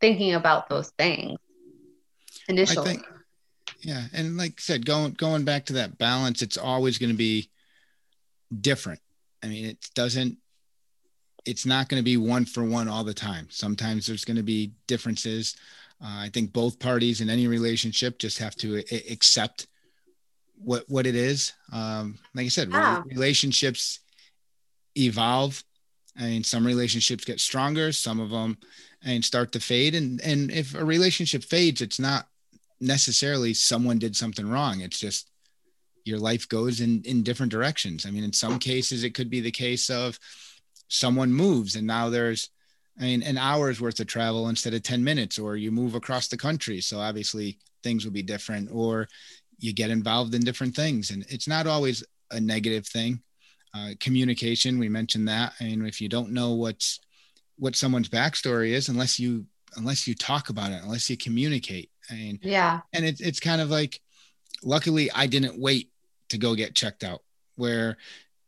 thinking 0.00 0.34
about 0.34 0.68
those 0.68 0.90
things 0.98 1.38
initially. 2.48 2.94
Think, 2.94 3.06
yeah 3.80 4.04
and 4.12 4.36
like 4.36 4.52
i 4.52 4.60
said 4.60 4.84
going 4.84 5.12
going 5.12 5.44
back 5.44 5.66
to 5.66 5.74
that 5.74 5.96
balance 5.98 6.42
it's 6.42 6.56
always 6.56 6.98
going 6.98 7.10
to 7.10 7.16
be 7.16 7.48
different. 8.60 9.00
I 9.42 9.48
mean 9.48 9.64
it 9.64 9.78
doesn't 9.94 10.38
it's 11.44 11.66
not 11.66 11.88
going 11.88 12.00
to 12.00 12.04
be 12.04 12.16
one 12.16 12.44
for 12.44 12.62
one 12.62 12.86
all 12.86 13.02
the 13.02 13.14
time. 13.14 13.48
Sometimes 13.50 14.06
there's 14.06 14.24
going 14.24 14.36
to 14.36 14.44
be 14.44 14.72
differences 14.86 15.56
uh, 16.02 16.22
I 16.24 16.30
think 16.32 16.52
both 16.52 16.80
parties 16.80 17.20
in 17.20 17.30
any 17.30 17.46
relationship 17.46 18.18
just 18.18 18.38
have 18.38 18.56
to 18.56 18.82
a- 18.90 19.12
accept 19.12 19.68
what 20.56 20.84
what 20.88 21.06
it 21.06 21.14
is. 21.14 21.52
Um, 21.72 22.18
like 22.34 22.46
I 22.46 22.48
said, 22.48 22.70
yeah. 22.70 23.02
relationships 23.06 24.00
evolve. 24.96 25.62
I 26.18 26.24
mean, 26.24 26.44
some 26.44 26.66
relationships 26.66 27.24
get 27.24 27.40
stronger, 27.40 27.92
some 27.92 28.20
of 28.20 28.30
them 28.30 28.58
and 29.04 29.24
start 29.24 29.52
to 29.52 29.60
fade. 29.60 29.94
And 29.94 30.20
and 30.22 30.50
if 30.50 30.74
a 30.74 30.84
relationship 30.84 31.44
fades, 31.44 31.80
it's 31.80 32.00
not 32.00 32.26
necessarily 32.80 33.54
someone 33.54 33.98
did 33.98 34.16
something 34.16 34.48
wrong. 34.48 34.80
It's 34.80 34.98
just 34.98 35.30
your 36.04 36.18
life 36.18 36.48
goes 36.48 36.80
in 36.80 37.02
in 37.04 37.22
different 37.22 37.52
directions. 37.52 38.06
I 38.06 38.10
mean, 38.10 38.24
in 38.24 38.32
some 38.32 38.58
cases, 38.58 39.04
it 39.04 39.14
could 39.14 39.30
be 39.30 39.40
the 39.40 39.52
case 39.52 39.88
of 39.88 40.18
someone 40.88 41.32
moves 41.32 41.76
and 41.76 41.86
now 41.86 42.10
there's 42.10 42.50
I 43.00 43.04
mean, 43.04 43.22
an 43.22 43.38
hour's 43.38 43.80
worth 43.80 44.00
of 44.00 44.06
travel 44.06 44.48
instead 44.48 44.74
of 44.74 44.82
10 44.82 45.02
minutes, 45.02 45.38
or 45.38 45.56
you 45.56 45.70
move 45.70 45.94
across 45.94 46.28
the 46.28 46.36
country. 46.36 46.80
So 46.80 47.00
obviously 47.00 47.58
things 47.82 48.04
will 48.04 48.12
be 48.12 48.22
different, 48.22 48.70
or 48.72 49.08
you 49.58 49.72
get 49.72 49.90
involved 49.90 50.34
in 50.34 50.42
different 50.42 50.74
things. 50.74 51.10
And 51.10 51.24
it's 51.28 51.48
not 51.48 51.66
always 51.66 52.04
a 52.30 52.40
negative 52.40 52.86
thing. 52.86 53.22
Uh, 53.74 53.90
communication, 54.00 54.78
we 54.78 54.88
mentioned 54.88 55.28
that. 55.28 55.54
I 55.60 55.64
mean, 55.64 55.86
if 55.86 56.00
you 56.00 56.08
don't 56.08 56.32
know 56.32 56.52
what's 56.52 57.00
what 57.58 57.76
someone's 57.76 58.08
backstory 58.08 58.70
is, 58.70 58.88
unless 58.88 59.18
you 59.18 59.46
unless 59.76 60.06
you 60.06 60.14
talk 60.14 60.50
about 60.50 60.72
it, 60.72 60.82
unless 60.82 61.08
you 61.08 61.16
communicate. 61.16 61.90
I 62.10 62.14
mean, 62.14 62.38
yeah. 62.42 62.80
And 62.92 63.04
it's 63.04 63.20
it's 63.20 63.40
kind 63.40 63.60
of 63.60 63.70
like, 63.70 64.00
luckily, 64.62 65.10
I 65.12 65.26
didn't 65.26 65.58
wait 65.58 65.90
to 66.28 66.38
go 66.38 66.54
get 66.54 66.74
checked 66.74 67.04
out. 67.04 67.22
Where 67.56 67.96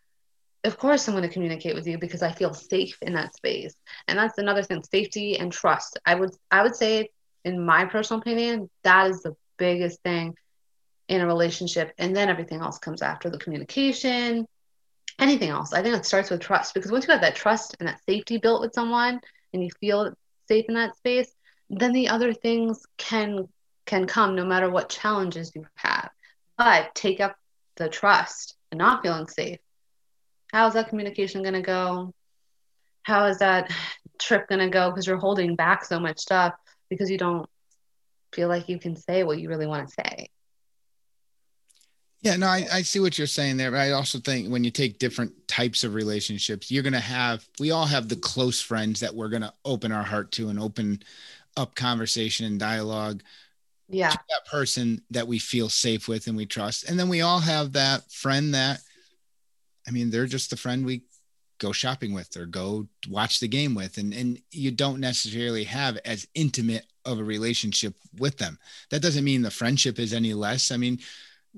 of 0.64 0.78
course 0.78 1.06
i'm 1.06 1.14
going 1.14 1.26
to 1.26 1.32
communicate 1.32 1.74
with 1.74 1.86
you 1.86 1.98
because 1.98 2.22
i 2.22 2.32
feel 2.32 2.54
safe 2.54 2.98
in 3.02 3.14
that 3.14 3.34
space. 3.34 3.74
And 4.08 4.18
that's 4.18 4.38
another 4.38 4.62
thing 4.62 4.82
safety 4.82 5.38
and 5.38 5.52
trust. 5.52 5.98
I 6.04 6.14
would 6.14 6.30
i 6.50 6.62
would 6.62 6.76
say 6.76 7.10
in 7.44 7.64
my 7.64 7.84
personal 7.84 8.20
opinion 8.20 8.68
that 8.82 9.10
is 9.10 9.22
the 9.22 9.36
biggest 9.58 10.02
thing 10.02 10.34
in 11.08 11.20
a 11.20 11.26
relationship. 11.26 11.92
And 11.98 12.14
then 12.16 12.28
everything 12.28 12.60
else 12.60 12.78
comes 12.78 13.02
after 13.02 13.30
the 13.30 13.38
communication 13.38 14.46
anything 15.18 15.48
else. 15.48 15.72
I 15.72 15.82
think 15.82 15.96
it 15.96 16.04
starts 16.04 16.28
with 16.28 16.40
trust 16.40 16.74
because 16.74 16.92
once 16.92 17.06
you 17.06 17.12
have 17.12 17.22
that 17.22 17.36
trust 17.36 17.76
and 17.80 17.88
that 17.88 18.04
safety 18.04 18.36
built 18.36 18.60
with 18.60 18.74
someone 18.74 19.20
and 19.54 19.62
you 19.62 19.70
feel 19.80 20.12
safe 20.46 20.66
in 20.68 20.74
that 20.74 20.96
space 20.96 21.32
then 21.70 21.92
the 21.92 22.08
other 22.08 22.32
things 22.32 22.84
can 22.96 23.48
can 23.86 24.06
come 24.06 24.34
no 24.34 24.44
matter 24.44 24.68
what 24.68 24.88
challenges 24.88 25.52
you 25.54 25.66
have. 25.76 26.10
But 26.58 26.94
take 26.94 27.20
up 27.20 27.36
the 27.76 27.88
trust 27.88 28.56
and 28.70 28.78
not 28.78 29.02
feeling 29.02 29.26
safe, 29.26 29.58
how 30.52 30.66
is 30.66 30.74
that 30.74 30.88
communication 30.88 31.42
going 31.42 31.54
to 31.54 31.62
go? 31.62 32.14
How 33.02 33.26
is 33.26 33.38
that 33.38 33.70
trip 34.18 34.48
going 34.48 34.60
to 34.60 34.68
go? 34.68 34.90
Because 34.90 35.06
you're 35.06 35.16
holding 35.16 35.56
back 35.56 35.84
so 35.84 36.00
much 36.00 36.18
stuff 36.18 36.54
because 36.88 37.10
you 37.10 37.18
don't 37.18 37.48
feel 38.32 38.48
like 38.48 38.68
you 38.68 38.78
can 38.78 38.96
say 38.96 39.24
what 39.24 39.38
you 39.38 39.48
really 39.48 39.66
want 39.66 39.88
to 39.88 39.94
say. 39.94 40.28
Yeah, 42.22 42.36
no, 42.36 42.46
I, 42.46 42.66
I 42.72 42.82
see 42.82 42.98
what 42.98 43.18
you're 43.18 43.26
saying 43.26 43.56
there. 43.56 43.70
But 43.70 43.80
I 43.80 43.92
also 43.92 44.18
think 44.18 44.48
when 44.48 44.64
you 44.64 44.70
take 44.70 44.98
different 44.98 45.46
types 45.46 45.84
of 45.84 45.94
relationships, 45.94 46.70
you're 46.70 46.82
going 46.82 46.92
to 46.92 46.98
have, 46.98 47.46
we 47.60 47.70
all 47.70 47.86
have 47.86 48.08
the 48.08 48.16
close 48.16 48.60
friends 48.60 49.00
that 49.00 49.14
we're 49.14 49.28
going 49.28 49.42
to 49.42 49.52
open 49.64 49.92
our 49.92 50.02
heart 50.02 50.32
to 50.32 50.48
and 50.48 50.58
open 50.58 51.02
up 51.56 51.74
conversation 51.74 52.46
and 52.46 52.58
dialogue 52.58 53.22
yeah. 53.88 54.10
that 54.10 54.46
person 54.50 55.02
that 55.10 55.28
we 55.28 55.38
feel 55.38 55.68
safe 55.68 56.08
with 56.08 56.26
and 56.26 56.36
we 56.36 56.46
trust. 56.46 56.88
And 56.88 56.98
then 56.98 57.08
we 57.08 57.20
all 57.20 57.40
have 57.40 57.72
that 57.72 58.10
friend 58.10 58.54
that 58.54 58.80
i 59.86 59.92
mean 59.92 60.10
they're 60.10 60.26
just 60.26 60.50
the 60.50 60.56
friend 60.56 60.84
we 60.84 61.02
go 61.58 61.72
shopping 61.72 62.12
with 62.12 62.36
or 62.36 62.44
go 62.44 62.86
watch 63.08 63.40
the 63.40 63.48
game 63.48 63.74
with. 63.74 63.98
And 63.98 64.12
and 64.12 64.40
you 64.50 64.70
don't 64.70 65.00
necessarily 65.00 65.64
have 65.64 65.98
as 66.04 66.26
intimate 66.34 66.86
of 67.04 67.18
a 67.18 67.24
relationship 67.24 67.94
with 68.18 68.36
them. 68.38 68.58
That 68.90 69.02
doesn't 69.02 69.24
mean 69.24 69.42
the 69.42 69.50
friendship 69.50 69.98
is 69.98 70.12
any 70.12 70.34
less. 70.34 70.70
I 70.70 70.76
mean 70.76 70.98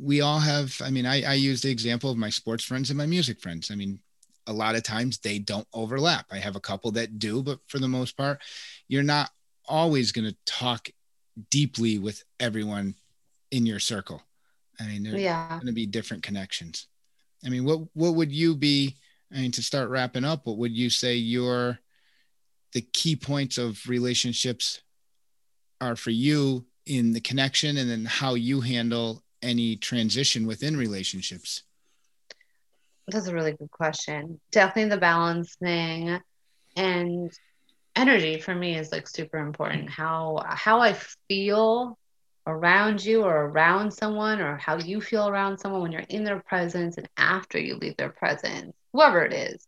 we 0.00 0.20
all 0.20 0.38
have 0.38 0.80
i 0.84 0.90
mean 0.90 1.04
i, 1.04 1.22
I 1.22 1.34
use 1.34 1.60
the 1.60 1.72
example 1.72 2.08
of 2.08 2.16
my 2.16 2.30
sports 2.30 2.62
friends 2.62 2.90
and 2.90 2.98
my 2.98 3.06
music 3.06 3.40
friends. 3.40 3.70
I 3.70 3.74
mean 3.74 3.98
a 4.46 4.52
lot 4.52 4.76
of 4.76 4.82
times 4.82 5.18
they 5.18 5.38
don't 5.38 5.66
overlap. 5.74 6.26
I 6.30 6.38
have 6.38 6.56
a 6.56 6.60
couple 6.60 6.92
that 6.92 7.18
do 7.18 7.42
but 7.42 7.58
for 7.66 7.78
the 7.78 7.88
most 7.88 8.16
part 8.16 8.40
you're 8.86 9.02
not 9.02 9.30
always 9.66 10.12
going 10.12 10.28
to 10.28 10.36
talk 10.46 10.88
deeply 11.50 11.98
with 11.98 12.24
everyone 12.40 12.94
in 13.50 13.66
your 13.66 13.78
circle. 13.78 14.22
I 14.80 14.86
mean, 14.86 15.02
there's 15.02 15.20
yeah. 15.20 15.48
going 15.48 15.66
to 15.66 15.72
be 15.72 15.86
different 15.86 16.22
connections. 16.22 16.86
I 17.44 17.48
mean, 17.48 17.64
what 17.64 17.80
what 17.94 18.14
would 18.14 18.32
you 18.32 18.54
be? 18.54 18.96
I 19.32 19.40
mean, 19.40 19.52
to 19.52 19.62
start 19.62 19.90
wrapping 19.90 20.24
up, 20.24 20.46
what 20.46 20.58
would 20.58 20.76
you 20.76 20.90
say 20.90 21.16
your 21.16 21.78
the 22.72 22.82
key 22.82 23.16
points 23.16 23.58
of 23.58 23.80
relationships 23.88 24.82
are 25.80 25.96
for 25.96 26.10
you 26.10 26.66
in 26.86 27.12
the 27.12 27.20
connection, 27.20 27.76
and 27.76 27.90
then 27.90 28.04
how 28.04 28.34
you 28.34 28.60
handle 28.60 29.22
any 29.42 29.76
transition 29.76 30.46
within 30.46 30.76
relationships? 30.76 31.62
That's 33.06 33.28
a 33.28 33.34
really 33.34 33.52
good 33.52 33.70
question. 33.70 34.40
Definitely 34.50 34.90
the 34.90 35.00
balance 35.00 35.54
thing, 35.56 36.20
and 36.76 37.32
energy 37.96 38.38
for 38.38 38.54
me 38.54 38.76
is 38.76 38.92
like 38.92 39.08
super 39.08 39.38
important 39.38 39.90
how 39.90 40.42
how 40.48 40.80
i 40.80 40.94
feel 41.28 41.98
around 42.46 43.04
you 43.04 43.22
or 43.24 43.46
around 43.46 43.92
someone 43.92 44.40
or 44.40 44.56
how 44.56 44.76
you 44.78 45.00
feel 45.00 45.28
around 45.28 45.58
someone 45.58 45.82
when 45.82 45.92
you're 45.92 46.00
in 46.02 46.24
their 46.24 46.40
presence 46.40 46.96
and 46.96 47.08
after 47.16 47.58
you 47.58 47.76
leave 47.76 47.96
their 47.96 48.08
presence 48.10 48.72
whoever 48.92 49.22
it 49.22 49.32
is 49.32 49.66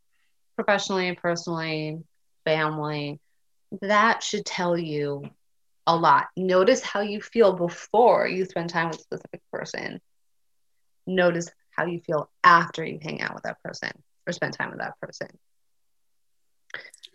professionally 0.57 1.15
personally 1.15 1.99
family 2.45 3.19
that 3.83 4.23
should 4.23 4.45
tell 4.45 4.77
you 4.77 5.23
a 5.87 5.97
lot. 5.97 6.27
Notice 6.37 6.83
how 6.83 7.01
you 7.01 7.21
feel 7.21 7.53
before 7.53 8.27
you 8.29 8.45
spend 8.45 8.71
time 8.71 8.89
with 8.89 8.99
a 8.99 9.03
specific 9.03 9.41
person. 9.53 10.01
Notice 11.07 11.51
how 11.71 11.87
you 11.87 12.01
feel 12.01 12.31
after 12.45 12.85
you 12.85 12.99
hang 13.03 13.21
out 13.21 13.35
with 13.35 13.45
that 13.45 13.63
person 13.63 13.91
or 14.27 14.33
spend 14.33 14.53
time 14.55 14.71
with 14.71 14.81
that 14.81 14.99
person. 15.01 15.29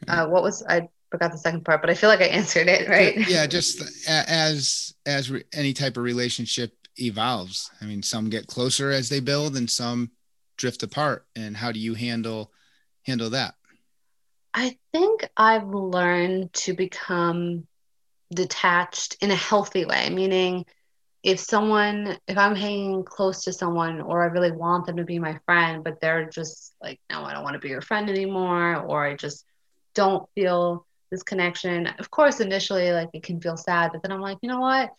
Uh, 0.07 0.27
what 0.27 0.43
was 0.43 0.63
I 0.67 0.89
forgot 1.11 1.31
the 1.31 1.37
second 1.37 1.65
part, 1.65 1.81
but 1.81 1.89
I 1.89 1.93
feel 1.93 2.09
like 2.09 2.21
I 2.21 2.25
answered 2.25 2.67
it 2.67 2.89
right. 2.89 3.15
Yeah, 3.27 3.47
just 3.47 3.81
as 4.07 4.93
as 5.05 5.31
re- 5.31 5.43
any 5.53 5.73
type 5.73 5.97
of 5.97 6.03
relationship 6.03 6.73
evolves. 6.97 7.71
I 7.81 7.85
mean, 7.85 8.03
some 8.03 8.29
get 8.29 8.47
closer 8.47 8.91
as 8.91 9.09
they 9.09 9.19
build, 9.19 9.55
and 9.55 9.69
some 9.69 10.11
drift 10.57 10.83
apart. 10.83 11.25
And 11.35 11.57
how 11.57 11.71
do 11.71 11.79
you 11.79 11.93
handle 11.93 12.51
handle 13.03 13.29
that? 13.31 13.55
I 14.53 14.77
think 14.93 15.27
I've 15.35 15.67
learned 15.67 16.53
to 16.53 16.73
become 16.73 17.67
detached 18.33 19.17
in 19.21 19.31
a 19.31 19.35
healthy 19.35 19.85
way, 19.85 20.09
meaning 20.09 20.65
if 21.23 21.39
someone, 21.39 22.17
if 22.27 22.37
I'm 22.37 22.55
hanging 22.55 23.03
close 23.03 23.43
to 23.43 23.53
someone 23.53 23.99
or 23.99 24.23
I 24.23 24.27
really 24.27 24.51
want 24.51 24.85
them 24.85 24.97
to 24.97 25.03
be 25.03 25.19
my 25.19 25.39
friend, 25.45 25.83
but 25.83 25.99
they're 25.99 26.29
just 26.29 26.75
like, 26.81 26.99
no, 27.09 27.23
I 27.23 27.33
don't 27.33 27.43
want 27.43 27.55
to 27.55 27.59
be 27.59 27.69
your 27.69 27.81
friend 27.81 28.09
anymore, 28.09 28.77
or 28.77 29.05
I 29.05 29.15
just 29.15 29.43
don't 29.95 30.29
feel 30.35 30.85
this 31.11 31.23
connection. 31.23 31.87
Of 31.87 32.11
course, 32.11 32.39
initially, 32.39 32.91
like 32.91 33.09
it 33.13 33.23
can 33.23 33.41
feel 33.41 33.57
sad, 33.57 33.91
but 33.91 34.03
then 34.03 34.11
I'm 34.11 34.21
like, 34.21 34.37
you 34.41 34.49
know 34.49 34.59
what? 34.59 34.91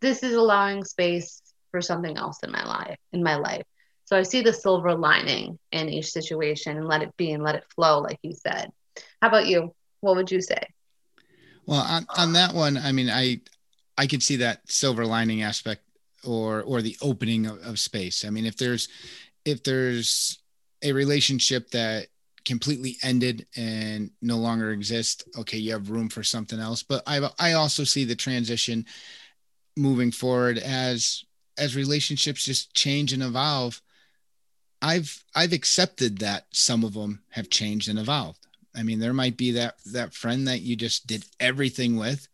This 0.00 0.22
is 0.22 0.34
allowing 0.34 0.84
space 0.84 1.40
for 1.70 1.80
something 1.80 2.16
else 2.16 2.38
in 2.42 2.52
my 2.52 2.64
life, 2.64 2.98
in 3.12 3.22
my 3.22 3.36
life. 3.36 3.64
So 4.04 4.18
I 4.18 4.22
see 4.24 4.42
the 4.42 4.52
silver 4.52 4.94
lining 4.94 5.58
in 5.70 5.88
each 5.88 6.10
situation 6.10 6.76
and 6.76 6.86
let 6.86 7.02
it 7.02 7.16
be 7.16 7.32
and 7.32 7.42
let 7.42 7.54
it 7.54 7.64
flow, 7.74 8.00
like 8.00 8.18
you 8.22 8.34
said. 8.34 8.70
How 9.22 9.28
about 9.28 9.46
you? 9.46 9.74
What 10.00 10.16
would 10.16 10.30
you 10.30 10.42
say? 10.42 10.62
Well, 11.66 11.80
on, 11.80 12.06
on 12.16 12.32
that 12.34 12.54
one, 12.54 12.76
I 12.76 12.92
mean, 12.92 13.08
I 13.08 13.40
I 13.96 14.06
could 14.06 14.22
see 14.22 14.36
that 14.36 14.70
silver 14.70 15.06
lining 15.06 15.42
aspect 15.42 15.82
or 16.24 16.62
or 16.62 16.82
the 16.82 16.96
opening 17.00 17.46
of, 17.46 17.58
of 17.62 17.78
space. 17.78 18.24
I 18.24 18.30
mean, 18.30 18.46
if 18.46 18.56
there's 18.56 18.88
if 19.44 19.62
there's 19.62 20.38
a 20.82 20.92
relationship 20.92 21.70
that 21.70 22.08
completely 22.44 22.96
ended 23.02 23.46
and 23.56 24.10
no 24.20 24.36
longer 24.36 24.72
exist, 24.72 25.24
okay, 25.36 25.58
you 25.58 25.72
have 25.72 25.90
room 25.90 26.08
for 26.08 26.22
something 26.22 26.58
else. 26.58 26.82
But 26.82 27.02
I 27.06 27.28
I 27.38 27.52
also 27.52 27.84
see 27.84 28.04
the 28.04 28.16
transition 28.16 28.86
moving 29.76 30.10
forward 30.10 30.58
as 30.58 31.24
as 31.58 31.76
relationships 31.76 32.44
just 32.44 32.74
change 32.74 33.12
and 33.12 33.22
evolve. 33.22 33.80
I've 34.80 35.24
I've 35.34 35.52
accepted 35.52 36.18
that 36.18 36.46
some 36.52 36.84
of 36.84 36.94
them 36.94 37.22
have 37.30 37.50
changed 37.50 37.88
and 37.88 37.98
evolved. 37.98 38.46
I 38.74 38.82
mean, 38.82 38.98
there 38.98 39.12
might 39.12 39.36
be 39.36 39.52
that 39.52 39.76
that 39.92 40.14
friend 40.14 40.48
that 40.48 40.62
you 40.62 40.76
just 40.76 41.06
did 41.06 41.24
everything 41.38 41.96
with, 41.96 42.26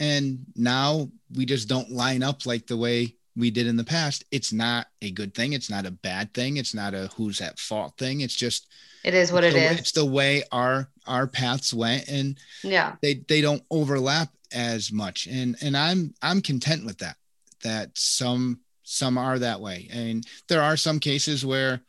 and 0.00 0.46
now 0.56 1.10
we 1.34 1.46
just 1.46 1.68
don't 1.68 1.90
line 1.90 2.22
up 2.22 2.46
like 2.46 2.66
the 2.66 2.76
way 2.76 3.16
we 3.36 3.50
did 3.50 3.66
in 3.66 3.76
the 3.76 3.84
past. 3.84 4.24
It's 4.30 4.52
not 4.52 4.86
a 5.02 5.10
good 5.10 5.34
thing. 5.34 5.52
It's 5.52 5.70
not 5.70 5.86
a 5.86 5.90
bad 5.90 6.32
thing. 6.34 6.56
It's 6.56 6.74
not 6.74 6.94
a 6.94 7.10
who's 7.16 7.40
at 7.40 7.58
fault 7.58 7.94
thing. 7.98 8.20
It's 8.20 8.34
just 8.34 8.68
it 9.02 9.14
is 9.14 9.32
what 9.32 9.44
it 9.44 9.54
the, 9.54 9.64
is. 9.64 9.78
It's 9.78 9.92
the 9.92 10.04
way 10.04 10.44
our 10.52 10.88
our 11.06 11.26
paths 11.26 11.74
went, 11.74 12.08
and 12.08 12.38
yeah, 12.62 12.96
they 13.02 13.14
they 13.28 13.40
don't 13.40 13.62
overlap 13.70 14.30
as 14.52 14.92
much. 14.92 15.26
And 15.26 15.56
and 15.60 15.76
I'm 15.76 16.14
I'm 16.22 16.40
content 16.40 16.84
with 16.84 16.98
that. 16.98 17.16
That 17.62 17.90
some 17.94 18.60
some 18.82 19.18
are 19.18 19.38
that 19.38 19.60
way, 19.60 19.88
and 19.92 20.26
there 20.48 20.62
are 20.62 20.76
some 20.76 21.00
cases 21.00 21.44
where 21.44 21.82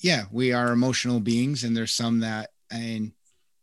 yeah, 0.00 0.24
we 0.32 0.52
are 0.52 0.72
emotional 0.72 1.20
beings, 1.20 1.62
and 1.62 1.76
there's 1.76 1.94
some 1.94 2.20
that 2.20 2.50
and 2.70 3.12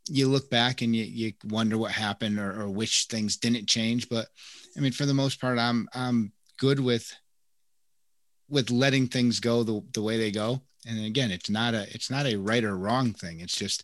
you 0.09 0.27
look 0.27 0.49
back 0.49 0.81
and 0.81 0.95
you, 0.95 1.03
you 1.03 1.33
wonder 1.45 1.77
what 1.77 1.91
happened 1.91 2.39
or, 2.39 2.61
or 2.61 2.69
which 2.69 3.07
things 3.09 3.37
didn't 3.37 3.67
change. 3.67 4.09
But 4.09 4.27
I 4.75 4.79
mean, 4.79 4.91
for 4.91 5.05
the 5.05 5.13
most 5.13 5.39
part, 5.39 5.59
I'm 5.59 5.87
I'm 5.93 6.31
good 6.59 6.79
with 6.79 7.15
with 8.49 8.71
letting 8.71 9.07
things 9.07 9.39
go 9.39 9.63
the, 9.63 9.81
the 9.93 10.01
way 10.01 10.17
they 10.17 10.31
go. 10.31 10.61
And 10.87 11.05
again, 11.05 11.31
it's 11.31 11.49
not 11.49 11.73
a 11.73 11.87
it's 11.93 12.09
not 12.09 12.25
a 12.25 12.35
right 12.35 12.63
or 12.63 12.77
wrong 12.77 13.13
thing. 13.13 13.39
It's 13.39 13.55
just 13.55 13.83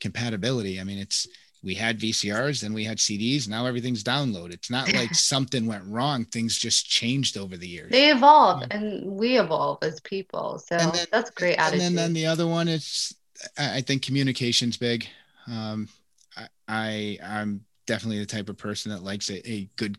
compatibility. 0.00 0.80
I 0.80 0.84
mean, 0.84 0.98
it's 0.98 1.26
we 1.62 1.74
had 1.74 1.98
VCRs, 1.98 2.60
then 2.60 2.74
we 2.74 2.84
had 2.84 2.98
CDs. 2.98 3.48
Now 3.48 3.64
everything's 3.64 4.04
download 4.04 4.52
It's 4.52 4.70
not 4.70 4.92
like 4.92 5.14
something 5.14 5.66
went 5.66 5.84
wrong. 5.86 6.26
Things 6.26 6.58
just 6.58 6.88
changed 6.88 7.38
over 7.38 7.56
the 7.56 7.66
years. 7.66 7.90
They 7.90 8.10
evolve, 8.10 8.60
yeah. 8.60 8.76
and 8.76 9.16
we 9.16 9.38
evolve 9.38 9.78
as 9.82 10.00
people. 10.00 10.58
So 10.58 10.76
then, 10.76 11.06
that's 11.10 11.30
great 11.30 11.56
attitude. 11.56 11.86
And 11.86 11.96
then, 11.98 12.04
then 12.06 12.12
the 12.12 12.26
other 12.26 12.46
one 12.46 12.68
is 12.68 13.14
I 13.58 13.80
think 13.80 14.02
communication's 14.02 14.76
big. 14.76 15.06
Um, 15.46 15.88
I, 16.36 16.48
I 16.68 17.40
am 17.40 17.64
definitely 17.86 18.20
the 18.20 18.26
type 18.26 18.48
of 18.48 18.56
person 18.56 18.92
that 18.92 19.02
likes 19.02 19.30
a, 19.30 19.50
a 19.50 19.68
good 19.76 19.96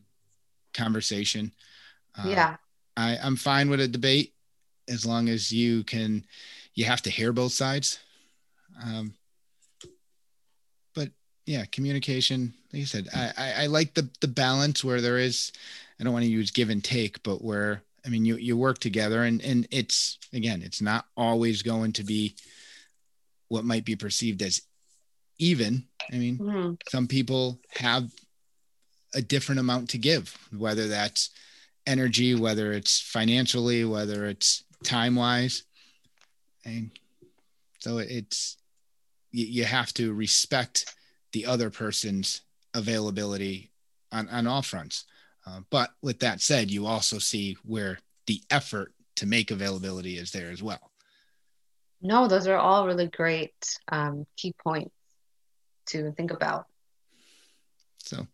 conversation. 0.74 1.51
Uh, 2.18 2.28
yeah. 2.28 2.55
I, 2.97 3.18
I'm 3.22 3.36
fine 3.36 3.70
with 3.70 3.82
a 3.82 3.88
debate 3.88 4.34
as 4.88 5.05
long 5.05 5.30
as 5.30 5.51
you 5.51 5.84
can. 5.84 6.26
You 6.74 6.86
have 6.86 7.01
to 7.03 7.09
hear 7.09 7.32
both 7.34 7.51
sides. 7.51 7.99
Um, 8.84 9.13
but 10.93 11.09
yeah, 11.45 11.66
communication. 11.72 12.53
Like 12.72 12.80
you 12.80 12.86
said, 12.86 13.07
I, 13.13 13.32
I, 13.38 13.53
I 13.63 13.66
like 13.68 13.93
the 13.93 14.09
the 14.22 14.28
balance 14.28 14.84
where 14.84 15.01
there 15.01 15.18
is. 15.18 15.51
I 15.99 16.03
don't 16.03 16.13
want 16.13 16.26
to 16.26 16.32
use 16.32 16.51
give 16.51 16.70
and 16.70 16.84
take, 16.84 17.24
but 17.24 17.41
where 17.41 17.82
I 18.05 18.09
mean, 18.09 18.26
you 18.26 18.36
you 18.36 18.55
work 18.55 18.80
together, 18.80 19.24
and 19.24 19.41
and 19.41 19.68
it's 19.72 20.20
again, 20.34 20.61
it's 20.61 20.82
not 20.82 21.05
always 21.18 21.61
going 21.63 21.93
to 21.93 22.03
be 22.03 22.36
what 23.47 23.66
might 23.66 23.86
be 23.86 23.95
perceived 23.95 24.41
as 24.41 24.61
even. 25.39 25.86
I 26.11 26.18
mean, 26.18 26.38
mm-hmm. 26.38 26.74
some 26.89 27.07
people 27.07 27.59
have 27.78 28.11
a 29.13 29.22
different 29.22 29.59
amount 29.59 29.89
to 29.91 29.97
give, 29.97 30.38
whether 30.55 30.88
that's 30.88 31.32
energy, 31.88 32.36
whether 32.36 32.73
it's 32.73 32.99
financially, 32.99 33.86
whether 33.86 34.25
it's 34.25 34.63
time 34.83 35.15
wise. 35.15 35.63
And 36.65 36.91
so 37.79 37.99
it's, 37.99 38.57
you, 39.31 39.45
you 39.45 39.63
have 39.65 39.93
to 39.95 40.13
respect 40.13 40.93
the 41.33 41.45
other 41.45 41.69
person's 41.69 42.41
availability 42.73 43.71
on, 44.11 44.27
on 44.29 44.47
all 44.47 44.61
fronts. 44.61 45.05
Uh, 45.45 45.59
but 45.69 45.91
with 46.01 46.19
that 46.19 46.41
said, 46.41 46.71
you 46.71 46.86
also 46.86 47.19
see 47.19 47.55
where 47.63 47.99
the 48.25 48.41
effort 48.49 48.93
to 49.17 49.25
make 49.25 49.51
availability 49.51 50.17
is 50.17 50.31
there 50.31 50.49
as 50.49 50.63
well. 50.63 50.91
No, 52.01 52.27
those 52.27 52.47
are 52.47 52.57
all 52.57 52.88
really 52.88 53.07
great 53.07 53.53
um, 53.91 54.25
key 54.36 54.53
points 54.63 54.93
to 55.88 56.11
think 56.11 56.31
about. 56.31 56.65
So, 57.99 58.27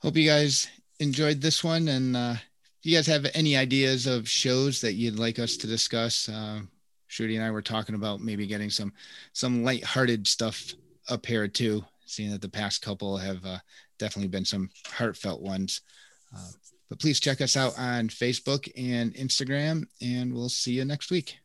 hope 0.00 0.16
you 0.16 0.28
guys 0.28 0.68
enjoyed 1.00 1.40
this 1.40 1.62
one. 1.62 1.88
And 1.88 2.16
uh, 2.16 2.34
if 2.36 2.86
you 2.86 2.96
guys 2.96 3.06
have 3.06 3.26
any 3.34 3.56
ideas 3.56 4.06
of 4.06 4.28
shows 4.28 4.80
that 4.80 4.94
you'd 4.94 5.18
like 5.18 5.38
us 5.38 5.56
to 5.58 5.66
discuss, 5.66 6.28
uh, 6.28 6.60
Shruti 7.10 7.36
and 7.36 7.44
I 7.44 7.50
were 7.50 7.62
talking 7.62 7.94
about 7.94 8.20
maybe 8.20 8.46
getting 8.46 8.70
some 8.70 8.92
some 9.32 9.62
light-hearted 9.64 10.26
stuff 10.26 10.72
up 11.08 11.26
here 11.26 11.48
too. 11.48 11.84
Seeing 12.06 12.30
that 12.30 12.40
the 12.40 12.48
past 12.48 12.82
couple 12.82 13.16
have 13.16 13.44
uh, 13.44 13.58
definitely 13.98 14.28
been 14.28 14.44
some 14.44 14.70
heartfelt 14.86 15.42
ones. 15.42 15.80
Uh, 16.34 16.50
but 16.88 17.00
please 17.00 17.18
check 17.18 17.40
us 17.40 17.56
out 17.56 17.76
on 17.78 18.08
Facebook 18.08 18.70
and 18.76 19.12
Instagram, 19.14 19.84
and 20.00 20.32
we'll 20.32 20.48
see 20.48 20.72
you 20.72 20.84
next 20.84 21.10
week. 21.10 21.38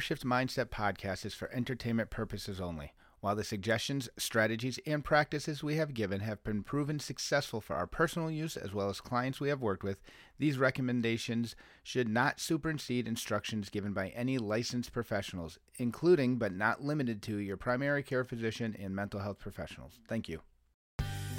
Shift 0.00 0.24
Mindset 0.24 0.70
podcast 0.70 1.26
is 1.26 1.34
for 1.34 1.50
entertainment 1.52 2.08
purposes 2.08 2.58
only. 2.60 2.92
While 3.20 3.36
the 3.36 3.44
suggestions, 3.44 4.08
strategies, 4.16 4.78
and 4.86 5.04
practices 5.04 5.62
we 5.62 5.76
have 5.76 5.92
given 5.92 6.20
have 6.20 6.42
been 6.42 6.62
proven 6.62 6.98
successful 6.98 7.60
for 7.60 7.76
our 7.76 7.86
personal 7.86 8.30
use 8.30 8.56
as 8.56 8.72
well 8.72 8.88
as 8.88 9.00
clients 9.00 9.40
we 9.40 9.50
have 9.50 9.60
worked 9.60 9.84
with, 9.84 10.00
these 10.38 10.56
recommendations 10.56 11.54
should 11.82 12.08
not 12.08 12.40
supersede 12.40 13.06
instructions 13.06 13.68
given 13.68 13.92
by 13.92 14.08
any 14.08 14.38
licensed 14.38 14.92
professionals, 14.92 15.58
including 15.76 16.36
but 16.36 16.54
not 16.54 16.82
limited 16.82 17.20
to 17.22 17.36
your 17.36 17.58
primary 17.58 18.02
care 18.02 18.24
physician 18.24 18.74
and 18.78 18.96
mental 18.96 19.20
health 19.20 19.38
professionals. 19.38 20.00
Thank 20.08 20.28
you. 20.28 20.40